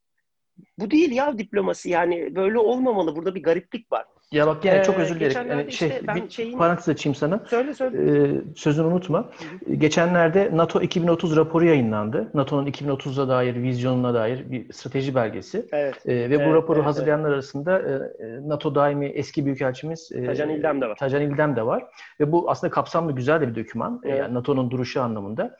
bu 0.78 0.90
değil 0.90 1.12
ya 1.12 1.38
diplomasi 1.38 1.90
yani 1.90 2.36
böyle 2.36 2.58
olmamalı. 2.58 3.16
Burada 3.16 3.34
bir 3.34 3.42
gariplik 3.42 3.92
var. 3.92 4.04
Ya 4.32 4.46
bak 4.46 4.64
yani 4.64 4.78
ee, 4.78 4.82
çok 4.82 4.98
özür 4.98 5.20
dilerim. 5.20 5.50
Yani 5.50 5.72
şey, 5.72 5.88
işte 5.88 6.14
bir 6.14 6.30
şeyin... 6.30 6.58
parantez 6.58 6.88
açayım 6.88 7.14
sana. 7.14 7.40
Söyle 7.46 7.74
söyle. 7.74 7.96
Ee, 7.96 8.40
sözünü 8.56 8.86
unutma. 8.86 9.18
Hı-hı. 9.18 9.74
Geçenlerde 9.74 10.50
NATO 10.52 10.80
2030 10.82 11.36
raporu 11.36 11.64
yayınlandı. 11.64 12.30
NATO'nun 12.34 12.66
2030'a 12.66 13.28
dair 13.28 13.54
vizyonuna 13.62 14.14
dair 14.14 14.50
bir 14.50 14.72
strateji 14.72 15.14
belgesi. 15.14 15.66
Evet. 15.72 15.94
Ee, 16.06 16.14
ve 16.14 16.34
evet, 16.34 16.48
bu 16.48 16.54
raporu 16.54 16.78
evet, 16.78 16.86
hazırlayanlar 16.86 17.28
evet. 17.28 17.34
arasında 17.34 17.78
e, 17.78 18.48
NATO 18.48 18.74
daimi 18.74 19.06
eski 19.06 19.46
büyükelçimiz 19.46 20.12
e, 20.12 20.26
Tacan 20.26 20.50
İldem 20.50 20.80
de 20.80 20.88
var. 20.88 20.96
Tacan 20.96 21.22
İldem 21.22 21.56
de 21.56 21.66
var. 21.66 21.84
Ve 22.20 22.32
bu 22.32 22.50
aslında 22.50 22.70
kapsamlı 22.70 23.12
güzel 23.12 23.40
de 23.40 23.48
bir 23.48 23.64
doküman. 23.64 24.00
Evet. 24.04 24.18
Yani 24.18 24.34
NATO'nun 24.34 24.70
duruşu 24.70 25.02
anlamında. 25.02 25.56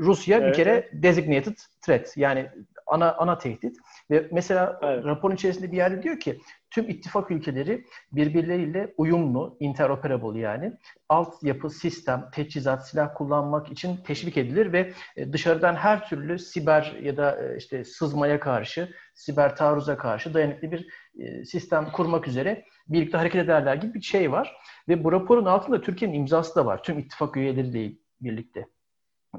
Rusya 0.00 0.38
evet, 0.38 0.48
bir 0.48 0.54
kere 0.54 0.70
evet. 0.70 0.90
designated 0.92 1.56
threat 1.82 2.16
yani 2.16 2.50
ana 2.88 3.12
ana 3.12 3.38
tehdit. 3.38 3.76
Ve 4.10 4.28
mesela 4.32 4.80
evet. 4.82 5.04
raporun 5.04 5.34
içerisinde 5.34 5.72
bir 5.72 5.76
yerde 5.76 6.02
diyor 6.02 6.20
ki 6.20 6.40
tüm 6.70 6.90
ittifak 6.90 7.30
ülkeleri 7.30 7.84
birbirleriyle 8.12 8.94
uyumlu, 8.96 9.56
interoperable 9.60 10.40
yani 10.40 10.72
altyapı, 11.08 11.70
sistem, 11.70 12.28
teçhizat, 12.32 12.88
silah 12.88 13.14
kullanmak 13.14 13.72
için 13.72 13.96
teşvik 13.96 14.36
edilir 14.36 14.72
ve 14.72 14.92
e, 15.16 15.32
dışarıdan 15.32 15.74
her 15.74 16.08
türlü 16.08 16.38
siber 16.38 16.96
ya 17.02 17.16
da 17.16 17.42
e, 17.42 17.56
işte 17.56 17.84
sızmaya 17.84 18.40
karşı, 18.40 18.94
siber 19.14 19.56
taarruza 19.56 19.96
karşı 19.96 20.34
dayanıklı 20.34 20.72
bir 20.72 20.86
e, 21.18 21.44
sistem 21.44 21.92
kurmak 21.92 22.28
üzere 22.28 22.64
birlikte 22.88 23.18
hareket 23.18 23.44
ederler 23.44 23.74
gibi 23.74 23.94
bir 23.94 24.02
şey 24.02 24.32
var. 24.32 24.56
Ve 24.88 25.04
bu 25.04 25.12
raporun 25.12 25.44
altında 25.44 25.80
Türkiye'nin 25.80 26.18
imzası 26.18 26.56
da 26.56 26.66
var. 26.66 26.82
Tüm 26.82 26.98
ittifak 26.98 27.36
üyeleriyle 27.36 27.92
birlikte. 28.20 28.66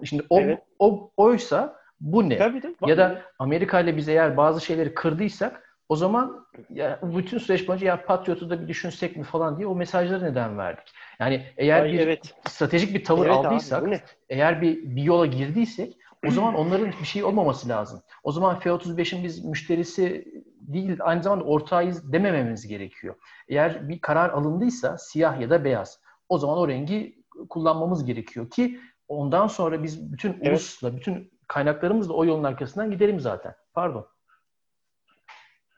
Şimdi 0.03 0.23
o, 0.29 0.39
evet. 0.39 0.59
o 0.79 1.11
oysa 1.17 1.78
bu 2.01 2.29
ne? 2.29 2.37
Tabii, 2.37 2.61
tabii. 2.61 2.75
Ya 2.87 2.97
da 2.97 3.21
Amerika 3.39 3.79
ile 3.79 3.97
biz 3.97 4.09
eğer 4.09 4.37
bazı 4.37 4.61
şeyleri 4.61 4.93
kırdıysak 4.93 5.69
o 5.89 5.95
zaman 5.95 6.45
ya, 6.69 6.99
bütün 7.03 7.37
süreç 7.37 7.67
boyunca 7.67 7.87
ya 7.87 8.05
Patriot'u 8.05 8.49
da 8.49 8.61
bir 8.61 8.67
düşünsek 8.67 9.17
mi 9.17 9.23
falan 9.23 9.57
diye 9.57 9.67
o 9.67 9.75
mesajları 9.75 10.23
neden 10.23 10.57
verdik? 10.57 10.93
Yani 11.19 11.45
eğer 11.57 11.81
Ay, 11.81 11.93
bir 11.93 11.99
evet. 11.99 12.35
stratejik 12.47 12.93
bir 12.93 13.03
tavır 13.03 13.25
evet 13.25 13.35
aldıysak, 13.35 13.83
abi, 13.83 14.01
eğer 14.29 14.61
bir, 14.61 14.95
bir 14.95 15.03
yola 15.03 15.25
girdiysek 15.25 15.97
o 16.27 16.31
zaman 16.31 16.55
onların 16.55 16.91
bir 17.01 17.05
şey 17.05 17.23
olmaması 17.23 17.69
lazım. 17.69 18.01
O 18.23 18.31
zaman 18.31 18.59
F-35'in 18.59 19.23
biz 19.23 19.45
müşterisi 19.45 20.25
değil 20.61 20.97
aynı 20.99 21.23
zamanda 21.23 21.43
ortağıyız 21.43 22.13
demememiz 22.13 22.67
gerekiyor. 22.67 23.15
Eğer 23.47 23.89
bir 23.89 24.01
karar 24.01 24.29
alındıysa 24.29 24.97
siyah 24.97 25.41
ya 25.41 25.49
da 25.49 25.63
beyaz 25.63 25.99
o 26.29 26.37
zaman 26.37 26.57
o 26.57 26.67
rengi 26.67 27.23
kullanmamız 27.49 28.05
gerekiyor 28.05 28.49
ki 28.49 28.79
ondan 29.07 29.47
sonra 29.47 29.83
biz 29.83 30.13
bütün 30.13 30.33
evet. 30.33 30.47
ulusla, 30.47 30.97
bütün 30.97 31.31
kaynaklarımızla 31.49 32.13
o 32.13 32.25
yolun 32.25 32.43
arkasından 32.43 32.91
gidelim 32.91 33.19
zaten. 33.19 33.55
Pardon. 33.73 34.07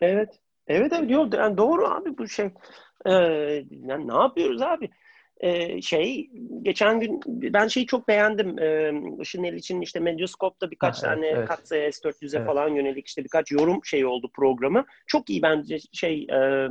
Evet. 0.01 0.39
Evet 0.67 0.93
evet 0.95 1.09
diyor. 1.09 1.33
Yani 1.33 1.57
doğru 1.57 1.87
abi 1.87 2.17
bu 2.17 2.27
şey. 2.27 2.49
Ee, 3.05 3.11
yani 3.69 4.07
ne 4.07 4.13
yapıyoruz 4.13 4.61
abi? 4.61 4.89
Ee, 5.39 5.81
şey 5.81 6.29
geçen 6.61 6.99
gün 6.99 7.19
ben 7.27 7.67
şeyi 7.67 7.85
çok 7.85 8.07
beğendim. 8.07 8.59
Ee, 8.59 8.93
Işın 9.21 9.43
El 9.43 9.53
için 9.53 9.81
işte 9.81 9.99
Medyascope'da 9.99 10.71
birkaç 10.71 10.97
ha, 10.97 11.01
tane 11.01 11.27
evet, 11.27 11.47
Katsa'ya 11.47 11.89
S400'e 11.89 12.37
evet. 12.37 12.47
falan 12.47 12.69
yönelik 12.69 13.07
işte 13.07 13.23
birkaç 13.23 13.51
yorum 13.51 13.85
şey 13.85 14.05
oldu 14.05 14.31
programı. 14.33 14.85
Çok 15.07 15.29
iyi 15.29 15.41
bence 15.41 15.77
şey 15.93 16.27
e, 16.31 16.69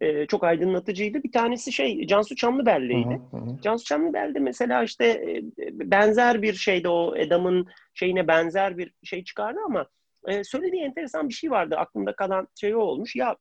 e, 0.00 0.26
çok 0.26 0.44
aydınlatıcıydı. 0.44 1.22
Bir 1.22 1.32
tanesi 1.32 1.72
şey 1.72 2.06
Cansu 2.06 2.36
Çamlıbelli'ydi. 2.36 3.20
Hı 3.30 3.36
hı. 3.36 3.60
Cansu 3.62 3.84
Çamlıbelli 3.84 4.40
mesela 4.40 4.82
işte 4.82 5.06
e, 5.06 5.42
benzer 5.72 6.42
bir 6.42 6.54
şeyde 6.54 6.88
o 6.88 7.16
Edam'ın 7.16 7.66
şeyine 7.94 8.28
benzer 8.28 8.78
bir 8.78 8.92
şey 9.02 9.24
çıkardı 9.24 9.58
ama 9.66 9.86
e, 10.28 10.44
söylediği 10.44 10.82
enteresan 10.82 11.28
bir 11.28 11.34
şey 11.34 11.50
vardı. 11.50 11.76
Aklımda 11.76 12.16
kalan 12.16 12.48
şey 12.60 12.74
o 12.74 12.78
olmuş. 12.78 13.16
Ya 13.16 13.36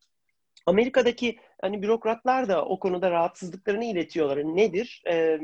Amerika'daki 0.66 1.38
hani 1.62 1.82
bürokratlar 1.82 2.48
da 2.48 2.66
o 2.66 2.80
konuda 2.80 3.12
rahatsızlıklarını 3.12 3.86
iletiyorlar. 3.86 4.38
Nedir? 4.38 5.04
E, 5.10 5.40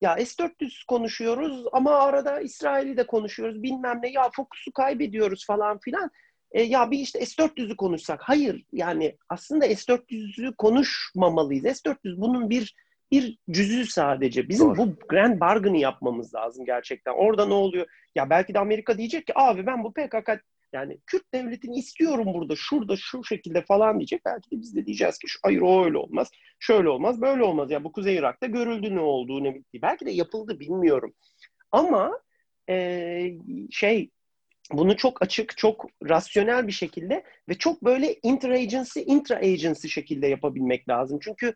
ya 0.00 0.16
S-400 0.16 0.86
konuşuyoruz 0.86 1.64
ama 1.72 1.90
arada 1.90 2.40
İsrail'i 2.40 2.96
de 2.96 3.06
konuşuyoruz 3.06 3.62
bilmem 3.62 4.00
ne 4.02 4.10
ya 4.10 4.30
fokusu 4.36 4.72
kaybediyoruz 4.72 5.46
falan 5.46 5.78
filan. 5.78 6.10
E, 6.56 6.62
ya 6.62 6.90
bir 6.90 6.98
işte 6.98 7.26
S-400'ü 7.26 7.76
konuşsak. 7.76 8.20
Hayır 8.22 8.64
yani 8.72 9.16
aslında 9.28 9.66
S-400'ü 9.66 10.54
konuşmamalıyız. 10.56 11.64
S-400 11.64 12.20
bunun 12.20 12.50
bir 12.50 12.74
bir 13.10 13.38
cüzü 13.50 13.86
sadece. 13.86 14.48
Bizim 14.48 14.68
Doğru. 14.68 14.76
bu 14.76 14.96
grand 15.08 15.40
bargain'ı 15.40 15.78
yapmamız 15.78 16.34
lazım 16.34 16.64
gerçekten. 16.64 17.12
Orada 17.12 17.46
ne 17.46 17.54
oluyor? 17.54 17.86
Ya 18.14 18.30
belki 18.30 18.54
de 18.54 18.58
Amerika 18.58 18.98
diyecek 18.98 19.26
ki 19.26 19.32
abi 19.36 19.66
ben 19.66 19.84
bu 19.84 19.92
PKK 19.92 20.44
yani 20.72 20.98
Kürt 21.06 21.34
devletini 21.34 21.78
istiyorum 21.78 22.26
burada, 22.34 22.54
şurada, 22.56 22.96
şu 22.96 23.24
şekilde 23.24 23.62
falan 23.62 23.98
diyecek. 23.98 24.24
Belki 24.24 24.50
de 24.50 24.60
biz 24.60 24.76
de 24.76 24.86
diyeceğiz 24.86 25.18
ki 25.18 25.26
hayır 25.42 25.60
o 25.60 25.84
öyle 25.84 25.98
olmaz, 25.98 26.30
şöyle 26.58 26.88
olmaz, 26.88 27.20
böyle 27.20 27.42
olmaz. 27.42 27.70
Ya 27.70 27.84
bu 27.84 27.92
Kuzey 27.92 28.16
Irak'ta 28.16 28.46
görüldü 28.46 28.94
ne 28.94 29.00
olduğu, 29.00 29.44
ne 29.44 29.54
bitti. 29.54 29.82
Belki 29.82 30.06
de 30.06 30.10
yapıldı 30.10 30.60
bilmiyorum. 30.60 31.14
Ama 31.72 32.20
e, 32.68 33.38
şey 33.70 34.10
bunu 34.72 34.96
çok 34.96 35.22
açık, 35.22 35.56
çok 35.56 35.86
rasyonel 36.08 36.66
bir 36.66 36.72
şekilde 36.72 37.22
ve 37.48 37.54
çok 37.54 37.84
böyle 37.84 38.14
interagency, 38.22 39.00
intra-agency 39.00 39.88
şekilde 39.88 40.26
yapabilmek 40.26 40.88
lazım. 40.88 41.18
Çünkü 41.22 41.54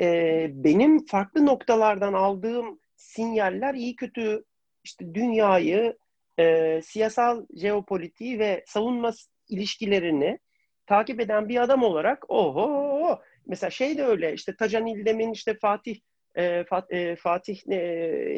e, 0.00 0.46
benim 0.52 1.06
farklı 1.06 1.46
noktalardan 1.46 2.12
aldığım 2.12 2.80
sinyaller 2.96 3.74
iyi 3.74 3.96
kötü 3.96 4.44
işte 4.84 5.14
dünyayı, 5.14 5.96
e, 6.38 6.80
siyasal 6.82 7.46
jeopolitiği 7.56 8.38
ve 8.38 8.64
savunma 8.66 9.12
ilişkilerini 9.48 10.38
takip 10.86 11.20
eden 11.20 11.48
bir 11.48 11.62
adam 11.62 11.82
olarak 11.82 12.30
oho 12.30 13.20
mesela 13.46 13.70
şey 13.70 13.98
de 13.98 14.04
öyle 14.04 14.34
işte 14.34 14.56
Tacan 14.56 14.86
İldem'in 14.86 15.32
işte 15.32 15.54
Fatih 15.54 16.00
e, 16.34 16.64
Fat, 16.64 16.92
e, 16.92 17.16
Fatih 17.16 17.60
e, 17.70 17.78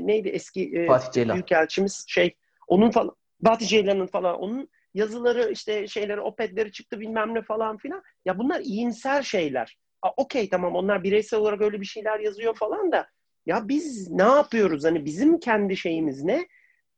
neydi 0.06 0.28
eski 0.28 0.76
e, 0.76 0.86
Fatih 0.86 1.12
Ceylan. 1.12 1.34
büyükelçimiz 1.34 2.04
şey 2.08 2.36
onun 2.66 2.90
falan 2.90 3.16
Fatih 3.44 3.68
Ceylan'ın 3.68 4.06
falan 4.06 4.38
onun 4.38 4.68
yazıları 4.94 5.50
işte 5.52 5.86
şeyleri 5.86 6.20
opedleri 6.20 6.72
çıktı 6.72 7.00
bilmem 7.00 7.34
ne 7.34 7.42
falan 7.42 7.76
filan. 7.76 8.02
Ya 8.24 8.38
bunlar 8.38 8.60
iyimser 8.60 9.22
şeyler. 9.22 9.78
Okey 10.16 10.48
tamam 10.48 10.74
onlar 10.74 11.02
bireysel 11.02 11.40
olarak 11.40 11.60
öyle 11.60 11.80
bir 11.80 11.86
şeyler 11.86 12.20
yazıyor 12.20 12.54
falan 12.54 12.92
da. 12.92 13.06
Ya 13.46 13.68
biz 13.68 14.10
ne 14.10 14.22
yapıyoruz? 14.22 14.84
Hani 14.84 15.04
bizim 15.04 15.40
kendi 15.40 15.76
şeyimiz 15.76 16.24
ne? 16.24 16.46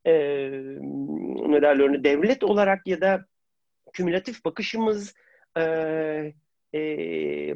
e, 0.05 0.13
ne 1.49 2.05
devlet 2.05 2.45
olarak 2.45 2.87
ya 2.87 3.01
da 3.01 3.27
kümülatif 3.93 4.45
bakışımız 4.45 5.15
e, 5.57 5.63
e, 6.75 6.81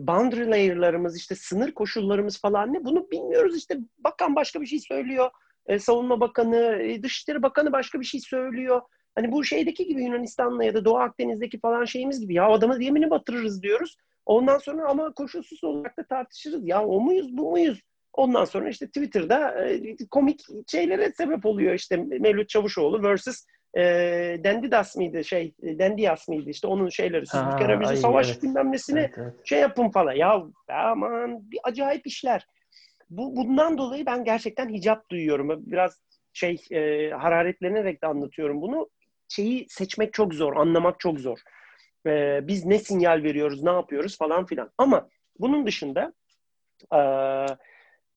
boundary 0.06 0.50
layer'larımız 0.50 1.16
işte 1.16 1.34
sınır 1.34 1.72
koşullarımız 1.72 2.40
falan 2.40 2.72
ne? 2.72 2.84
Bunu 2.84 3.10
bilmiyoruz 3.10 3.56
işte. 3.56 3.78
Bakan 3.98 4.36
başka 4.36 4.60
bir 4.60 4.66
şey 4.66 4.78
söylüyor 4.78 5.30
e, 5.68 5.78
savunma 5.78 6.20
bakanı 6.20 6.82
e, 6.82 7.02
dışişleri 7.02 7.42
bakanı 7.42 7.72
başka 7.72 8.00
bir 8.00 8.04
şey 8.04 8.20
söylüyor 8.20 8.80
hani 9.14 9.32
bu 9.32 9.44
şeydeki 9.44 9.86
gibi 9.86 10.04
Yunanistan'la 10.04 10.64
ya 10.64 10.74
da 10.74 10.84
Doğu 10.84 10.98
Akdeniz'deki 10.98 11.60
falan 11.60 11.84
şeyimiz 11.84 12.20
gibi 12.20 12.34
ya 12.34 12.46
adamı 12.46 12.84
yemini 12.84 13.10
batırırız 13.10 13.62
diyoruz 13.62 13.96
ondan 14.26 14.58
sonra 14.58 14.88
ama 14.88 15.12
koşulsuz 15.12 15.64
olarak 15.64 15.98
da 15.98 16.02
tartışırız 16.06 16.68
ya 16.68 16.86
o 16.86 17.00
muyuz 17.00 17.36
bu 17.36 17.50
muyuz 17.50 17.80
Ondan 18.16 18.44
sonra 18.44 18.68
işte 18.68 18.86
Twitter'da 18.86 19.64
e, 19.68 19.96
komik 20.10 20.40
şeylere 20.70 21.12
sebep 21.12 21.46
oluyor 21.46 21.74
işte 21.74 21.96
Mevlüt 21.96 22.48
Çavuşoğlu 22.48 23.02
versus 23.02 23.44
e, 23.74 23.82
Dendidas 24.44 24.96
mıydı 24.96 25.24
şey 25.24 25.54
Dendias 25.62 26.28
mıydı 26.28 26.50
işte 26.50 26.66
onun 26.66 26.88
şeyleri 26.88 27.26
siz 27.26 27.40
bir 27.52 27.58
kere 27.58 27.80
bizi 27.80 27.96
savaş 27.96 28.30
evet. 28.30 28.42
bilmem 28.42 28.72
nesine 28.72 29.00
evet, 29.00 29.14
evet. 29.18 29.32
şey 29.44 29.60
yapın 29.60 29.88
falan 29.88 30.12
ya 30.12 30.42
aman 30.68 31.50
bir 31.50 31.58
acayip 31.64 32.06
işler. 32.06 32.46
Bu 33.10 33.36
bundan 33.36 33.78
dolayı 33.78 34.06
ben 34.06 34.24
gerçekten 34.24 34.68
hicap 34.68 35.10
duyuyorum. 35.10 35.62
Biraz 35.66 36.00
şey 36.32 36.64
e, 36.70 37.10
hararetlenerek 37.10 38.02
de 38.02 38.06
anlatıyorum 38.06 38.62
bunu. 38.62 38.88
Şeyi 39.28 39.66
seçmek 39.68 40.12
çok 40.12 40.34
zor, 40.34 40.56
anlamak 40.56 41.00
çok 41.00 41.20
zor. 41.20 41.38
E, 42.06 42.40
biz 42.42 42.64
ne 42.64 42.78
sinyal 42.78 43.22
veriyoruz, 43.22 43.62
ne 43.62 43.70
yapıyoruz 43.70 44.18
falan 44.18 44.46
filan. 44.46 44.70
Ama 44.78 45.08
bunun 45.38 45.66
dışında 45.66 46.12
e, 46.92 47.00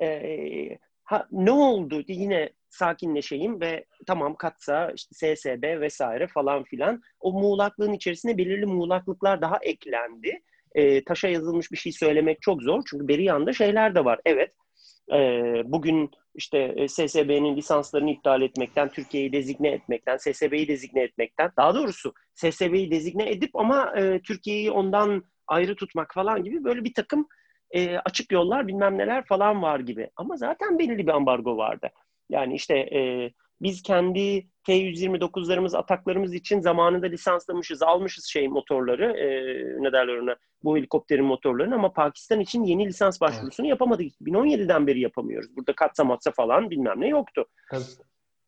e, 0.06 0.78
ha, 1.04 1.28
ne 1.32 1.52
oldu 1.52 2.04
yine 2.08 2.50
sakinleşeyim 2.70 3.62
ve 3.62 3.86
tamam 4.08 4.36
katsa 4.36 4.92
işte 4.96 5.36
SSB 5.36 5.82
vesaire 5.82 6.28
falan 6.28 6.64
filan 6.64 7.02
o 7.20 7.32
muğlaklığın 7.32 7.94
içerisine 7.94 8.38
belirli 8.38 8.66
muğlaklıklar 8.66 9.42
daha 9.42 9.58
eklendi. 9.62 10.42
E, 10.76 11.04
taşa 11.04 11.28
yazılmış 11.28 11.72
bir 11.72 11.78
şey 11.78 11.92
söylemek 11.92 12.42
çok 12.42 12.64
zor 12.64 12.84
çünkü 12.90 13.08
beri 13.08 13.24
yanda 13.24 13.54
şeyler 13.54 13.96
de 13.96 14.06
var. 14.06 14.20
Evet 14.26 14.54
bugün 15.66 16.12
işte 16.36 16.88
SSB'nin 16.88 17.56
lisanslarını 17.56 18.12
iptal 18.12 18.42
etmekten, 18.42 18.90
Türkiye'yi 18.90 19.34
dezigne 19.34 19.70
etmekten, 19.70 20.18
SSB'yi 20.18 20.68
dezigne 20.68 21.02
etmekten, 21.02 21.52
daha 21.58 21.76
doğrusu 21.76 22.14
SSB'yi 22.34 22.92
dezigne 22.92 23.32
edip 23.32 23.56
ama 23.56 23.94
e, 23.98 24.22
Türkiye'yi 24.22 24.72
ondan 24.72 25.24
ayrı 25.48 25.76
tutmak 25.76 26.14
falan 26.14 26.44
gibi 26.44 26.64
böyle 26.64 26.84
bir 26.84 26.94
takım 26.94 27.28
e, 27.72 27.98
açık 27.98 28.32
yollar 28.32 28.68
bilmem 28.68 28.98
neler 28.98 29.26
falan 29.26 29.62
var 29.62 29.80
gibi. 29.80 30.10
Ama 30.16 30.38
zaten 30.38 30.80
belirli 30.80 31.08
bir 31.08 31.12
ambargo 31.12 31.58
vardı. 31.58 31.90
Yani 32.30 32.56
işte 32.56 32.78
e, 32.78 33.32
biz 33.62 33.82
kendi 33.84 34.48
T-129'larımız, 34.64 35.78
ataklarımız 35.78 36.34
için 36.34 36.60
zamanında 36.60 37.08
lisanslamışız, 37.08 37.82
almışız 37.82 38.26
şey 38.26 38.48
motorları, 38.48 39.06
e, 39.06 39.28
ne 39.84 39.92
derler 39.92 40.18
ona, 40.18 40.36
bu 40.64 40.78
helikopterin 40.78 41.26
motorlarını 41.26 41.76
ama 41.76 41.94
Pakistan 41.94 42.40
için 42.40 42.64
yeni 42.64 42.88
lisans 42.88 43.22
başvurusunu 43.22 43.66
evet. 43.66 43.70
yapamadık. 43.72 44.06
2017'den 44.22 44.88
beri 44.88 45.00
yapamıyoruz. 45.00 45.56
Burada 45.56 45.74
katsa 45.76 46.04
matsa 46.04 46.32
falan 46.32 46.70
bilmem 46.70 47.02
ne 47.02 47.08
yoktu. 47.08 47.46
Evet. 47.74 47.98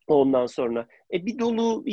Ondan 0.06 0.46
sonra 0.46 0.86
e, 1.12 1.26
bir 1.26 1.38
dolu 1.38 1.84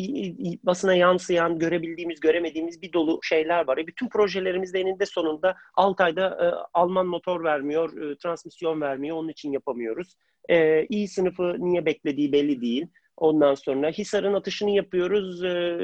basına 0.63 0.95
yansıyan, 0.95 1.59
görebildiğimiz, 1.59 2.19
göremediğimiz 2.19 2.81
bir 2.81 2.93
dolu 2.93 3.19
şeyler 3.23 3.67
var. 3.67 3.77
E, 3.77 3.87
bütün 3.87 4.09
projelerimiz 4.09 4.73
de 4.73 4.79
eninde 4.79 5.05
sonunda 5.05 5.55
Altay'da 5.75 6.27
e, 6.27 6.45
Alman 6.73 7.07
motor 7.07 7.43
vermiyor, 7.43 8.01
e, 8.01 8.17
transmisyon 8.17 8.81
vermiyor, 8.81 9.17
onun 9.17 9.29
için 9.29 9.51
yapamıyoruz. 9.51 10.15
E, 10.49 10.85
iyi 10.85 11.07
sınıfı 11.07 11.55
niye 11.59 11.85
beklediği 11.85 12.31
belli 12.31 12.61
değil. 12.61 12.87
Ondan 13.17 13.55
sonra 13.55 13.89
Hisar'ın 13.89 14.33
atışını 14.33 14.71
yapıyoruz. 14.71 15.43
E, 15.43 15.77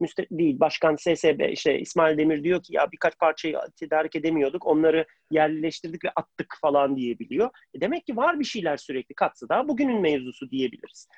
müste 0.00 0.26
değil 0.30 0.60
başkan 0.60 0.96
SSB 0.96 1.52
işte 1.52 1.78
İsmail 1.78 2.18
Demir 2.18 2.44
diyor 2.44 2.62
ki 2.62 2.74
ya 2.74 2.92
birkaç 2.92 3.18
parçayı 3.18 3.56
tedarik 3.76 4.16
edemiyorduk 4.16 4.66
onları 4.66 5.06
yerleştirdik 5.30 6.04
ve 6.04 6.10
attık 6.16 6.56
falan 6.60 6.96
diyebiliyor. 6.96 7.50
E 7.74 7.80
demek 7.80 8.06
ki 8.06 8.16
var 8.16 8.40
bir 8.40 8.44
şeyler 8.44 8.76
sürekli 8.76 9.14
katsı 9.14 9.48
da 9.48 9.68
bugünün 9.68 10.00
mevzusu 10.00 10.50
diyebiliriz. 10.50 11.08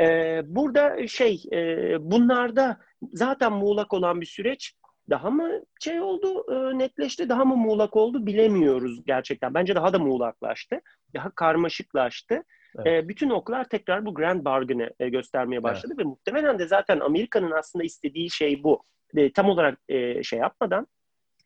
Ee, 0.00 0.40
burada 0.44 1.06
şey 1.06 1.42
e, 1.52 1.96
bunlarda 2.00 2.78
zaten 3.12 3.52
muğlak 3.52 3.92
olan 3.94 4.20
bir 4.20 4.26
süreç 4.26 4.74
daha 5.10 5.30
mı 5.30 5.50
şey 5.80 6.00
oldu 6.00 6.44
e, 6.52 6.78
netleşti 6.78 7.28
daha 7.28 7.44
mı 7.44 7.56
muğlak 7.56 7.96
oldu 7.96 8.26
bilemiyoruz 8.26 9.04
gerçekten. 9.06 9.54
Bence 9.54 9.74
daha 9.74 9.92
da 9.92 9.98
muğlaklaştı. 9.98 10.80
Daha 11.14 11.30
karmaşıklaştı. 11.30 12.42
Evet. 12.78 13.04
E, 13.04 13.08
bütün 13.08 13.30
oklar 13.30 13.68
tekrar 13.68 14.06
bu 14.06 14.14
Grand 14.14 14.44
Bargain'ı 14.44 14.90
e, 15.00 15.08
göstermeye 15.08 15.62
başladı 15.62 15.94
evet. 15.96 16.06
ve 16.06 16.08
muhtemelen 16.08 16.58
de 16.58 16.66
zaten 16.66 17.00
Amerika'nın 17.00 17.50
aslında 17.50 17.84
istediği 17.84 18.30
şey 18.30 18.62
bu. 18.62 18.82
E, 19.16 19.32
tam 19.32 19.48
olarak 19.48 19.78
e, 19.88 20.22
şey 20.22 20.38
yapmadan, 20.38 20.86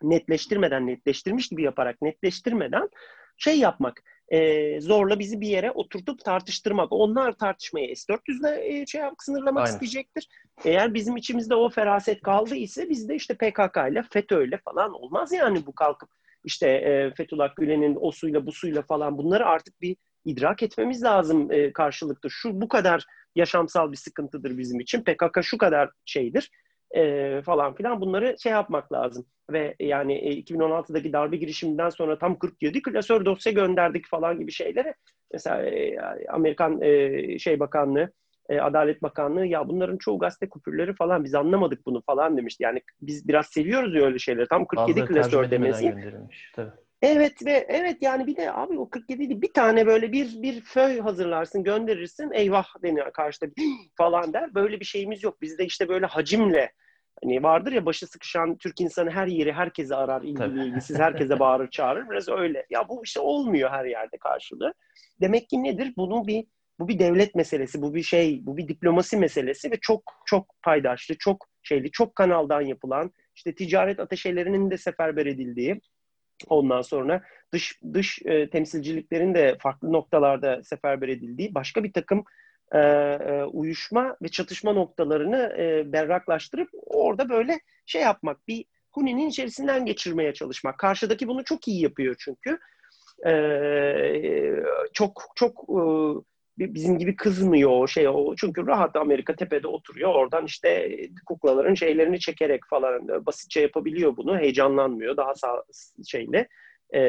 netleştirmeden, 0.03 0.87
netleştirmiş 0.87 1.49
gibi 1.49 1.63
yaparak 1.63 2.03
netleştirmeden 2.03 2.89
şey 3.37 3.59
yapmak, 3.59 4.03
e, 4.29 4.81
zorla 4.81 5.19
bizi 5.19 5.41
bir 5.41 5.49
yere 5.49 5.71
oturtup 5.71 6.25
tartıştırmak. 6.25 6.93
Onlar 6.93 7.33
tartışmayı 7.33 7.97
S-400'le 7.97 8.65
e, 8.65 8.87
şey 8.87 9.01
yap, 9.01 9.15
sınırlamak 9.19 9.67
Aynen. 9.67 9.73
isteyecektir. 9.73 10.29
Eğer 10.65 10.95
bizim 10.95 11.17
içimizde 11.17 11.55
o 11.55 11.69
feraset 11.69 12.23
kaldı 12.23 12.55
ise 12.55 12.89
bizde 12.89 13.15
işte 13.15 13.35
PKK 13.35 13.77
ile 13.91 14.03
FETÖ 14.11 14.45
ile 14.45 14.59
falan 14.59 14.93
olmaz 14.93 15.33
yani 15.33 15.67
bu 15.67 15.75
kalkıp 15.75 16.11
işte 16.45 16.69
e, 16.69 17.15
Fethullah 17.15 17.57
Gülen'in 17.57 17.99
o 18.01 18.13
suyla 18.13 18.47
bu 18.47 18.53
suyla 18.53 18.83
falan 18.83 19.19
bunları 19.19 19.47
artık 19.47 19.81
bir 19.81 19.97
idrak 20.29 20.63
etmemiz 20.63 21.03
lazım 21.03 21.53
e, 21.53 21.73
karşılıklı. 21.73 22.31
Şu 22.31 22.61
bu 22.61 22.69
kadar 22.69 23.05
yaşamsal 23.35 23.93
bir 23.93 23.97
sıkıntıdır 23.97 24.59
bizim 24.59 24.81
için. 24.81 25.03
PKK 25.03 25.43
şu 25.43 25.59
kadar 25.59 25.91
şeydir 26.05 26.51
e, 26.91 27.43
falan 27.43 27.75
filan 27.75 28.01
bunları 28.01 28.37
şey 28.39 28.53
yapmak 28.53 28.93
lazım. 28.93 29.27
Ve 29.51 29.77
yani 29.81 30.15
e, 30.15 30.41
2016'daki 30.41 31.13
darbe 31.13 31.37
girişiminden 31.37 31.91
sonra 31.91 32.19
tam 32.19 32.39
47 32.39 32.83
klasör 32.83 33.25
dosya 33.25 33.53
gönderdik 33.53 34.09
falan 34.09 34.39
gibi 34.39 34.53
şeyleri. 34.53 34.95
Mesela 35.33 35.63
e, 35.63 35.99
Amerikan 36.29 36.83
e, 36.83 37.39
şey 37.39 37.61
bakanlığı 37.61 38.13
e, 38.49 38.61
Adalet 38.61 39.03
Bakanlığı 39.03 39.47
ya 39.47 39.69
bunların 39.69 39.99
çoğu 39.99 40.19
gazete 40.19 40.49
kupürleri 40.49 40.95
falan 40.95 41.25
biz 41.25 41.35
anlamadık 41.35 41.87
bunu 41.87 42.03
falan 42.03 42.37
demişti. 42.37 42.63
Yani 42.63 42.83
biz 43.01 43.29
biraz 43.29 43.47
seviyoruz 43.47 43.95
ya 43.95 44.03
öyle 44.03 44.19
şeyleri. 44.19 44.49
Tam 44.49 44.67
47 44.67 45.05
klasör 45.05 45.51
demesi. 45.51 45.95
Tabii. 46.55 46.71
Evet 47.03 47.47
ve 47.47 47.67
evet 47.69 47.97
yani 48.01 48.27
bir 48.27 48.37
de 48.37 48.53
abi 48.53 48.79
o 48.79 48.91
47 48.91 49.43
bir 49.43 49.53
tane 49.53 49.87
böyle 49.87 50.13
bir 50.13 50.43
bir 50.43 50.61
föy 50.61 51.01
hazırlarsın 51.01 51.65
gönderirsin 51.65 52.31
eyvah 52.33 52.67
deniyor 52.83 53.13
karşıda 53.13 53.47
falan 53.97 54.33
der. 54.33 54.55
Böyle 54.55 54.81
bir 54.81 54.85
şeyimiz 54.85 55.23
yok. 55.23 55.43
Bizde 55.43 55.67
işte 55.67 55.89
böyle 55.89 56.07
hacimle 56.07 56.73
hani 57.23 57.43
vardır 57.43 57.73
ya 57.73 57.87
başı 57.87 58.07
sıkışan 58.07 58.57
Türk 58.57 58.81
insanı 58.81 59.11
her 59.11 59.27
yeri 59.27 59.53
herkese 59.53 59.95
arar 59.97 60.23
ilgili 60.23 60.67
ilgisiz 60.67 60.99
herkese 60.99 61.39
bağırır 61.41 61.71
çağırır 61.71 62.11
biraz 62.11 62.29
öyle. 62.29 62.67
Ya 62.71 62.89
bu 62.89 63.05
işte 63.05 63.21
olmuyor 63.21 63.71
her 63.71 63.85
yerde 63.85 64.17
karşılığı. 64.19 64.75
Demek 65.21 65.49
ki 65.49 65.63
nedir? 65.63 65.93
Bunun 65.97 66.27
bir 66.27 66.47
bu 66.79 66.89
bir 66.89 66.99
devlet 66.99 67.35
meselesi, 67.35 67.83
bu 67.83 67.95
bir 67.95 68.03
şey, 68.03 68.47
bu 68.47 68.57
bir 68.57 68.69
diplomasi 68.69 69.17
meselesi 69.17 69.71
ve 69.71 69.77
çok 69.81 70.03
çok 70.27 70.55
paydaşlı, 70.63 71.15
çok 71.19 71.49
şeyli, 71.63 71.91
çok 71.91 72.15
kanaldan 72.15 72.61
yapılan, 72.61 73.13
işte 73.35 73.55
ticaret 73.55 74.01
ateşelerinin 74.01 74.71
de 74.71 74.79
seferber 74.79 75.27
edildiği, 75.27 75.81
Ondan 76.49 76.83
sonra 76.83 77.23
dış 77.53 77.81
dış 77.95 78.19
e, 78.25 78.51
temsilciliklerin 78.51 79.35
de 79.35 79.57
farklı 79.61 79.93
noktalarda 79.93 80.63
seferber 80.65 81.09
edildiği 81.09 81.55
başka 81.55 81.85
bir 81.85 81.93
takım 81.93 82.25
e, 82.73 82.79
e, 82.79 83.45
uyuşma 83.45 84.17
ve 84.23 84.29
çatışma 84.29 84.73
noktalarını 84.73 85.55
e, 85.59 85.93
berraklaştırıp 85.93 86.69
orada 86.87 87.29
böyle 87.29 87.61
şey 87.87 88.03
yapmak, 88.03 88.49
bir 88.49 88.65
Huni'nin 88.91 89.29
içerisinden 89.29 89.87
geçirmeye 89.87 90.35
çalışmak. 90.35 90.79
Karşıdaki 90.79 91.29
bunu 91.29 91.45
çok 91.45 91.69
iyi 91.69 91.83
yapıyor 91.83 92.17
çünkü. 92.19 92.59
E, 93.27 93.33
çok 94.93 95.23
çok 95.35 95.53
e, 95.69 95.81
bizim 96.59 96.99
gibi 96.99 97.17
kızmıyor 97.17 97.71
o 97.71 97.87
şey 97.87 98.09
o 98.09 98.35
çünkü 98.37 98.67
rahat 98.67 98.97
Amerika 98.97 99.37
tepede 99.37 99.69
oturuyor 99.69 100.15
oradan 100.15 100.45
işte 100.45 100.99
kuklaların 101.27 101.75
şeylerini 101.75 102.21
çekerek 102.21 102.61
falan 102.71 103.09
basitçe 103.27 103.61
yapabiliyor 103.61 104.17
bunu 104.17 104.39
heyecanlanmıyor 104.39 105.17
daha 105.17 105.35
sağ, 105.35 105.65
şeyle 106.07 106.49
e, 106.95 107.01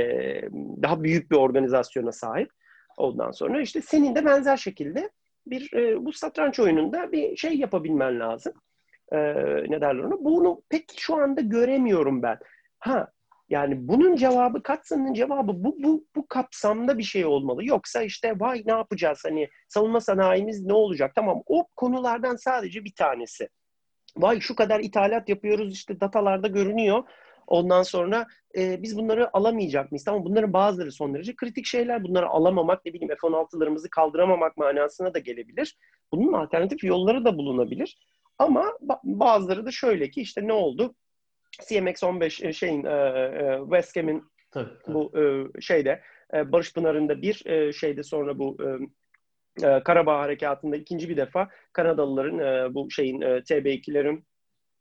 daha 0.82 1.04
büyük 1.04 1.32
bir 1.32 1.36
organizasyona 1.36 2.12
sahip. 2.12 2.50
Ondan 2.98 3.32
sonra 3.32 3.62
işte 3.62 3.82
senin 3.82 4.16
de 4.16 4.26
benzer 4.26 4.58
şekilde 4.58 5.10
bir 5.48 5.74
e, 5.74 6.06
bu 6.06 6.14
satranç 6.14 6.60
oyununda 6.60 7.12
bir 7.12 7.38
şey 7.38 7.58
yapabilmen 7.58 8.20
lazım. 8.20 8.54
E, 9.12 9.18
ne 9.70 9.82
derler 9.82 10.04
ona? 10.04 10.24
Bunu 10.24 10.62
pek 10.70 10.84
şu 10.98 11.16
anda 11.16 11.42
göremiyorum 11.42 12.24
ben. 12.24 12.38
Ha 12.80 13.12
yani 13.50 13.88
bunun 13.88 14.16
cevabı 14.16 14.64
Katsa'nın 14.64 15.14
cevabı 15.14 15.64
bu, 15.64 15.76
bu, 15.84 16.06
bu 16.16 16.28
kapsamda 16.28 16.98
bir 16.98 17.04
şey 17.04 17.26
olmalı. 17.26 17.66
Yoksa 17.66 18.02
işte 18.02 18.40
vay 18.40 18.64
ne 18.66 18.72
yapacağız 18.72 19.22
hani 19.26 19.50
savunma 19.68 20.02
sanayimiz 20.02 20.66
ne 20.66 20.74
olacak? 20.74 21.12
Tamam 21.16 21.42
o 21.46 21.68
konulardan 21.76 22.36
sadece 22.36 22.86
bir 22.86 22.94
tanesi. 22.96 23.50
Vay 24.18 24.40
şu 24.40 24.56
kadar 24.56 24.80
ithalat 24.80 25.30
yapıyoruz 25.30 25.74
işte 25.74 26.00
datalarda 26.00 26.48
görünüyor. 26.48 27.04
Ondan 27.48 27.84
sonra 27.84 28.28
e, 28.58 28.82
biz 28.82 28.98
bunları 28.98 29.38
alamayacak 29.38 29.92
mıyız? 29.92 30.04
Tamam 30.04 30.26
bunların 30.26 30.54
bazıları 30.54 30.92
son 30.92 31.14
derece 31.14 31.36
kritik 31.36 31.66
şeyler. 31.66 32.04
Bunları 32.04 32.28
alamamak 32.28 32.86
ne 32.86 32.94
bileyim 32.94 33.16
F-16'larımızı 33.22 33.90
kaldıramamak 33.90 34.58
manasına 34.58 35.14
da 35.14 35.20
gelebilir. 35.20 35.78
Bunun 36.12 36.34
alternatif 36.34 36.84
yolları 36.84 37.26
da 37.26 37.38
bulunabilir. 37.38 37.98
Ama 38.38 38.66
bazıları 39.04 39.66
da 39.66 39.72
şöyle 39.72 40.10
ki 40.10 40.22
işte 40.22 40.48
ne 40.48 40.54
oldu? 40.54 40.96
CMX-15 41.60 42.48
e, 42.48 42.54
şeyin 42.54 42.86
e, 42.86 42.90
e, 42.90 43.60
West 43.64 43.98
Ham'in 43.98 44.24
bu 44.88 45.12
şeyde 45.60 46.02
Barış 46.34 46.74
Pınarı'nda 46.74 47.22
bir 47.22 47.44
şeyde 47.74 48.04
sonra 48.04 48.40
bu 48.40 48.58
Karabağ 49.86 50.20
Harekatı'nda 50.20 50.76
ikinci 50.76 51.10
bir 51.10 51.18
defa 51.18 51.50
Kanadalıların 51.74 52.74
bu 52.76 52.92
şeyin 52.92 53.22
TB2'lerin 53.22 54.24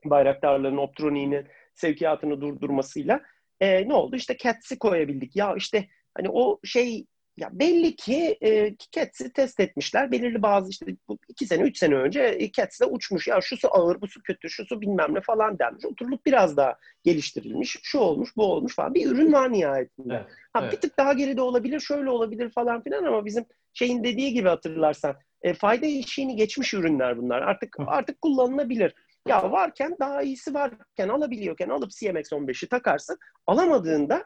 bayraktarların 0.05 0.76
Optroni'nin 0.76 1.47
sevkiyatını 1.74 2.41
durdurmasıyla 2.41 3.20
ne 3.61 3.95
oldu? 3.95 4.16
İşte 4.16 4.37
CATS'i 4.37 4.79
koyabildik. 4.79 5.37
Ya 5.37 5.55
işte 5.57 5.89
hani 6.14 6.29
o 6.31 6.61
şey 6.64 7.07
ya 7.39 7.49
belli 7.53 7.97
ki 7.97 8.39
e, 8.43 8.76
Cats'i 8.93 9.32
test 9.32 9.61
etmişler. 9.61 10.12
Belirli 10.12 10.43
bazı 10.43 10.70
işte 10.70 10.86
bu 11.09 11.18
iki 11.28 11.47
sene, 11.47 11.62
üç 11.62 11.78
sene 11.78 11.95
önce 11.95 12.36
e, 12.39 12.53
Cats'le 12.53 12.82
uçmuş. 12.91 13.28
Ya 13.28 13.41
şu 13.41 13.57
su 13.57 13.68
ağır, 13.76 14.01
bu 14.01 14.09
su 14.09 14.22
kötü, 14.22 14.51
şu 14.51 14.64
su 14.64 14.80
bilmem 14.80 15.14
ne 15.14 15.20
falan 15.20 15.59
denmiş. 15.59 15.84
Oturulup 15.84 16.26
biraz 16.26 16.57
daha 16.57 16.78
geliştirilmiş. 17.05 17.76
Şu 17.82 17.99
olmuş, 17.99 18.36
bu 18.36 18.45
olmuş 18.45 18.74
falan. 18.74 18.95
Bir 18.95 19.07
ürün 19.07 19.32
var 19.32 19.53
nihayetinde. 19.53 20.14
Evet, 20.14 20.26
ha, 20.53 20.61
evet. 20.62 20.72
Bir 20.72 20.80
tık 20.80 20.99
daha 20.99 21.12
geride 21.12 21.43
olabilir, 21.43 21.80
şöyle 21.80 22.11
olabilir 22.11 22.51
falan 22.51 22.82
filan 22.82 23.05
ama 23.05 23.24
bizim 23.24 23.45
şeyin 23.74 24.05
dediği 24.05 24.32
gibi 24.32 24.49
hatırlarsan 24.49 25.16
e, 25.43 25.55
fayda 25.55 25.86
işini 25.86 26.36
geçmiş 26.36 26.74
ürünler 26.74 27.18
bunlar. 27.18 27.43
Artık 27.43 27.76
artık 27.86 28.20
kullanılabilir. 28.20 28.95
Ya 29.28 29.53
varken 29.53 29.97
daha 30.01 30.22
iyisi 30.22 30.55
varken 30.55 31.09
alabiliyorken 31.09 31.68
alıp 31.68 31.91
CMX-15'i 31.91 32.68
takarsın. 32.68 33.18
Alamadığında 33.47 34.24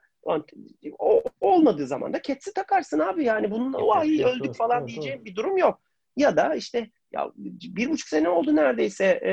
o, 0.99 1.23
olmadığı 1.41 1.87
zaman 1.87 2.13
da 2.13 2.23
Cats'i 2.23 2.55
takarsın 2.55 2.99
abi 2.99 3.25
yani 3.25 3.51
bunun 3.51 3.73
o 3.73 3.93
ay 3.93 4.25
öldük 4.25 4.55
falan 4.55 4.89
diyeceğim 4.89 5.25
bir 5.25 5.37
durum 5.37 5.57
yok. 5.57 5.81
Ya 6.17 6.37
da 6.37 6.55
işte 6.55 6.91
ya 7.13 7.33
bir 7.37 7.91
buçuk 7.91 8.09
sene 8.09 8.29
oldu 8.29 8.57
neredeyse 8.57 9.05
e, 9.05 9.31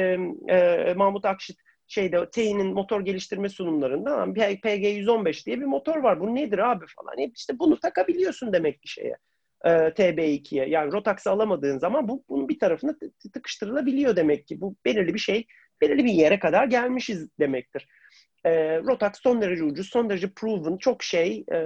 e, 0.56 0.94
Mahmut 0.94 1.26
Akşit 1.26 1.60
şeyde 1.88 2.30
TEİ'nin 2.30 2.74
motor 2.74 3.02
geliştirme 3.02 3.50
sunumlarında 3.50 4.12
PG115 4.12 5.46
diye 5.46 5.60
bir 5.60 5.66
motor 5.66 5.98
var. 5.98 6.20
Bu 6.20 6.36
nedir 6.36 6.60
abi 6.72 6.86
falan. 6.96 7.18
Hep 7.18 7.38
işte 7.38 7.60
bunu 7.60 7.80
takabiliyorsun 7.80 8.54
demek 8.54 8.82
ki 8.82 8.88
şeye. 8.88 9.18
E, 9.66 9.70
TB2'ye. 9.70 10.70
Yani 10.70 10.92
Rotax'ı 10.92 11.32
alamadığın 11.32 11.80
zaman 11.80 12.08
bu 12.08 12.24
bunun 12.30 12.50
bir 12.50 12.60
tarafına 12.60 12.96
tıkıştırılabiliyor 13.34 14.16
demek 14.16 14.48
ki. 14.48 14.62
Bu 14.62 14.76
belirli 14.86 15.14
bir 15.14 15.20
şey, 15.20 15.48
belirli 15.82 16.06
bir 16.06 16.14
yere 16.14 16.40
kadar 16.40 16.66
gelmişiz 16.66 17.30
demektir. 17.40 17.88
E, 18.46 18.80
Rotax 18.80 19.12
son 19.22 19.42
derece 19.42 19.64
ucuz, 19.64 19.90
son 19.90 20.10
derece 20.10 20.30
proven, 20.30 20.78
çok 20.78 21.04
şey, 21.04 21.46
e, 21.52 21.60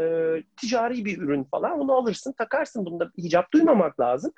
ticari 0.61 1.05
bir 1.05 1.17
ürün 1.17 1.43
falan. 1.43 1.79
Onu 1.79 1.93
alırsın, 1.93 2.31
takarsın. 2.31 2.85
Bunda 2.85 3.11
hicap 3.17 3.53
duymamak 3.53 3.99
lazım. 3.99 4.31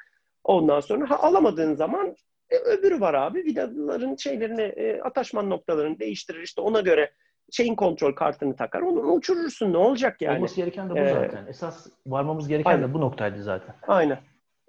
Ondan 0.44 0.80
sonra 0.80 1.10
ha, 1.10 1.20
alamadığın 1.20 1.76
zaman 1.76 2.16
e, 2.50 2.56
öbürü 2.56 3.02
var 3.02 3.14
abi. 3.14 3.44
Vidaların 3.46 4.16
şeylerini, 4.16 4.62
e, 4.62 5.02
ataşman 5.02 5.50
noktalarını 5.50 6.00
değiştirir. 6.00 6.42
İşte 6.44 6.62
ona 6.62 6.80
göre 6.80 7.12
şeyin 7.52 7.76
kontrol 7.76 8.14
kartını 8.14 8.56
takar. 8.56 8.82
Onu 8.82 9.00
uçurursun. 9.00 9.74
Ne 9.74 9.78
olacak 9.78 10.22
yani? 10.22 10.38
Olması 10.38 10.56
gereken 10.56 10.90
de 10.90 10.94
bu 10.94 10.98
ee, 10.98 11.14
zaten. 11.14 11.46
Esas 11.48 11.88
varmamız 12.08 12.48
gereken 12.48 12.72
aynen. 12.72 12.90
de 12.90 12.94
bu 12.94 13.02
noktaydı 13.02 13.44
zaten. 13.44 13.76
Aynen. 13.88 14.20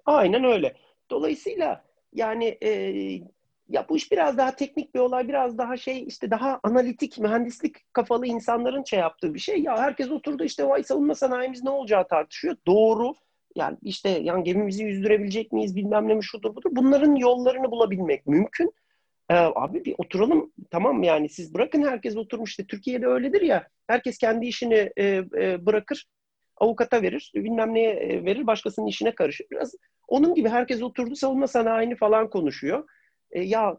Aynen 0.05 0.43
öyle. 0.43 0.73
Dolayısıyla 1.09 1.83
yani 2.13 2.57
e, 2.63 2.71
ya 3.69 3.85
bu 3.89 3.97
iş 3.97 4.11
biraz 4.11 4.37
daha 4.37 4.55
teknik 4.55 4.95
bir 4.95 4.99
olay, 4.99 5.27
biraz 5.27 5.57
daha 5.57 5.77
şey 5.77 6.03
işte 6.07 6.31
daha 6.31 6.59
analitik, 6.63 7.17
mühendislik 7.19 7.93
kafalı 7.93 8.27
insanların 8.27 8.83
şey 8.83 8.99
yaptığı 8.99 9.33
bir 9.33 9.39
şey. 9.39 9.61
Ya 9.61 9.77
herkes 9.77 10.11
oturdu 10.11 10.43
işte 10.43 10.67
vay 10.67 10.83
savunma 10.83 11.15
sanayimiz 11.15 11.63
ne 11.63 11.69
olacağı 11.69 12.07
tartışıyor. 12.07 12.55
Doğru. 12.67 13.13
Yani 13.55 13.77
işte 13.81 14.09
yani 14.09 14.43
gemimizi 14.43 14.83
yüzdürebilecek 14.83 15.51
miyiz 15.51 15.75
bilmem 15.75 16.07
ne 16.07 16.15
mi 16.15 16.23
şudur 16.23 16.55
budur. 16.55 16.69
Bunların 16.73 17.15
yollarını 17.15 17.71
bulabilmek 17.71 18.27
mümkün. 18.27 18.73
Ee, 19.29 19.35
abi 19.35 19.85
bir 19.85 19.95
oturalım 19.97 20.51
tamam 20.71 21.03
yani 21.03 21.29
siz 21.29 21.53
bırakın 21.53 21.83
herkes 21.83 22.17
oturmuş 22.17 22.49
işte 22.49 22.65
Türkiye'de 22.65 23.07
öyledir 23.07 23.41
ya 23.41 23.67
herkes 23.87 24.17
kendi 24.17 24.45
işini 24.45 24.91
e, 24.97 25.05
e, 25.37 25.65
bırakır 25.65 26.05
avukata 26.57 27.01
verir 27.01 27.31
bilmem 27.35 27.73
neye 27.73 27.91
e, 27.91 28.25
verir 28.25 28.47
başkasının 28.47 28.87
işine 28.87 29.15
karışır. 29.15 29.47
Biraz 29.51 29.75
onun 30.07 30.35
gibi 30.35 30.49
herkes 30.49 30.81
oturdu 30.81 31.15
savunma 31.15 31.47
sanayini 31.47 31.95
falan 31.95 32.29
konuşuyor. 32.29 32.87
E, 33.31 33.41
ya 33.41 33.77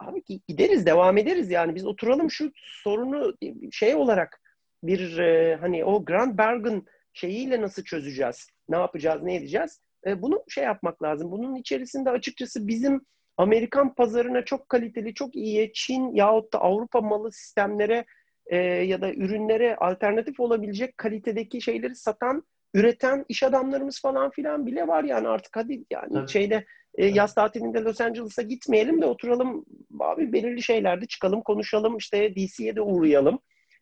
abi 0.00 0.22
gideriz 0.48 0.86
devam 0.86 1.18
ederiz 1.18 1.50
yani 1.50 1.74
biz 1.74 1.86
oturalım 1.86 2.30
şu 2.30 2.52
sorunu 2.54 3.34
şey 3.72 3.94
olarak 3.94 4.40
bir 4.82 5.18
e, 5.18 5.56
hani 5.56 5.84
o 5.84 6.04
Grand 6.04 6.38
Bargain 6.38 6.86
şeyiyle 7.12 7.62
nasıl 7.62 7.84
çözeceğiz? 7.84 8.48
Ne 8.68 8.76
yapacağız, 8.76 9.22
ne 9.22 9.34
edeceğiz? 9.34 9.80
E, 10.06 10.22
bunu 10.22 10.44
şey 10.48 10.64
yapmak 10.64 11.02
lazım. 11.02 11.30
Bunun 11.30 11.54
içerisinde 11.54 12.10
açıkçası 12.10 12.68
bizim 12.68 13.00
Amerikan 13.36 13.94
pazarına 13.94 14.44
çok 14.44 14.68
kaliteli, 14.68 15.14
çok 15.14 15.36
iyi 15.36 15.72
Çin 15.74 16.14
yahut 16.14 16.52
da 16.52 16.58
Avrupa 16.58 17.00
malı 17.00 17.32
sistemlere 17.32 18.04
e, 18.46 18.56
ya 18.56 19.00
da 19.00 19.12
ürünlere 19.12 19.76
alternatif 19.76 20.40
olabilecek 20.40 20.98
kalitedeki 20.98 21.62
şeyleri 21.62 21.94
satan, 21.94 22.44
üreten 22.74 23.24
iş 23.28 23.42
adamlarımız 23.42 24.00
falan 24.00 24.30
filan 24.30 24.66
bile 24.66 24.86
var 24.88 25.04
yani 25.04 25.28
artık 25.28 25.56
hadi 25.56 25.84
yani 25.90 26.12
Tabii. 26.12 26.30
şeyde 26.30 26.64
e, 26.94 27.06
yaz 27.06 27.34
tatilinde 27.34 27.80
Los 27.80 28.00
Angeles'a 28.00 28.42
gitmeyelim 28.42 29.02
de 29.02 29.06
oturalım 29.06 29.64
abi 30.00 30.32
belirli 30.32 30.62
şeylerde 30.62 31.06
çıkalım 31.06 31.42
konuşalım 31.42 31.96
işte 31.96 32.34
DC'ye 32.34 32.76
de 32.76 32.80
uğrayalım 32.80 33.38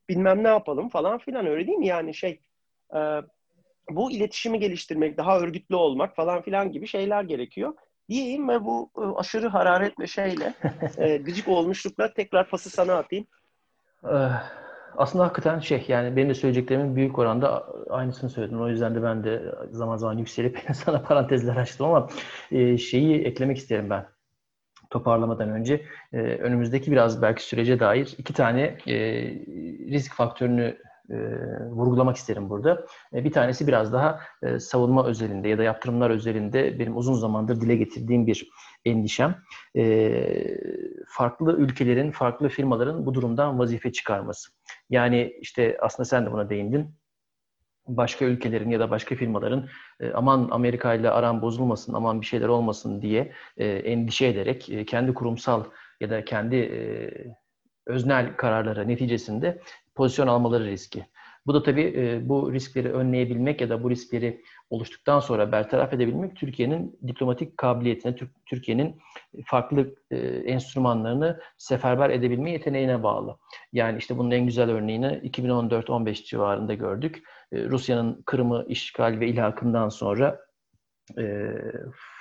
bilmem 0.08 0.44
ne 0.44 0.48
yapalım 0.48 0.88
falan 0.88 1.18
filan 1.18 1.46
öyle 1.46 1.66
değil 1.66 1.78
mi? 1.78 1.86
Yani 1.86 2.14
şey 2.14 2.40
e, 2.94 2.98
bu 3.90 4.10
iletişimi 4.10 4.58
geliştirmek 4.58 5.18
daha 5.18 5.40
örgütlü 5.40 5.76
olmak 5.76 6.16
falan 6.16 6.42
filan 6.42 6.72
gibi 6.72 6.86
şeyler 6.86 7.22
gerekiyor. 7.22 7.74
Diyeyim 8.08 8.48
ve 8.48 8.64
bu 8.64 8.90
e, 8.98 9.00
aşırı 9.00 9.48
hararet 9.48 10.00
ve 10.00 10.06
şeyle 10.06 10.54
e, 10.98 11.16
gıcık 11.16 11.48
olmuşlukla 11.48 12.14
tekrar 12.14 12.48
pası 12.48 12.70
sana 12.70 12.94
atayım. 12.94 13.26
Aslında 14.96 15.24
hakikaten 15.24 15.58
şey 15.58 15.84
yani 15.88 16.16
benim 16.16 16.28
de 16.28 16.34
söyleyeceklerimin 16.34 16.96
büyük 16.96 17.18
oranda 17.18 17.66
aynısını 17.90 18.30
söyledim. 18.30 18.60
O 18.60 18.68
yüzden 18.68 18.94
de 18.94 19.02
ben 19.02 19.24
de 19.24 19.54
zaman 19.70 19.96
zaman 19.96 20.18
yükselip 20.18 20.58
sana 20.74 21.02
parantezler 21.02 21.56
açtım 21.56 21.86
ama 21.86 22.08
e, 22.52 22.78
şeyi 22.78 23.24
eklemek 23.24 23.58
isterim 23.58 23.90
ben 23.90 24.06
toparlamadan 24.90 25.48
önce. 25.48 25.82
E, 26.12 26.18
önümüzdeki 26.18 26.92
biraz 26.92 27.22
belki 27.22 27.44
sürece 27.44 27.80
dair 27.80 28.14
iki 28.18 28.34
tane 28.34 28.62
e, 28.86 28.94
risk 29.90 30.14
faktörünü 30.14 30.76
vurgulamak 31.70 32.16
isterim 32.16 32.50
burada. 32.50 32.86
Bir 33.12 33.32
tanesi 33.32 33.66
biraz 33.66 33.92
daha 33.92 34.20
savunma 34.58 35.06
özelinde 35.06 35.48
ya 35.48 35.58
da 35.58 35.62
yaptırımlar 35.62 36.10
özelinde 36.10 36.78
benim 36.78 36.96
uzun 36.96 37.14
zamandır 37.14 37.60
dile 37.60 37.76
getirdiğim 37.76 38.26
bir 38.26 38.50
endişem. 38.84 39.36
Farklı 41.08 41.56
ülkelerin, 41.56 42.10
farklı 42.10 42.48
firmaların 42.48 43.06
bu 43.06 43.14
durumdan 43.14 43.58
vazife 43.58 43.92
çıkarması. 43.92 44.52
Yani 44.92 45.36
işte 45.40 45.76
aslında 45.80 46.04
sen 46.04 46.26
de 46.26 46.32
buna 46.32 46.50
değindin 46.50 46.94
başka 47.86 48.24
ülkelerin 48.24 48.70
ya 48.70 48.80
da 48.80 48.90
başka 48.90 49.14
firmaların 49.14 49.68
e, 50.00 50.10
aman 50.12 50.48
Amerika 50.50 50.94
ile 50.94 51.10
aram 51.10 51.42
bozulmasın, 51.42 51.94
aman 51.94 52.20
bir 52.20 52.26
şeyler 52.26 52.48
olmasın 52.48 53.02
diye 53.02 53.32
e, 53.56 53.66
endişe 53.68 54.26
ederek 54.26 54.68
e, 54.68 54.84
kendi 54.84 55.14
kurumsal 55.14 55.64
ya 56.00 56.10
da 56.10 56.24
kendi 56.24 56.56
öznel 57.86 58.36
kararları 58.36 58.88
neticesinde 58.88 59.60
pozisyon 59.94 60.26
almaları 60.26 60.64
riski. 60.64 61.06
Bu 61.46 61.54
da 61.54 61.62
tabii 61.62 62.20
bu 62.24 62.52
riskleri 62.52 62.92
önleyebilmek 62.92 63.60
ya 63.60 63.70
da 63.70 63.82
bu 63.82 63.90
riskleri 63.90 64.42
oluştuktan 64.70 65.20
sonra 65.20 65.52
bertaraf 65.52 65.92
edebilmek 65.92 66.36
Türkiye'nin 66.36 66.98
diplomatik 67.06 67.56
kabiliyetine, 67.56 68.16
Türkiye'nin 68.46 69.00
farklı 69.46 69.94
e, 70.10 70.16
enstrümanlarını 70.26 71.40
seferber 71.58 72.10
edebilme 72.10 72.50
yeteneğine 72.50 73.02
bağlı. 73.02 73.38
Yani 73.72 73.98
işte 73.98 74.18
bunun 74.18 74.30
en 74.30 74.46
güzel 74.46 74.70
örneğini 74.70 75.06
2014-15 75.06 76.24
civarında 76.24 76.74
gördük. 76.74 77.22
E, 77.52 77.64
Rusya'nın 77.64 78.22
Kırım'ı 78.26 78.64
işgal 78.68 79.20
ve 79.20 79.28
ilhakından 79.28 79.88
sonra 79.88 80.40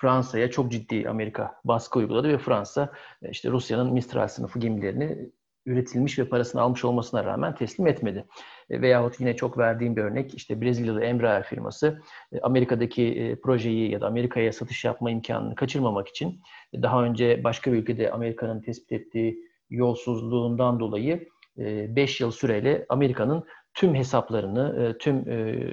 Fransa'ya 0.01 0.51
çok 0.51 0.71
ciddi 0.71 1.09
Amerika 1.09 1.55
baskı 1.65 1.99
uyguladı 1.99 2.29
ve 2.29 2.37
Fransa 2.37 2.91
işte 3.31 3.49
Rusya'nın 3.49 3.93
Mistral 3.93 4.27
sınıfı 4.27 4.59
gemilerini 4.59 5.31
üretilmiş 5.65 6.19
ve 6.19 6.25
parasını 6.25 6.61
almış 6.61 6.85
olmasına 6.85 7.25
rağmen 7.25 7.55
teslim 7.55 7.87
etmedi. 7.87 8.25
E, 8.69 8.81
veyahut 8.81 9.19
yine 9.19 9.35
çok 9.35 9.57
verdiğim 9.57 9.95
bir 9.95 10.01
örnek 10.01 10.35
işte 10.35 10.61
Brezilyalı 10.61 11.03
Embraer 11.03 11.43
firması 11.43 12.01
e, 12.31 12.39
Amerika'daki 12.39 13.03
e, 13.03 13.35
projeyi 13.35 13.91
ya 13.91 14.01
da 14.01 14.07
Amerika'ya 14.07 14.53
satış 14.53 14.85
yapma 14.85 15.11
imkanını 15.11 15.55
kaçırmamak 15.55 16.07
için 16.07 16.41
daha 16.73 17.03
önce 17.03 17.43
başka 17.43 17.71
bir 17.71 17.77
ülkede 17.77 18.11
Amerika'nın 18.11 18.61
tespit 18.61 18.91
ettiği 18.91 19.51
yolsuzluğundan 19.69 20.79
dolayı 20.79 21.27
5 21.57 22.21
yıl 22.21 22.31
süreyle 22.31 22.85
Amerika'nın 22.89 23.43
tüm 23.73 23.95
hesaplarını, 23.95 24.83
e, 24.83 24.97
tüm 24.97 25.29
e, 25.29 25.67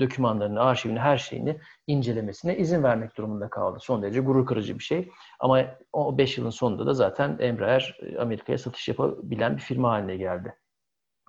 dokümanlarını, 0.00 0.60
arşivini, 0.60 0.98
her 0.98 1.18
şeyini 1.18 1.58
incelemesine 1.86 2.56
izin 2.56 2.82
vermek 2.82 3.16
durumunda 3.16 3.50
kaldı. 3.50 3.78
Son 3.82 4.02
derece 4.02 4.20
gurur 4.20 4.46
kırıcı 4.46 4.78
bir 4.78 4.84
şey. 4.84 5.08
Ama 5.40 5.64
o 5.92 6.18
5 6.18 6.38
yılın 6.38 6.50
sonunda 6.50 6.86
da 6.86 6.94
zaten 6.94 7.36
Embraer 7.40 7.98
e, 8.02 8.18
Amerika'ya 8.18 8.58
satış 8.58 8.88
yapabilen 8.88 9.56
bir 9.56 9.62
firma 9.62 9.90
haline 9.90 10.16
geldi. 10.16 10.54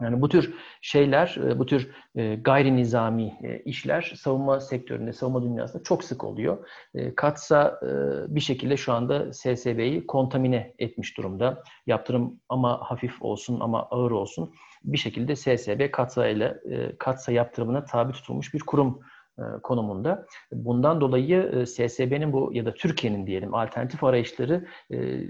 Yani 0.01 0.21
bu 0.21 0.29
tür 0.29 0.55
şeyler, 0.81 1.39
bu 1.55 1.65
tür 1.65 1.91
gayri 2.41 2.75
nizami 2.75 3.61
işler 3.65 4.13
savunma 4.15 4.59
sektöründe, 4.59 5.13
savunma 5.13 5.43
dünyasında 5.43 5.83
çok 5.83 6.03
sık 6.03 6.23
oluyor. 6.23 6.67
Katsa 7.15 7.79
bir 8.27 8.39
şekilde 8.39 8.77
şu 8.77 8.93
anda 8.93 9.33
SSB'yi 9.33 10.07
kontamine 10.07 10.73
etmiş 10.79 11.17
durumda. 11.17 11.63
Yaptırım 11.87 12.39
ama 12.49 12.81
hafif 12.81 13.21
olsun 13.21 13.59
ama 13.59 13.83
ağır 13.83 14.11
olsun 14.11 14.53
bir 14.85 14.97
şekilde 14.97 15.35
SSB 15.35 15.91
Katsa 15.91 16.27
ile 16.27 16.61
Katsa 16.99 17.31
yaptırımına 17.31 17.85
tabi 17.85 18.13
tutulmuş 18.13 18.53
bir 18.53 18.59
kurum 18.59 18.99
konumunda. 19.63 20.25
Bundan 20.51 21.01
dolayı 21.01 21.65
SSB'nin 21.67 22.33
bu 22.33 22.49
ya 22.53 22.65
da 22.65 22.73
Türkiye'nin 22.73 23.27
diyelim 23.27 23.53
alternatif 23.53 24.03
arayışları 24.03 24.65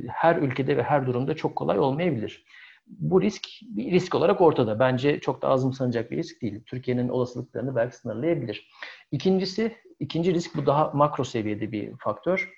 her 0.07 0.35
ülkede 0.35 0.77
ve 0.77 0.83
her 0.83 1.07
durumda 1.07 1.35
çok 1.35 1.55
kolay 1.55 1.79
olmayabilir 1.79 2.45
bu 2.87 3.21
risk 3.21 3.47
bir 3.61 3.91
risk 3.91 4.15
olarak 4.15 4.41
ortada. 4.41 4.79
Bence 4.79 5.19
çok 5.19 5.41
da 5.41 5.47
azımsanacak 5.47 6.11
bir 6.11 6.17
risk 6.17 6.41
değil. 6.41 6.63
Türkiye'nin 6.65 7.09
olasılıklarını 7.09 7.75
belki 7.75 7.95
sınırlayabilir. 7.95 8.69
İkincisi, 9.11 9.75
ikinci 9.99 10.33
risk 10.33 10.55
bu 10.55 10.65
daha 10.65 10.91
makro 10.93 11.23
seviyede 11.23 11.71
bir 11.71 11.97
faktör 11.99 12.49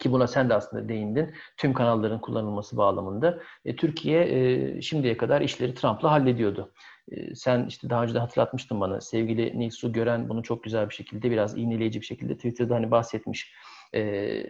ki 0.00 0.12
buna 0.12 0.26
sen 0.26 0.48
de 0.48 0.54
aslında 0.54 0.88
değindin. 0.88 1.34
Tüm 1.56 1.74
kanalların 1.74 2.20
kullanılması 2.20 2.76
bağlamında. 2.76 3.38
E, 3.64 3.76
Türkiye 3.76 4.22
e, 4.22 4.82
şimdiye 4.82 5.16
kadar 5.16 5.40
işleri 5.40 5.74
Trump'la 5.74 6.10
hallediyordu. 6.10 6.72
E, 7.10 7.34
sen 7.34 7.66
işte 7.66 7.90
daha 7.90 8.02
önce 8.02 8.14
de 8.14 8.18
hatırlatmıştın 8.18 8.80
bana. 8.80 9.00
Sevgili 9.00 9.58
Nilsu 9.58 9.92
Gören 9.92 10.28
bunu 10.28 10.42
çok 10.42 10.64
güzel 10.64 10.88
bir 10.88 10.94
şekilde, 10.94 11.30
biraz 11.30 11.58
iğneleyici 11.58 12.00
bir 12.00 12.06
şekilde 12.06 12.34
Twitter'da 12.34 12.74
hani 12.74 12.90
bahsetmiş. 12.90 13.54
E, 13.94 14.42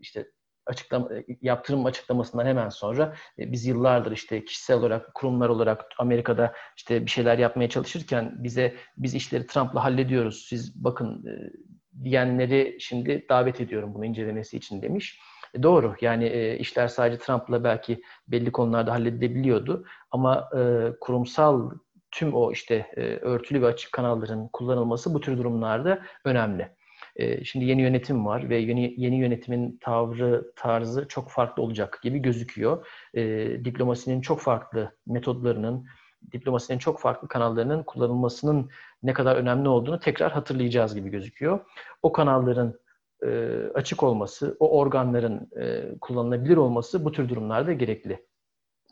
işte 0.00 0.26
açıklama, 0.66 1.08
yaptırım 1.42 1.86
açıklamasından 1.86 2.46
hemen 2.46 2.68
sonra 2.68 3.14
e, 3.38 3.52
biz 3.52 3.66
yıllardır 3.66 4.12
işte 4.12 4.44
kişisel 4.44 4.76
olarak, 4.76 5.14
kurumlar 5.14 5.48
olarak 5.48 5.84
Amerika'da 5.98 6.54
işte 6.76 7.06
bir 7.06 7.10
şeyler 7.10 7.38
yapmaya 7.38 7.68
çalışırken 7.68 8.34
bize 8.38 8.74
biz 8.96 9.14
işleri 9.14 9.46
Trump'la 9.46 9.84
hallediyoruz. 9.84 10.46
Siz 10.48 10.84
bakın 10.84 11.26
e, 11.26 11.32
diyenleri 12.04 12.76
şimdi 12.80 13.26
davet 13.28 13.60
ediyorum 13.60 13.94
bunu 13.94 14.04
incelemesi 14.04 14.56
için 14.56 14.82
demiş. 14.82 15.20
E, 15.54 15.62
doğru. 15.62 15.94
Yani 16.00 16.24
e, 16.24 16.58
işler 16.58 16.88
sadece 16.88 17.18
Trump'la 17.18 17.64
belki 17.64 18.02
belli 18.28 18.52
konularda 18.52 18.92
halledilebiliyordu 18.92 19.84
ama 20.10 20.50
e, 20.56 20.90
kurumsal 21.00 21.70
tüm 22.10 22.34
o 22.34 22.52
işte 22.52 22.86
e, 22.96 23.00
örtülü 23.02 23.62
ve 23.62 23.66
açık 23.66 23.92
kanalların 23.92 24.48
kullanılması 24.52 25.14
bu 25.14 25.20
tür 25.20 25.38
durumlarda 25.38 26.02
önemli. 26.24 26.68
Ee, 27.16 27.44
şimdi 27.44 27.64
yeni 27.64 27.82
yönetim 27.82 28.26
var 28.26 28.48
ve 28.48 28.56
yeni, 28.56 28.94
yeni 28.96 29.16
yönetimin 29.16 29.78
tavrı, 29.80 30.52
tarzı 30.56 31.08
çok 31.08 31.30
farklı 31.30 31.62
olacak 31.62 32.00
gibi 32.02 32.18
gözüküyor. 32.18 32.86
Ee, 33.14 33.64
diplomasinin 33.64 34.20
çok 34.20 34.40
farklı 34.40 34.96
metodlarının, 35.06 35.86
diplomasinin 36.32 36.78
çok 36.78 37.00
farklı 37.00 37.28
kanallarının 37.28 37.82
kullanılmasının 37.82 38.70
ne 39.02 39.12
kadar 39.12 39.36
önemli 39.36 39.68
olduğunu 39.68 40.00
tekrar 40.00 40.32
hatırlayacağız 40.32 40.94
gibi 40.94 41.10
gözüküyor. 41.10 41.60
O 42.02 42.12
kanalların 42.12 42.80
e, 43.22 43.60
açık 43.74 44.02
olması, 44.02 44.56
o 44.60 44.78
organların 44.78 45.50
e, 45.60 45.98
kullanılabilir 46.00 46.56
olması 46.56 47.04
bu 47.04 47.12
tür 47.12 47.28
durumlarda 47.28 47.72
gerekli. 47.72 48.30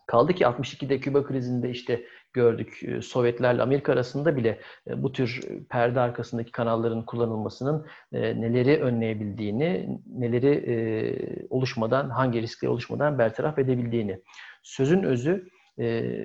Kaldı 0.09 0.33
ki 0.33 0.45
62'de 0.45 1.01
Küba 1.01 1.25
krizinde 1.25 1.71
işte 1.71 2.05
gördük 2.33 2.81
e, 2.83 3.03
Sovyetlerle 3.03 3.63
Amerika 3.63 3.93
arasında 3.93 4.37
bile 4.37 4.61
e, 4.87 5.03
bu 5.03 5.13
tür 5.13 5.41
perde 5.71 6.01
arkasındaki 6.01 6.53
kanalların 6.53 7.05
kullanılmasının 7.05 7.87
e, 8.13 8.41
neleri 8.41 8.83
önleyebildiğini, 8.83 9.99
neleri 10.07 11.47
oluşmadan, 11.51 12.11
hangi 12.11 12.43
riskleri 12.43 12.71
oluşmadan 12.71 13.19
bertaraf 13.19 13.59
edebildiğini. 13.59 14.23
Sözün 14.63 15.03
özü 15.03 15.49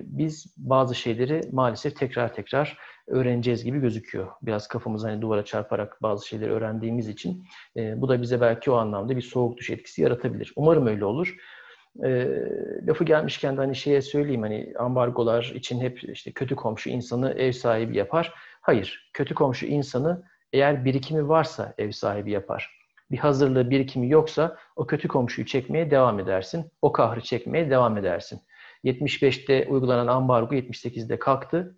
biz 0.04 0.56
bazı 0.58 0.96
şeyleri 0.96 1.42
maalesef 1.52 1.96
tekrar 1.96 2.34
tekrar 2.34 2.78
öğreneceğiz 3.08 3.64
gibi 3.64 3.80
gözüküyor. 3.80 4.28
Biraz 4.42 4.68
kafamızı 4.68 5.08
hani 5.08 5.22
duvara 5.22 5.46
çarparak 5.46 6.02
bazı 6.02 6.28
şeyleri 6.28 6.52
öğrendiğimiz 6.52 7.08
için 7.08 7.46
bu 7.76 8.10
da 8.10 8.22
bize 8.22 8.42
belki 8.42 8.72
o 8.72 8.76
anlamda 8.76 9.16
bir 9.16 9.22
soğuk 9.22 9.58
duş 9.58 9.70
etkisi 9.70 10.02
yaratabilir. 10.02 10.54
Umarım 10.56 10.88
öyle 10.88 11.06
olur. 11.06 11.36
E, 12.04 12.28
lafı 12.88 13.04
gelmişken 13.04 13.58
de 13.58 13.62
hani 13.62 13.76
şeye 13.76 14.02
söyleyeyim 14.02 14.42
hani 14.42 14.74
ambargolar 14.80 15.44
için 15.56 15.82
hep 15.82 16.04
işte 16.04 16.32
kötü 16.32 16.56
komşu 16.56 16.90
insanı 16.90 17.32
ev 17.32 17.52
sahibi 17.52 17.98
yapar. 17.98 18.34
Hayır, 18.62 19.10
kötü 19.14 19.36
komşu 19.36 19.66
insanı 19.66 20.24
eğer 20.54 20.86
birikimi 20.86 21.30
varsa 21.30 21.74
ev 21.78 21.92
sahibi 21.92 22.32
yapar. 22.32 22.80
Bir 23.12 23.18
hazırlığı 23.18 23.70
birikimi 23.70 24.10
yoksa 24.10 24.58
o 24.76 24.88
kötü 24.88 25.08
komşuyu 25.08 25.48
çekmeye 25.48 25.92
devam 25.92 26.20
edersin. 26.20 26.72
O 26.82 26.92
kahrı 26.92 27.22
çekmeye 27.22 27.70
devam 27.70 27.98
edersin. 27.98 28.42
75'te 28.84 29.68
uygulanan 29.70 30.08
ambargo 30.08 30.56
78'de 30.56 31.20
kalktı. 31.20 31.78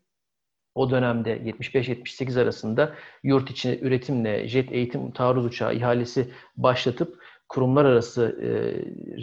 O 0.75 0.91
dönemde 0.91 1.37
75-78 1.37 2.41
arasında 2.41 2.95
yurt 3.23 3.51
içi 3.51 3.79
üretimle 3.81 4.47
jet 4.47 4.71
eğitim 4.71 5.11
taarruz 5.11 5.45
uçağı 5.45 5.75
ihalesi 5.75 6.31
başlatıp 6.57 7.19
kurumlar 7.49 7.85
arası 7.85 8.39
e, 8.41 8.47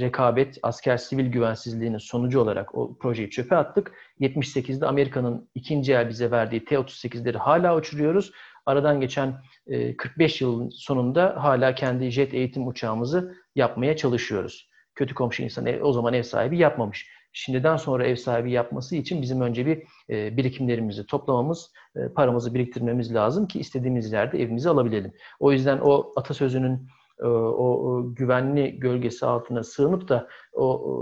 rekabet, 0.01 0.59
asker 0.63 0.97
sivil 0.97 1.27
güvensizliğinin 1.27 1.99
sonucu 1.99 2.41
olarak 2.41 2.75
o 2.75 2.99
projeyi 2.99 3.31
çöpe 3.31 3.57
attık. 3.57 3.93
78'de 4.21 4.87
Amerika'nın 4.87 5.49
ikinci 5.55 5.93
el 5.93 6.09
bize 6.09 6.31
verdiği 6.31 6.65
T-38'leri 6.65 7.37
hala 7.37 7.77
uçuruyoruz. 7.77 8.33
Aradan 8.67 9.01
geçen 9.01 9.43
e, 9.67 9.97
45 9.97 10.41
yılın 10.41 10.69
sonunda 10.69 11.35
hala 11.39 11.75
kendi 11.75 12.11
jet 12.11 12.35
eğitim 12.35 12.67
uçağımızı 12.67 13.35
yapmaya 13.55 13.97
çalışıyoruz. 13.97 14.71
Kötü 14.95 15.15
komşu 15.15 15.43
insan 15.43 15.67
ev, 15.67 15.83
o 15.83 15.93
zaman 15.93 16.15
ev 16.15 16.23
sahibi 16.23 16.59
yapmamış. 16.59 17.09
Şimdiden 17.33 17.77
sonra 17.77 18.07
ev 18.07 18.17
sahibi 18.17 18.53
yapması 18.53 18.97
için 18.97 19.23
bizim 19.23 19.41
önce 19.41 19.67
bir 19.67 19.83
e, 20.11 20.37
birikimlerimizi 20.37 21.07
toplamamız, 21.07 21.73
e, 21.97 22.09
paramızı 22.09 22.55
biriktirmemiz 22.55 23.15
lazım 23.15 23.47
ki 23.47 23.61
istediğimiz 23.61 24.13
yerde 24.13 24.43
evimizi 24.43 24.69
alabilelim. 24.69 25.13
O 25.41 25.53
yüzden 25.53 25.79
o 25.79 26.13
atasözünün 26.17 26.89
e, 27.21 27.27
o 27.27 28.05
güvenli 28.15 28.79
gölgesi 28.79 29.27
altına 29.27 29.63
sığınıp 29.63 30.09
da 30.09 30.29
o 30.53 30.99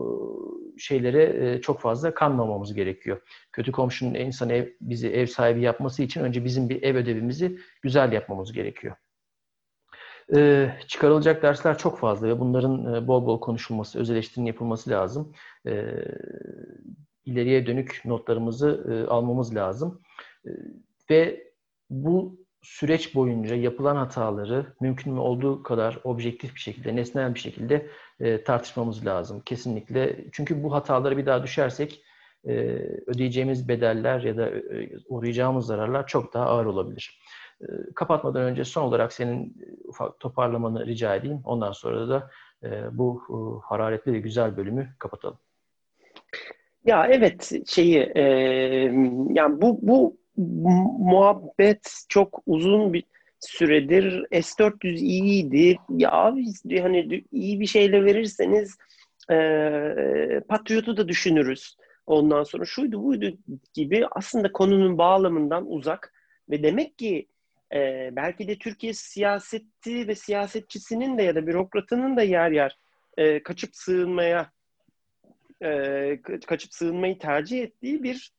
şeylere 0.78 1.52
e, 1.52 1.60
çok 1.60 1.80
fazla 1.80 2.14
kanmamamız 2.14 2.74
gerekiyor. 2.74 3.20
Kötü 3.52 3.72
komşunun 3.72 4.14
insan 4.14 4.50
ev, 4.50 4.68
bizi 4.80 5.08
ev 5.08 5.26
sahibi 5.26 5.62
yapması 5.62 6.02
için 6.02 6.20
önce 6.20 6.44
bizim 6.44 6.68
bir 6.68 6.82
ev 6.82 6.96
ödevimizi 6.96 7.58
güzel 7.82 8.12
yapmamız 8.12 8.52
gerekiyor. 8.52 8.96
Ee, 10.34 10.70
çıkarılacak 10.88 11.42
dersler 11.42 11.78
çok 11.78 11.98
fazla 11.98 12.28
ve 12.28 12.40
bunların 12.40 12.94
e, 12.94 13.06
bol 13.06 13.26
bol 13.26 13.40
konuşulması, 13.40 13.98
öz 13.98 14.10
yapılması 14.36 14.90
lazım. 14.90 15.32
Ee, 15.66 15.84
ileriye 17.24 17.66
dönük 17.66 18.02
notlarımızı 18.04 18.86
e, 18.90 19.10
almamız 19.10 19.54
lazım. 19.54 20.00
E, 20.46 20.50
ve 21.10 21.50
bu 21.90 22.40
süreç 22.62 23.14
boyunca 23.14 23.56
yapılan 23.56 23.96
hataları 23.96 24.66
mümkün 24.80 25.12
mü 25.12 25.20
olduğu 25.20 25.62
kadar 25.62 25.98
objektif 26.04 26.54
bir 26.54 26.60
şekilde, 26.60 26.96
nesnel 26.96 27.34
bir 27.34 27.40
şekilde 27.40 27.86
e, 28.20 28.44
tartışmamız 28.44 29.06
lazım. 29.06 29.40
Kesinlikle. 29.40 30.24
Çünkü 30.32 30.62
bu 30.62 30.72
hataları 30.74 31.16
bir 31.16 31.26
daha 31.26 31.42
düşersek 31.42 32.02
e, 32.44 32.52
ödeyeceğimiz 33.06 33.68
bedeller 33.68 34.20
ya 34.20 34.36
da 34.36 34.48
e, 34.50 34.90
uğrayacağımız 35.08 35.66
zararlar 35.66 36.06
çok 36.06 36.34
daha 36.34 36.46
ağır 36.46 36.66
olabilir. 36.66 37.20
E, 37.62 37.66
kapatmadan 37.94 38.42
önce 38.42 38.64
son 38.64 38.82
olarak 38.82 39.12
senin 39.12 39.56
ufak 39.84 40.20
toparlamanı 40.20 40.86
rica 40.86 41.14
edeyim. 41.14 41.40
Ondan 41.44 41.72
sonra 41.72 42.08
da 42.08 42.30
e, 42.64 42.98
bu 42.98 43.22
e, 43.30 43.36
hararetli 43.66 44.12
ve 44.12 44.18
güzel 44.18 44.56
bölümü 44.56 44.88
kapatalım. 44.98 45.38
Ya 46.84 47.06
evet 47.06 47.52
şeyi 47.66 47.98
e, 47.98 48.22
yani 49.30 49.61
bu 49.61 49.78
bu 49.82 50.16
muhabbet 50.98 52.04
çok 52.08 52.42
uzun 52.46 52.92
bir 52.92 53.04
süredir. 53.40 54.26
S400 54.32 54.96
iyiydi. 54.96 55.78
Ya 55.88 56.12
abi 56.12 56.44
hani 56.80 57.24
iyi 57.32 57.61
bir 57.61 57.66
şeyle 57.66 58.04
verirseniz 58.04 58.78
e, 59.30 60.40
Patriot'u 60.48 60.96
da 60.96 61.08
düşünürüz. 61.08 61.76
Ondan 62.06 62.42
sonra 62.42 62.64
şuydu 62.64 63.04
buydu 63.04 63.38
gibi 63.74 64.06
aslında 64.11 64.52
konunun 64.52 64.98
bağlamından 64.98 65.72
uzak 65.72 66.12
ve 66.50 66.62
demek 66.62 66.98
ki 66.98 67.26
e, 67.74 68.10
belki 68.12 68.48
de 68.48 68.58
Türkiye 68.58 68.94
siyaseti 68.94 70.08
ve 70.08 70.14
siyasetçisinin 70.14 71.18
de 71.18 71.22
ya 71.22 71.34
da 71.34 71.46
bürokratının 71.46 72.16
da 72.16 72.22
yer 72.22 72.50
yer 72.50 72.78
e, 73.16 73.42
kaçıp 73.42 73.76
sığınmaya 73.76 74.50
e, 75.62 76.20
kaçıp 76.46 76.74
sığınmayı 76.74 77.18
tercih 77.18 77.62
ettiği 77.62 78.02
bir 78.02 78.32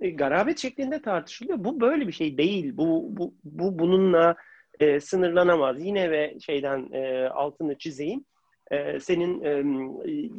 e, 0.00 0.10
garabet 0.10 0.58
şeklinde 0.58 1.02
tartışılıyor. 1.02 1.64
Bu 1.64 1.80
böyle 1.80 2.06
bir 2.06 2.12
şey 2.12 2.38
değil. 2.38 2.76
Bu 2.76 3.06
bu, 3.10 3.34
bu 3.44 3.78
bununla 3.78 4.36
e, 4.80 5.00
sınırlanamaz. 5.00 5.84
Yine 5.84 6.10
ve 6.10 6.40
şeyden 6.40 6.92
e, 6.92 7.28
altını 7.28 7.78
çizeyim. 7.78 8.24
E, 8.70 9.00
senin 9.00 9.44
e, 9.44 9.62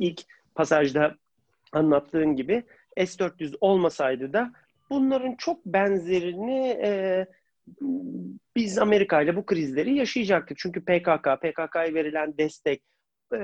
ilk 0.06 0.22
pasajda 0.56 1.16
anlattığın 1.72 2.36
gibi 2.36 2.64
S-400 2.98 3.56
olmasaydı 3.62 4.34
da 4.34 4.52
bunların 4.90 5.36
çok 5.36 5.66
benzerini 5.66 6.80
e, 6.84 7.26
biz 8.56 8.78
Amerika 8.78 9.22
ile 9.22 9.36
bu 9.36 9.46
krizleri 9.46 9.96
yaşayacaktık. 9.96 10.58
Çünkü 10.58 10.82
PKK, 10.82 11.28
PKK'ya 11.42 11.94
verilen 11.94 12.38
destek 12.38 12.84
e, 13.34 13.40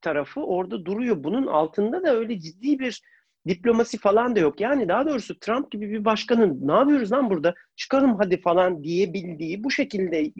tarafı 0.00 0.40
orada 0.40 0.84
duruyor. 0.84 1.24
Bunun 1.24 1.46
altında 1.46 2.02
da 2.02 2.16
öyle 2.16 2.40
ciddi 2.40 2.78
bir 2.78 3.02
diplomasi 3.48 3.98
falan 3.98 4.36
da 4.36 4.40
yok. 4.40 4.60
Yani 4.60 4.88
daha 4.88 5.06
doğrusu 5.06 5.38
Trump 5.38 5.70
gibi 5.70 5.90
bir 5.90 6.04
başkanın 6.04 6.68
ne 6.68 6.72
yapıyoruz 6.72 7.12
lan 7.12 7.30
burada 7.30 7.54
çıkalım 7.76 8.16
hadi 8.18 8.40
falan 8.40 8.84
diyebildiği 8.84 9.64
bu 9.64 9.70
şekilde 9.70 10.32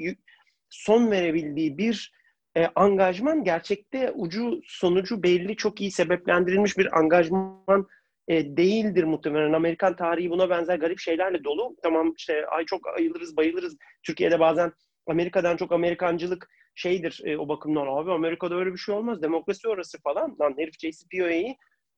son 0.71 1.11
verebildiği 1.11 1.79
bir 1.79 2.13
e, 2.57 2.67
angajman 2.75 3.45
gerçekte 3.45 4.13
ucu 4.15 4.61
sonucu 4.65 5.23
belli 5.23 5.57
çok 5.57 5.81
iyi 5.81 5.91
sebeplendirilmiş 5.91 6.79
bir 6.79 6.99
angajman 6.99 7.87
e, 8.29 8.57
değildir 8.57 9.05
muhtemelen. 9.05 9.53
Amerikan 9.53 9.97
tarihi 9.97 10.31
buna 10.31 10.51
benzer 10.51 10.77
garip 10.77 10.99
şeylerle 10.99 11.45
dolu. 11.45 11.77
Tamam 11.83 12.13
işte 12.17 12.47
ay 12.47 12.65
çok 12.65 12.87
ayılırız 12.99 13.37
bayılırız. 13.37 13.77
Türkiye'de 14.03 14.41
bazen 14.41 14.73
Amerika'dan 15.07 15.57
çok 15.57 15.73
Amerikancılık 15.73 16.49
şeydir 16.75 17.23
e, 17.25 17.39
o 17.39 17.49
bakımdan 17.49 17.87
abi 17.87 18.13
Amerika'da 18.13 18.55
öyle 18.55 18.73
bir 18.73 18.79
şey 18.79 18.95
olmaz. 18.95 19.23
Demokrasi 19.23 19.69
orası 19.69 19.99
falan. 20.01 20.37
Lan 20.41 20.55
herif 20.59 20.75
JCPOA'yı 20.79 21.55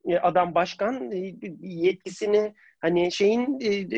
e, 0.07 0.19
adam 0.19 0.55
başkan 0.55 1.13
e, 1.13 1.35
yetkisini 1.61 2.55
hani 2.81 3.13
şeyin 3.13 3.61
e, 3.61 3.89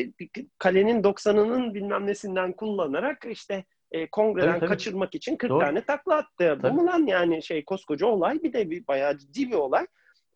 kalenin 0.57 1.03
90'ının 1.03 1.73
bilmem 1.73 2.07
nesinden 2.07 2.53
kullanarak 2.53 3.25
işte 3.29 3.65
e, 3.91 4.07
kongreden 4.07 4.49
tabii, 4.49 4.59
tabii. 4.59 4.69
kaçırmak 4.69 5.15
için 5.15 5.35
40 5.35 5.49
Doğru. 5.49 5.59
tane 5.59 5.81
takla 5.81 6.15
attı. 6.15 6.57
Tabii. 6.61 6.63
Bu 6.63 6.73
mu 6.73 6.85
lan 6.85 7.05
yani 7.07 7.43
şey 7.43 7.65
koskoca 7.65 8.05
olay 8.05 8.43
bir 8.43 8.53
de 8.53 8.69
bir 8.69 8.87
bayağı 8.87 9.17
ciddi 9.17 9.51
bir 9.51 9.55
olay. 9.55 9.87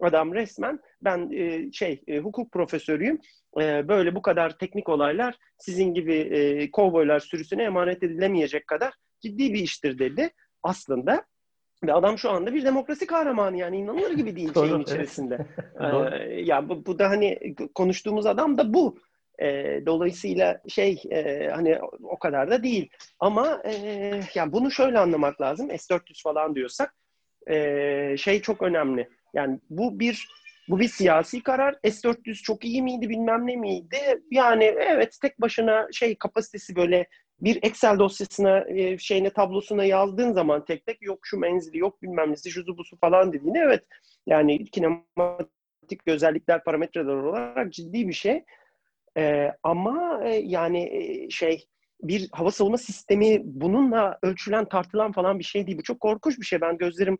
Adam 0.01 0.33
resmen 0.33 0.79
ben 1.01 1.31
e, 1.31 1.71
şey 1.71 2.03
e, 2.07 2.19
hukuk 2.19 2.51
profesörüyüm. 2.51 3.19
E, 3.61 3.87
böyle 3.87 4.15
bu 4.15 4.21
kadar 4.21 4.57
teknik 4.57 4.89
olaylar 4.89 5.35
sizin 5.57 5.93
gibi 5.93 6.15
e, 6.15 6.71
kovboylar 6.71 7.19
sürüsüne 7.19 7.63
emanet 7.63 8.03
edilemeyecek 8.03 8.67
kadar 8.67 8.93
ciddi 9.21 9.53
bir 9.53 9.59
iştir 9.59 9.99
dedi. 9.99 10.29
Aslında 10.63 11.25
ve 11.83 11.93
adam 11.93 12.17
şu 12.17 12.31
anda 12.31 12.53
bir 12.53 12.65
demokrasi 12.65 13.07
kahramanı 13.07 13.57
yani 13.57 13.77
inanılır 13.77 14.11
gibi 14.11 14.35
değil 14.35 14.53
şeyin 14.59 14.79
içerisinde. 14.79 15.45
ee, 15.79 16.41
ya 16.41 16.69
bu, 16.69 16.85
bu 16.85 16.99
da 16.99 17.09
hani 17.09 17.55
konuştuğumuz 17.75 18.25
adam 18.25 18.57
da 18.57 18.73
bu. 18.73 18.97
E, 19.39 19.79
dolayısıyla 19.85 20.61
şey 20.67 21.03
e, 21.11 21.49
hani 21.49 21.79
o 22.03 22.19
kadar 22.19 22.51
da 22.51 22.63
değil. 22.63 22.89
Ama 23.19 23.61
e, 23.65 23.73
yani 24.35 24.51
bunu 24.51 24.71
şöyle 24.71 24.99
anlamak 24.99 25.41
lazım. 25.41 25.69
S-400 25.69 26.23
falan 26.23 26.55
diyorsak 26.55 26.95
e, 27.49 28.17
şey 28.17 28.41
çok 28.41 28.61
önemli. 28.61 29.09
Yani 29.33 29.59
bu 29.69 29.99
bir 29.99 30.27
bu 30.69 30.79
bir 30.79 30.87
siyasi 30.87 31.43
karar. 31.43 31.75
S-400 31.83 32.33
çok 32.43 32.65
iyi 32.65 32.81
miydi 32.81 33.09
bilmem 33.09 33.47
ne 33.47 33.55
miydi? 33.55 33.97
Yani 34.31 34.63
evet 34.63 35.17
tek 35.21 35.41
başına 35.41 35.87
şey 35.91 36.15
kapasitesi 36.15 36.75
böyle 36.75 37.07
bir 37.41 37.59
Excel 37.63 37.99
dosyasına 37.99 38.65
e, 38.67 38.97
şeyine 38.97 39.29
tablosuna 39.29 39.83
yazdığın 39.83 40.33
zaman 40.33 40.65
tek 40.65 40.85
tek 40.85 41.01
yok 41.01 41.19
şu 41.23 41.37
menzili 41.37 41.77
yok 41.77 42.01
bilmem 42.01 42.31
nesi 42.31 42.51
şu 42.51 42.77
busu 42.77 42.97
falan 42.97 43.33
dediğini 43.33 43.57
evet 43.57 43.83
yani 44.27 44.65
kinematik 44.65 46.07
özellikler 46.07 46.63
parametreler 46.63 47.13
olarak 47.13 47.73
ciddi 47.73 48.07
bir 48.07 48.13
şey. 48.13 48.43
E, 49.17 49.51
ama 49.63 50.21
e, 50.25 50.35
yani 50.35 50.79
e, 50.79 51.29
şey 51.29 51.65
bir 52.01 52.29
hava 52.31 52.51
savunma 52.51 52.77
sistemi 52.77 53.41
bununla 53.43 54.19
ölçülen 54.23 54.65
tartılan 54.65 55.11
falan 55.11 55.39
bir 55.39 55.43
şey 55.43 55.67
değil. 55.67 55.77
Bu 55.77 55.83
çok 55.83 55.99
korkunç 55.99 56.39
bir 56.39 56.45
şey. 56.45 56.61
Ben 56.61 56.77
gözlerim 56.77 57.17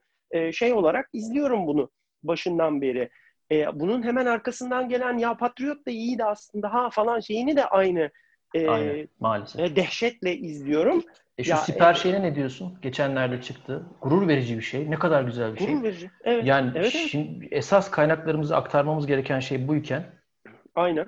şey 0.52 0.74
olarak 0.74 1.10
izliyorum 1.14 1.68
bunu 1.68 1.90
başından 2.24 2.82
beri. 2.82 3.10
E, 3.52 3.80
bunun 3.80 4.04
hemen 4.04 4.26
arkasından 4.26 4.90
gelen 4.90 5.18
ya 5.18 5.38
Patriot 5.38 5.86
da 5.88 5.92
iyiydi 5.92 6.24
aslında 6.24 6.74
ha 6.74 6.90
falan 6.90 7.20
şeyini 7.20 7.56
de 7.56 7.66
aynı 7.66 8.12
e, 8.54 8.68
Aynen, 8.68 9.08
maalesef. 9.20 9.62
E, 9.62 9.76
dehşetle 9.76 10.36
izliyorum. 10.38 11.04
E 11.38 11.44
şu 11.44 11.50
ya, 11.50 11.58
siper 11.58 11.94
e, 11.94 11.98
şeyine 11.98 12.22
ne 12.22 12.36
diyorsun? 12.36 12.78
Geçenlerde 12.82 13.42
çıktı. 13.42 13.86
Gurur 14.02 14.28
verici 14.28 14.58
bir 14.58 14.64
şey. 14.64 14.92
Ne 14.92 15.00
kadar 15.00 15.24
güzel 15.24 15.54
bir 15.54 15.58
gurur 15.58 15.68
şey. 15.68 15.76
Gurur 15.76 15.84
verici. 15.84 16.12
Evet. 16.24 16.46
Yani 16.46 16.72
evet, 16.76 16.92
şimdi 16.92 17.38
evet. 17.40 17.54
esas 17.54 17.92
kaynaklarımızı 17.92 18.56
aktarmamız 18.56 19.08
gereken 19.08 19.40
şey 19.40 19.68
buyken. 19.68 20.06
Aynen. 20.76 21.08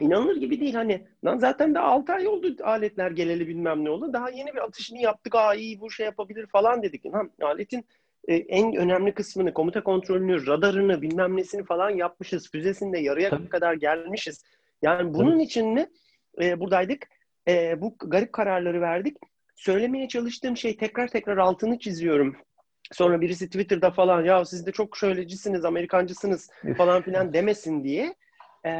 İnanılır 0.00 0.36
gibi 0.36 0.60
değil 0.60 0.74
hani. 0.74 1.06
Lan 1.24 1.38
zaten 1.38 1.74
de 1.74 1.78
6 1.78 2.12
ay 2.12 2.28
oldu 2.28 2.56
aletler 2.62 3.10
geleli 3.10 3.48
bilmem 3.48 3.84
ne 3.84 3.90
oldu. 3.90 4.12
Daha 4.12 4.30
yeni 4.30 4.52
bir 4.52 4.64
atışını 4.64 4.98
yaptık. 4.98 5.34
Aa 5.34 5.54
iyi 5.54 5.80
bu 5.80 5.90
şey 5.90 6.06
yapabilir 6.06 6.46
falan 6.46 6.82
dedik. 6.82 7.06
Lan 7.06 7.30
aletin 7.42 7.84
e, 8.28 8.34
en 8.34 8.76
önemli 8.76 9.14
kısmını, 9.14 9.54
komuta 9.54 9.82
kontrolünü, 9.82 10.46
radarını, 10.46 11.02
bilmem 11.02 11.36
nesini 11.36 11.64
falan 11.64 11.90
yapmışız. 11.90 12.50
Füzesinde 12.50 12.98
yarıya 12.98 13.30
Tabii. 13.30 13.48
kadar 13.48 13.74
gelmişiz. 13.74 14.44
Yani 14.82 15.14
bunun 15.14 15.32
Tabii. 15.32 15.42
için 15.42 15.76
ne? 15.76 15.88
E, 16.42 16.60
buradaydık. 16.60 17.08
E, 17.48 17.80
bu 17.80 17.96
garip 17.98 18.32
kararları 18.32 18.80
verdik. 18.80 19.16
Söylemeye 19.56 20.08
çalıştığım 20.08 20.56
şey 20.56 20.76
tekrar 20.76 21.08
tekrar 21.08 21.36
altını 21.36 21.78
çiziyorum. 21.78 22.36
Sonra 22.92 23.20
birisi 23.20 23.46
Twitter'da 23.46 23.90
falan 23.90 24.24
ya 24.24 24.44
siz 24.44 24.66
de 24.66 24.72
çok 24.72 24.96
şöylecisiniz, 24.96 25.64
Amerikancısınız 25.64 26.50
falan 26.76 27.02
filan 27.02 27.32
demesin 27.32 27.84
diye. 27.84 28.14
E, 28.66 28.72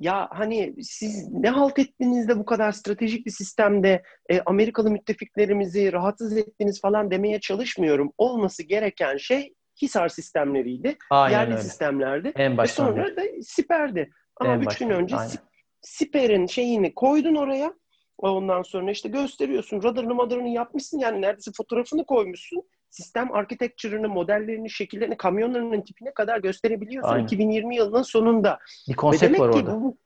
ya 0.00 0.28
hani 0.30 0.74
siz 0.82 1.32
ne 1.32 1.50
halt 1.50 1.78
ettiniz 1.78 2.28
de 2.28 2.38
bu 2.38 2.44
kadar 2.44 2.72
stratejik 2.72 3.26
bir 3.26 3.30
sistemde 3.30 4.02
e, 4.30 4.40
Amerikalı 4.40 4.90
müttefiklerimizi 4.90 5.92
rahatsız 5.92 6.36
ettiniz 6.36 6.80
falan 6.80 7.10
demeye 7.10 7.40
çalışmıyorum. 7.40 8.12
Olması 8.18 8.62
gereken 8.62 9.16
şey 9.16 9.54
Hisar 9.82 10.08
sistemleriydi. 10.08 10.96
Aynen 11.10 11.38
yerli 11.38 11.52
öyle. 11.52 11.62
sistemlerdi. 11.62 12.32
En 12.36 12.58
Ve 12.58 12.66
sonra 12.66 13.16
da 13.16 13.22
Siper'di. 13.42 14.10
Ama 14.36 14.52
en 14.52 14.60
üç 14.60 14.78
gün 14.78 14.90
önce 14.90 15.16
aynen. 15.16 15.34
Siper'in 15.82 16.46
şeyini 16.46 16.94
koydun 16.94 17.34
oraya. 17.34 17.74
Ondan 18.18 18.62
sonra 18.62 18.90
işte 18.90 19.08
gösteriyorsun. 19.08 19.82
Radarını 19.82 20.14
madarını 20.14 20.48
yapmışsın. 20.48 20.98
Yani 20.98 21.22
neredeyse 21.22 21.50
fotoğrafını 21.56 22.04
koymuşsun. 22.06 22.62
Sistem 22.90 23.32
architecture'ını, 23.32 24.08
modellerini, 24.08 24.70
şekillerini, 24.70 25.16
kamyonlarının 25.16 25.80
tipine 25.80 26.14
kadar 26.14 26.38
gösterebiliyorsun. 26.38 27.12
Aynen. 27.12 27.24
2020 27.24 27.76
yılının 27.76 28.02
sonunda. 28.02 28.58
Bir 28.88 28.94
konsept 28.94 29.40
var 29.40 29.48
orada. 29.48 29.80
Bu, 29.80 29.96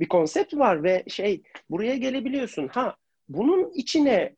bir 0.00 0.08
konsept 0.08 0.54
var 0.54 0.82
ve 0.82 1.04
şey 1.08 1.42
buraya 1.70 1.96
gelebiliyorsun. 1.96 2.68
Ha 2.68 2.96
bunun 3.28 3.70
içine 3.74 4.36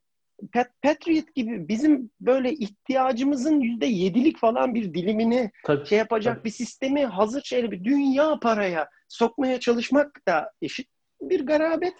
Patriot 0.82 1.34
gibi 1.34 1.68
bizim 1.68 2.10
böyle 2.20 2.52
ihtiyacımızın 2.52 3.60
yüzde 3.60 3.86
yedilik 3.86 4.38
falan 4.38 4.74
bir 4.74 4.94
dilimini 4.94 5.50
tabii, 5.64 5.86
şey 5.86 5.98
yapacak 5.98 6.36
tabii. 6.36 6.44
bir 6.44 6.50
sistemi 6.50 7.04
hazır 7.04 7.42
şeyle 7.42 7.70
bir 7.70 7.84
dünya 7.84 8.38
paraya 8.42 8.88
sokmaya 9.08 9.60
çalışmak 9.60 10.26
da 10.28 10.52
eşit 10.62 10.88
bir 11.20 11.46
garabet. 11.46 11.94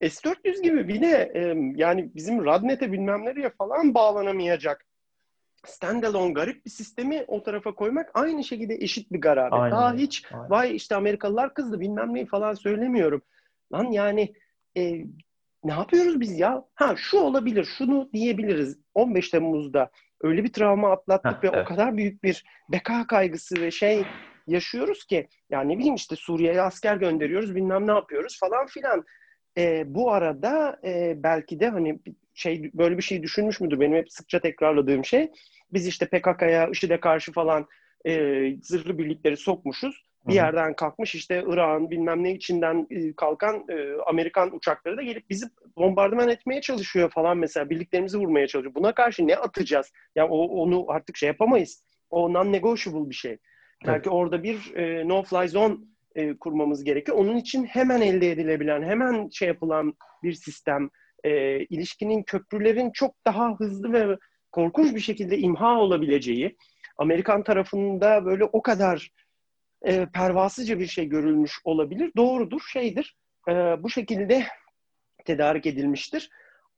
S-400 0.00 0.62
gibi 0.62 0.88
bir 0.88 1.00
de 1.00 1.32
e, 1.34 1.40
yani 1.76 2.10
bizim 2.14 2.44
Radnet'e 2.44 2.92
bilmem 2.92 3.24
nereye 3.24 3.50
falan 3.50 3.94
bağlanamayacak 3.94 4.85
standalone 5.68 6.32
garip 6.32 6.64
bir 6.64 6.70
sistemi 6.70 7.24
o 7.26 7.42
tarafa 7.42 7.74
koymak 7.74 8.10
aynı 8.14 8.44
şekilde 8.44 8.74
eşit 8.74 9.12
bir 9.12 9.20
garabet. 9.20 9.52
Aynen. 9.52 9.70
Daha 9.70 9.94
hiç 9.94 10.24
Aynen. 10.32 10.50
vay 10.50 10.76
işte 10.76 10.96
Amerikalılar 10.96 11.54
kızdı 11.54 11.80
bilmem 11.80 12.14
neyi 12.14 12.26
falan 12.26 12.54
söylemiyorum. 12.54 13.22
Lan 13.72 13.84
yani 13.84 14.34
e, 14.76 15.04
ne 15.64 15.72
yapıyoruz 15.72 16.20
biz 16.20 16.38
ya? 16.38 16.64
Ha 16.74 16.94
şu 16.96 17.18
olabilir, 17.18 17.64
şunu 17.78 18.10
diyebiliriz. 18.12 18.78
15 18.94 19.30
Temmuz'da 19.30 19.90
öyle 20.20 20.44
bir 20.44 20.52
travma 20.52 20.92
atlattık 20.92 21.36
Heh, 21.36 21.42
ve 21.42 21.48
evet. 21.54 21.66
o 21.66 21.68
kadar 21.68 21.96
büyük 21.96 22.22
bir 22.22 22.44
beka 22.72 23.06
kaygısı 23.06 23.60
ve 23.60 23.70
şey 23.70 24.04
yaşıyoruz 24.46 25.04
ki 25.04 25.28
yani 25.50 25.72
ne 25.72 25.78
bileyim 25.78 25.94
işte 25.94 26.16
Suriye'ye 26.16 26.62
asker 26.62 26.96
gönderiyoruz 26.96 27.54
bilmem 27.54 27.86
ne 27.86 27.92
yapıyoruz 27.92 28.38
falan 28.40 28.66
filan. 28.66 29.04
E, 29.58 29.94
bu 29.94 30.12
arada 30.12 30.80
e, 30.84 31.14
belki 31.22 31.60
de 31.60 31.68
hani 31.68 31.98
şey 32.34 32.70
böyle 32.74 32.96
bir 32.96 33.02
şey 33.02 33.22
düşünmüş 33.22 33.60
müdür 33.60 33.80
benim 33.80 33.96
hep 33.96 34.12
sıkça 34.12 34.40
tekrarladığım 34.40 35.04
şey. 35.04 35.30
Biz 35.72 35.86
işte 35.86 36.06
PKK'ya, 36.06 36.68
IŞİD'e 36.68 37.00
karşı 37.00 37.32
falan 37.32 37.66
e, 38.06 38.12
zırhlı 38.62 38.98
birlikleri 38.98 39.36
sokmuşuz. 39.36 40.06
Bir 40.26 40.32
Hı-hı. 40.32 40.36
yerden 40.36 40.76
kalkmış 40.76 41.14
işte 41.14 41.44
Irak'ın 41.46 41.90
bilmem 41.90 42.24
ne 42.24 42.32
içinden 42.32 42.86
e, 42.90 43.12
kalkan 43.12 43.64
e, 43.68 44.02
Amerikan 44.06 44.56
uçakları 44.56 44.96
da 44.96 45.02
gelip 45.02 45.30
bizi 45.30 45.46
bombardıman 45.76 46.28
etmeye 46.28 46.60
çalışıyor 46.60 47.10
falan 47.10 47.38
mesela. 47.38 47.70
Birliklerimizi 47.70 48.18
vurmaya 48.18 48.46
çalışıyor. 48.46 48.74
Buna 48.74 48.94
karşı 48.94 49.26
ne 49.26 49.36
atacağız? 49.36 49.92
Ya 50.16 50.22
yani 50.22 50.32
o, 50.32 50.38
onu 50.38 50.84
artık 50.88 51.16
şey 51.16 51.26
yapamayız. 51.26 51.84
O 52.10 52.32
non-negotiable 52.32 53.10
bir 53.10 53.14
şey. 53.14 53.38
Belki 53.86 54.10
orada 54.10 54.42
bir 54.42 54.74
e, 54.74 55.08
no-fly 55.08 55.48
zone 55.48 55.76
e, 56.16 56.36
kurmamız 56.36 56.84
gerekiyor. 56.84 57.18
Onun 57.18 57.36
için 57.36 57.64
hemen 57.64 58.00
elde 58.00 58.30
edilebilen, 58.30 58.82
hemen 58.82 59.28
şey 59.28 59.48
yapılan 59.48 59.94
bir 60.22 60.32
sistem, 60.32 60.90
e, 61.24 61.60
ilişkinin 61.64 62.22
köprülerin 62.22 62.90
çok 62.90 63.14
daha 63.26 63.54
hızlı 63.54 63.92
ve 63.92 64.16
korkunç 64.52 64.94
bir 64.94 65.00
şekilde 65.00 65.38
imha 65.38 65.80
olabileceği, 65.80 66.56
Amerikan 66.98 67.42
tarafında 67.42 68.24
böyle 68.24 68.44
o 68.44 68.62
kadar 68.62 69.10
e, 69.82 70.06
pervasızca 70.06 70.78
bir 70.78 70.86
şey 70.86 71.06
görülmüş 71.08 71.58
olabilir. 71.64 72.12
Doğrudur, 72.16 72.60
şeydir. 72.72 73.16
E, 73.48 73.52
bu 73.52 73.90
şekilde 73.90 74.44
tedarik 75.24 75.66
edilmiştir. 75.66 76.30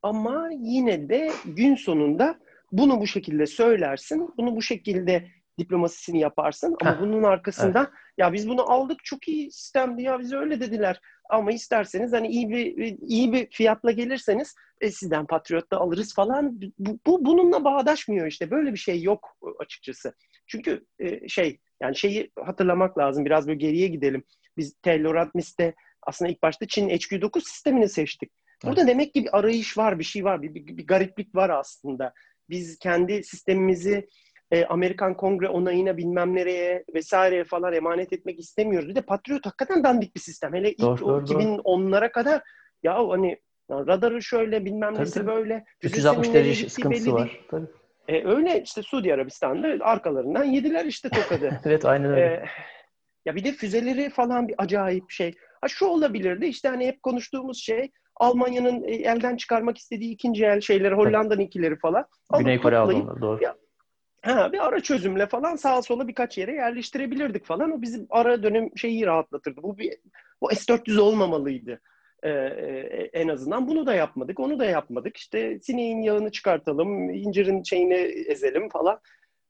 Ama 0.02 0.50
yine 0.58 1.08
de 1.08 1.30
gün 1.44 1.74
sonunda 1.74 2.38
bunu 2.72 3.00
bu 3.00 3.06
şekilde 3.06 3.46
söylersin, 3.46 4.30
bunu 4.36 4.56
bu 4.56 4.62
şekilde 4.62 5.28
diplomasisini 5.58 6.20
yaparsın 6.20 6.76
ama 6.80 6.96
Heh, 6.96 7.00
bunun 7.00 7.22
arkasında 7.22 7.78
evet. 7.78 7.90
ya 8.18 8.32
biz 8.32 8.48
bunu 8.48 8.70
aldık 8.72 9.04
çok 9.04 9.28
iyi 9.28 9.52
sistemdi 9.52 10.02
ya 10.02 10.18
bize 10.18 10.36
öyle 10.36 10.60
dediler. 10.60 11.00
Ama 11.30 11.52
isterseniz 11.52 12.12
hani 12.12 12.28
iyi 12.28 12.50
bir 12.50 12.96
iyi 13.00 13.32
bir 13.32 13.50
fiyatla 13.50 13.90
gelirseniz 13.90 14.54
e, 14.80 14.90
sizden 14.90 15.26
Patriot'ta 15.26 15.76
alırız 15.76 16.14
falan. 16.14 16.60
Bu, 16.78 16.98
bu 17.06 17.24
bununla 17.24 17.64
bağdaşmıyor 17.64 18.26
işte. 18.26 18.50
Böyle 18.50 18.72
bir 18.72 18.78
şey 18.78 19.02
yok 19.02 19.36
açıkçası. 19.58 20.14
Çünkü 20.46 20.86
e, 20.98 21.28
şey 21.28 21.60
yani 21.82 21.96
şeyi 21.96 22.30
hatırlamak 22.44 22.98
lazım. 22.98 23.24
Biraz 23.24 23.46
böyle 23.46 23.58
geriye 23.58 23.88
gidelim. 23.88 24.24
Biz 24.56 24.74
Taylor 24.82 25.30
Mist'te 25.34 25.74
aslında 26.02 26.30
ilk 26.30 26.42
başta 26.42 26.66
Çin 26.66 26.88
HQ9 26.88 27.40
sistemini 27.40 27.88
seçtik. 27.88 28.30
Burada 28.64 28.80
evet. 28.80 28.90
demek 28.90 29.14
ki 29.14 29.24
bir 29.24 29.38
arayış 29.38 29.78
var, 29.78 29.98
bir 29.98 30.04
şey 30.04 30.24
var, 30.24 30.42
bir, 30.42 30.54
bir, 30.54 30.76
bir 30.76 30.86
gariplik 30.86 31.34
var 31.34 31.50
aslında. 31.50 32.12
Biz 32.50 32.78
kendi 32.78 33.24
sistemimizi 33.24 34.08
e, 34.50 34.64
Amerikan 34.64 35.16
Kongre 35.16 35.48
onayına 35.48 35.96
bilmem 35.96 36.34
nereye 36.34 36.84
vesaireye 36.94 37.44
falan 37.44 37.72
emanet 37.72 38.12
etmek 38.12 38.38
istemiyoruz. 38.38 38.88
Bir 38.88 38.94
de 38.94 39.02
Patriot 39.02 39.46
hakikaten 39.46 39.84
dandik 39.84 40.14
bir 40.14 40.20
sistem. 40.20 40.54
Hele 40.54 40.72
ilk 40.72 40.80
doğru, 40.80 41.00
doğru, 41.00 41.24
2010'lara 41.24 42.12
kadar 42.12 42.42
ya 42.82 43.08
hani 43.08 43.38
radarı 43.70 44.22
şöyle 44.22 44.64
bilmem 44.64 44.94
tabii, 44.94 45.02
nesi 45.02 45.14
tabii. 45.14 45.26
böyle. 45.26 45.64
360 45.82 46.32
derece 46.34 46.68
sıkıntısı 46.68 47.12
var. 47.12 47.40
Tabii. 47.50 47.66
E, 48.08 48.28
öyle 48.28 48.62
işte 48.62 48.82
Suudi 48.82 49.14
Arabistan'da 49.14 49.84
arkalarından 49.84 50.44
yediler 50.44 50.84
işte 50.84 51.08
tokadı. 51.08 51.60
evet 51.64 51.84
aynen 51.84 52.10
öyle. 52.10 52.20
E, 52.20 52.44
ya 53.26 53.36
bir 53.36 53.44
de 53.44 53.52
füzeleri 53.52 54.10
falan 54.10 54.48
bir 54.48 54.54
acayip 54.58 55.10
şey. 55.10 55.34
Ha 55.60 55.68
şu 55.68 55.86
olabilirdi 55.86 56.46
işte 56.46 56.68
hani 56.68 56.86
hep 56.86 57.02
konuştuğumuz 57.02 57.58
şey 57.58 57.90
Almanya'nın 58.16 58.84
e, 58.84 58.94
elden 58.94 59.36
çıkarmak 59.36 59.78
istediği 59.78 60.12
ikinci 60.12 60.44
el 60.44 60.60
şeyleri, 60.60 60.94
Hollanda'nın 60.94 61.40
ikileri 61.40 61.78
falan. 61.78 62.06
Güney 62.38 62.60
Kore 62.60 62.76
aldı 62.76 62.94
onları 62.94 63.20
doğru. 63.20 63.42
Ya, 63.42 63.56
ha, 64.34 64.52
bir 64.52 64.66
ara 64.66 64.80
çözümle 64.80 65.26
falan 65.26 65.56
sağa 65.56 65.82
sola 65.82 66.08
birkaç 66.08 66.38
yere 66.38 66.52
yerleştirebilirdik 66.52 67.44
falan. 67.44 67.70
O 67.70 67.82
bizim 67.82 68.06
ara 68.10 68.42
dönem 68.42 68.70
şeyi 68.76 69.06
rahatlatırdı. 69.06 69.62
Bu 69.62 69.78
bir 69.78 69.94
bu 70.40 70.50
S-400 70.54 70.98
olmamalıydı. 70.98 71.80
Ee, 72.22 72.30
en 73.12 73.28
azından 73.28 73.68
bunu 73.68 73.86
da 73.86 73.94
yapmadık, 73.94 74.40
onu 74.40 74.58
da 74.58 74.64
yapmadık. 74.64 75.16
İşte 75.16 75.58
sineğin 75.62 76.02
yağını 76.02 76.30
çıkartalım, 76.30 77.10
incirin 77.10 77.62
şeyini 77.62 77.94
ezelim 78.28 78.68
falan. 78.68 79.00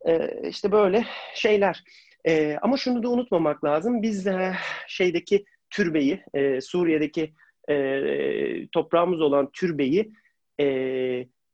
Ee, 0.07 0.49
işte 0.49 0.73
böyle 0.73 1.05
şeyler. 1.35 1.85
Ee, 2.27 2.57
ama 2.63 2.77
şunu 2.77 3.03
da 3.03 3.09
unutmamak 3.09 3.65
lazım. 3.65 4.03
Biz 4.03 4.27
de 4.27 4.53
şeydeki 4.87 5.45
türbeyi, 5.71 6.25
e, 6.35 6.61
Suriye'deki 6.61 7.33
e, 7.69 8.69
toprağımız 8.69 9.21
olan 9.21 9.51
türbeyi 9.53 10.13
e, 10.61 10.65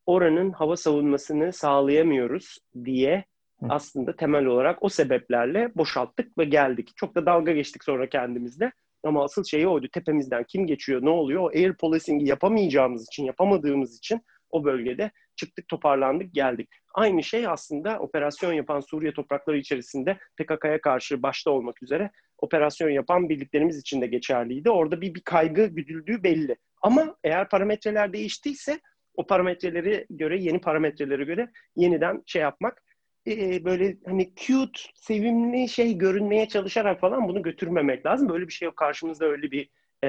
oranın 0.06 0.50
hava 0.50 0.76
savunmasını 0.76 1.52
sağlayamıyoruz 1.52 2.58
diye 2.84 3.24
aslında 3.68 4.16
temel 4.16 4.44
olarak 4.44 4.82
o 4.82 4.88
sebeplerle 4.88 5.72
boşalttık 5.74 6.38
ve 6.38 6.44
geldik. 6.44 6.92
Çok 6.96 7.14
da 7.14 7.26
dalga 7.26 7.52
geçtik 7.52 7.84
sonra 7.84 8.08
kendimizde. 8.08 8.72
Ama 9.04 9.24
asıl 9.24 9.44
şey 9.44 9.66
oydu. 9.66 9.88
Tepemizden 9.92 10.44
kim 10.48 10.66
geçiyor, 10.66 11.02
ne 11.02 11.10
oluyor? 11.10 11.42
O 11.42 11.48
air 11.48 11.74
policing'i 11.74 12.28
yapamayacağımız 12.28 13.06
için, 13.06 13.24
yapamadığımız 13.24 13.96
için 13.96 14.20
o 14.50 14.64
bölgede 14.64 15.10
çıktık, 15.36 15.68
toparlandık, 15.68 16.34
geldik. 16.34 16.68
Aynı 16.94 17.22
şey 17.22 17.46
aslında 17.46 17.98
operasyon 17.98 18.52
yapan 18.52 18.80
Suriye 18.80 19.12
toprakları 19.12 19.58
içerisinde 19.58 20.18
PKK'ya 20.36 20.80
karşı 20.80 21.22
başta 21.22 21.50
olmak 21.50 21.82
üzere 21.82 22.10
operasyon 22.38 22.90
yapan 22.90 23.28
birliklerimiz 23.28 23.78
için 23.78 24.00
de 24.00 24.06
geçerliydi. 24.06 24.70
Orada 24.70 25.00
bir, 25.00 25.14
bir 25.14 25.20
kaygı 25.20 25.66
güdüldüğü 25.66 26.22
belli. 26.22 26.56
Ama 26.82 27.16
eğer 27.24 27.48
parametreler 27.48 28.12
değiştiyse 28.12 28.80
o 29.14 29.26
parametreleri 29.26 30.06
göre, 30.10 30.38
yeni 30.38 30.60
parametrelere 30.60 31.24
göre 31.24 31.50
yeniden 31.76 32.22
şey 32.26 32.42
yapmak 32.42 32.82
e, 33.26 33.64
böyle 33.64 33.96
hani 34.06 34.32
cute, 34.36 34.80
sevimli 34.94 35.68
şey 35.68 35.98
görünmeye 35.98 36.48
çalışarak 36.48 37.00
falan 37.00 37.28
bunu 37.28 37.42
götürmemek 37.42 38.06
lazım. 38.06 38.28
Böyle 38.28 38.48
bir 38.48 38.52
şey 38.52 38.66
yok. 38.66 38.76
Karşımızda 38.76 39.26
öyle 39.26 39.50
bir 39.50 39.68
e, 40.04 40.08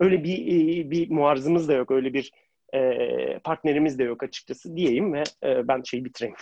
öyle 0.00 0.24
bir 0.24 0.38
e, 0.46 0.90
bir 0.90 1.10
muarzımız 1.10 1.68
da 1.68 1.72
yok. 1.72 1.90
Öyle 1.90 2.14
bir 2.14 2.32
e, 2.74 3.38
partnerimiz 3.38 3.98
de 3.98 4.04
yok 4.04 4.22
açıkçası 4.22 4.76
diyeyim 4.76 5.12
ve 5.12 5.22
e, 5.44 5.68
ben 5.68 5.82
şeyi 5.82 6.04
bitireyim. 6.04 6.36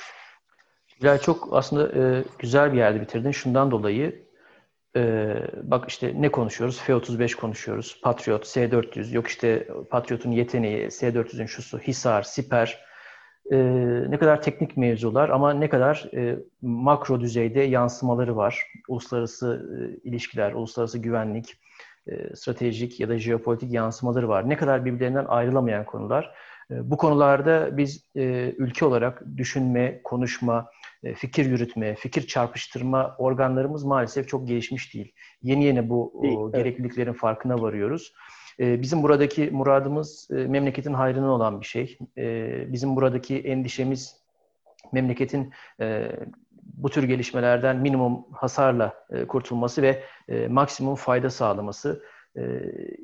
Güzel, 1.01 1.20
çok 1.20 1.49
aslında 1.53 2.01
e, 2.01 2.24
güzel 2.39 2.72
bir 2.72 2.78
yerde 2.78 3.01
bitirdin. 3.01 3.30
Şundan 3.30 3.70
dolayı 3.70 4.24
e, 4.97 5.34
bak 5.62 5.88
işte 5.88 6.12
ne 6.16 6.28
konuşuyoruz? 6.28 6.80
F-35 6.80 7.36
konuşuyoruz. 7.36 8.01
Patriot, 8.03 8.47
S-400, 8.47 9.14
yok 9.14 9.28
işte 9.28 9.68
Patriot'un 9.90 10.30
yeteneği, 10.30 10.90
S-400'ün 10.90 11.47
şusu, 11.47 11.78
Hisar, 11.78 12.22
Siper. 12.22 12.84
E, 13.51 13.57
ne 14.09 14.18
kadar 14.18 14.42
teknik 14.42 14.76
mevzular 14.76 15.28
ama 15.28 15.53
ne 15.53 15.68
kadar 15.68 16.11
e, 16.14 16.38
makro 16.62 17.20
düzeyde 17.20 17.61
yansımaları 17.61 18.36
var. 18.36 18.66
Uluslararası 18.88 19.70
e, 19.80 20.09
ilişkiler, 20.09 20.53
uluslararası 20.53 20.99
güvenlik, 20.99 21.61
e, 22.07 22.36
stratejik 22.36 23.01
ya 23.01 23.09
da 23.09 23.18
jeopolitik 23.18 23.72
yansımaları 23.72 24.28
var. 24.28 24.49
Ne 24.49 24.57
kadar 24.57 24.84
birbirlerinden 24.84 25.24
ayrılamayan 25.24 25.84
konular. 25.84 26.34
E, 26.70 26.90
bu 26.90 26.97
konularda 26.97 27.76
biz 27.76 28.05
e, 28.16 28.55
ülke 28.59 28.84
olarak 28.84 29.22
düşünme, 29.36 30.01
konuşma, 30.05 30.70
fikir 31.16 31.46
yürütme, 31.46 31.94
fikir 31.94 32.26
çarpıştırma 32.26 33.16
organlarımız 33.18 33.84
maalesef 33.84 34.28
çok 34.28 34.48
gelişmiş 34.48 34.94
değil. 34.94 35.12
Yeni 35.42 35.64
yeni 35.64 35.88
bu 35.90 36.20
değil, 36.22 36.36
o, 36.36 36.52
gerekliliklerin 36.52 37.11
evet. 37.11 37.20
farkına 37.20 37.62
varıyoruz. 37.62 38.14
Bizim 38.59 39.02
buradaki 39.02 39.50
muradımız 39.50 40.28
memleketin 40.30 40.94
hayrına 40.94 41.32
olan 41.32 41.61
bir 41.61 41.66
şey. 41.66 41.98
Bizim 42.72 42.96
buradaki 42.96 43.38
endişemiz 43.38 44.16
memleketin 44.92 45.52
bu 46.76 46.90
tür 46.90 47.02
gelişmelerden 47.02 47.76
minimum 47.76 48.24
hasarla 48.32 49.07
e, 49.11 49.26
kurtulması 49.26 49.82
ve 49.82 50.02
e, 50.28 50.48
maksimum 50.48 50.94
fayda 50.94 51.30
sağlaması. 51.30 52.05
E, 52.36 52.42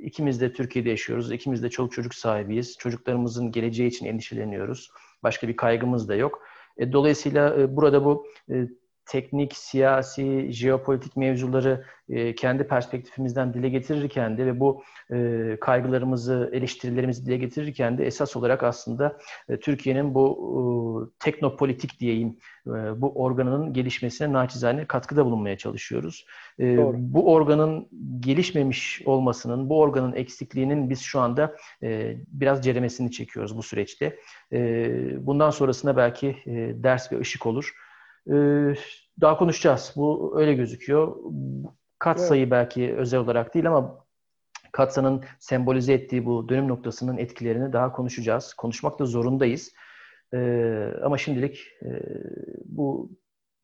ikimiz 0.03 0.41
de 0.41 0.53
Türkiye'de 0.53 0.91
yaşıyoruz. 0.91 1.33
İkimiz 1.33 1.63
de 1.63 1.71
çoluk 1.71 1.93
çocuk 1.93 2.15
sahibiyiz. 2.15 2.77
Çocuklarımızın 2.79 3.53
geleceği 3.53 3.89
için 3.89 4.07
endişeleniyoruz. 4.07 4.91
Başka 5.23 5.49
bir 5.49 5.57
kaygımız 5.57 6.09
da 6.09 6.15
yok. 6.15 6.43
E, 6.77 6.93
dolayısıyla 6.93 7.57
e, 7.61 7.77
burada 7.77 8.05
bu 8.05 8.27
e, 8.51 8.69
teknik, 9.11 9.57
siyasi, 9.57 10.53
jeopolitik 10.53 11.17
mevzuları 11.17 11.85
e, 12.09 12.35
kendi 12.35 12.65
perspektifimizden 12.65 13.55
dile 13.55 13.69
getirirken 13.69 14.39
de 14.39 14.47
ve 14.47 14.61
bu 14.61 14.83
e, 15.13 15.57
kaygılarımızı, 15.61 16.51
eleştirilerimizi 16.53 17.27
dile 17.27 17.37
getirirken 17.37 17.99
de 17.99 18.07
esas 18.07 18.37
olarak 18.37 18.63
aslında 18.63 19.19
e, 19.49 19.61
Türkiye'nin 19.61 20.15
bu 20.15 20.27
e, 20.39 21.25
teknopolitik 21.25 22.01
diyeyim 22.01 22.37
e, 22.67 23.01
bu 23.01 23.13
organının 23.23 23.73
gelişmesine 23.73 24.33
naçizane 24.33 24.85
katkıda 24.85 25.27
bulunmaya 25.27 25.59
çalışıyoruz. 25.59 26.27
E, 26.61 26.79
bu 26.95 27.33
organın 27.33 27.89
gelişmemiş 28.21 29.03
olmasının, 29.07 29.71
bu 29.71 29.81
organın 29.81 30.13
eksikliğinin 30.13 30.91
biz 30.91 31.01
şu 31.01 31.21
anda 31.21 31.57
e, 31.83 32.17
biraz 32.29 32.65
ceremesini 32.65 33.11
çekiyoruz 33.11 33.57
bu 33.57 33.63
süreçte. 33.63 34.17
E, 34.53 35.27
bundan 35.27 35.51
sonrasında 35.51 35.97
belki 35.97 36.29
e, 36.47 36.53
ders 36.83 37.13
ve 37.13 37.21
ışık 37.21 37.47
olur. 37.47 37.75
Ee, 38.29 38.75
daha 39.21 39.39
konuşacağız. 39.39 39.93
Bu 39.97 40.35
öyle 40.41 40.55
gözüküyor. 40.55 41.17
Kat 41.99 42.21
sayı 42.21 42.43
evet. 42.43 42.51
belki 42.51 42.95
özel 42.97 43.21
olarak 43.21 43.55
değil 43.55 43.69
ama 43.69 44.07
Katsa'nın 44.73 45.25
sembolize 45.39 45.93
ettiği 45.93 46.27
bu 46.27 46.49
dönüm 46.49 46.69
noktasının 46.69 47.19
etkilerini 47.19 47.73
daha 47.73 47.93
konuşacağız. 47.93 48.55
Konuşmak 48.55 48.99
da 48.99 49.05
zorundayız. 49.05 49.73
Ee, 50.35 50.93
ama 51.03 51.19
şimdilik 51.19 51.69
e, 51.83 51.89
bu 52.65 53.11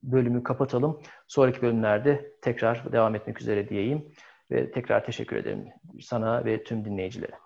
bölümü 0.02 0.42
kapatalım. 0.42 1.00
Sonraki 1.28 1.62
bölümlerde 1.62 2.32
tekrar 2.42 2.92
devam 2.92 3.14
etmek 3.14 3.40
üzere 3.40 3.68
diyeyim. 3.68 4.12
Ve 4.50 4.70
tekrar 4.70 5.04
teşekkür 5.04 5.36
ederim 5.36 5.64
sana 6.00 6.44
ve 6.44 6.64
tüm 6.64 6.84
dinleyicilere. 6.84 7.45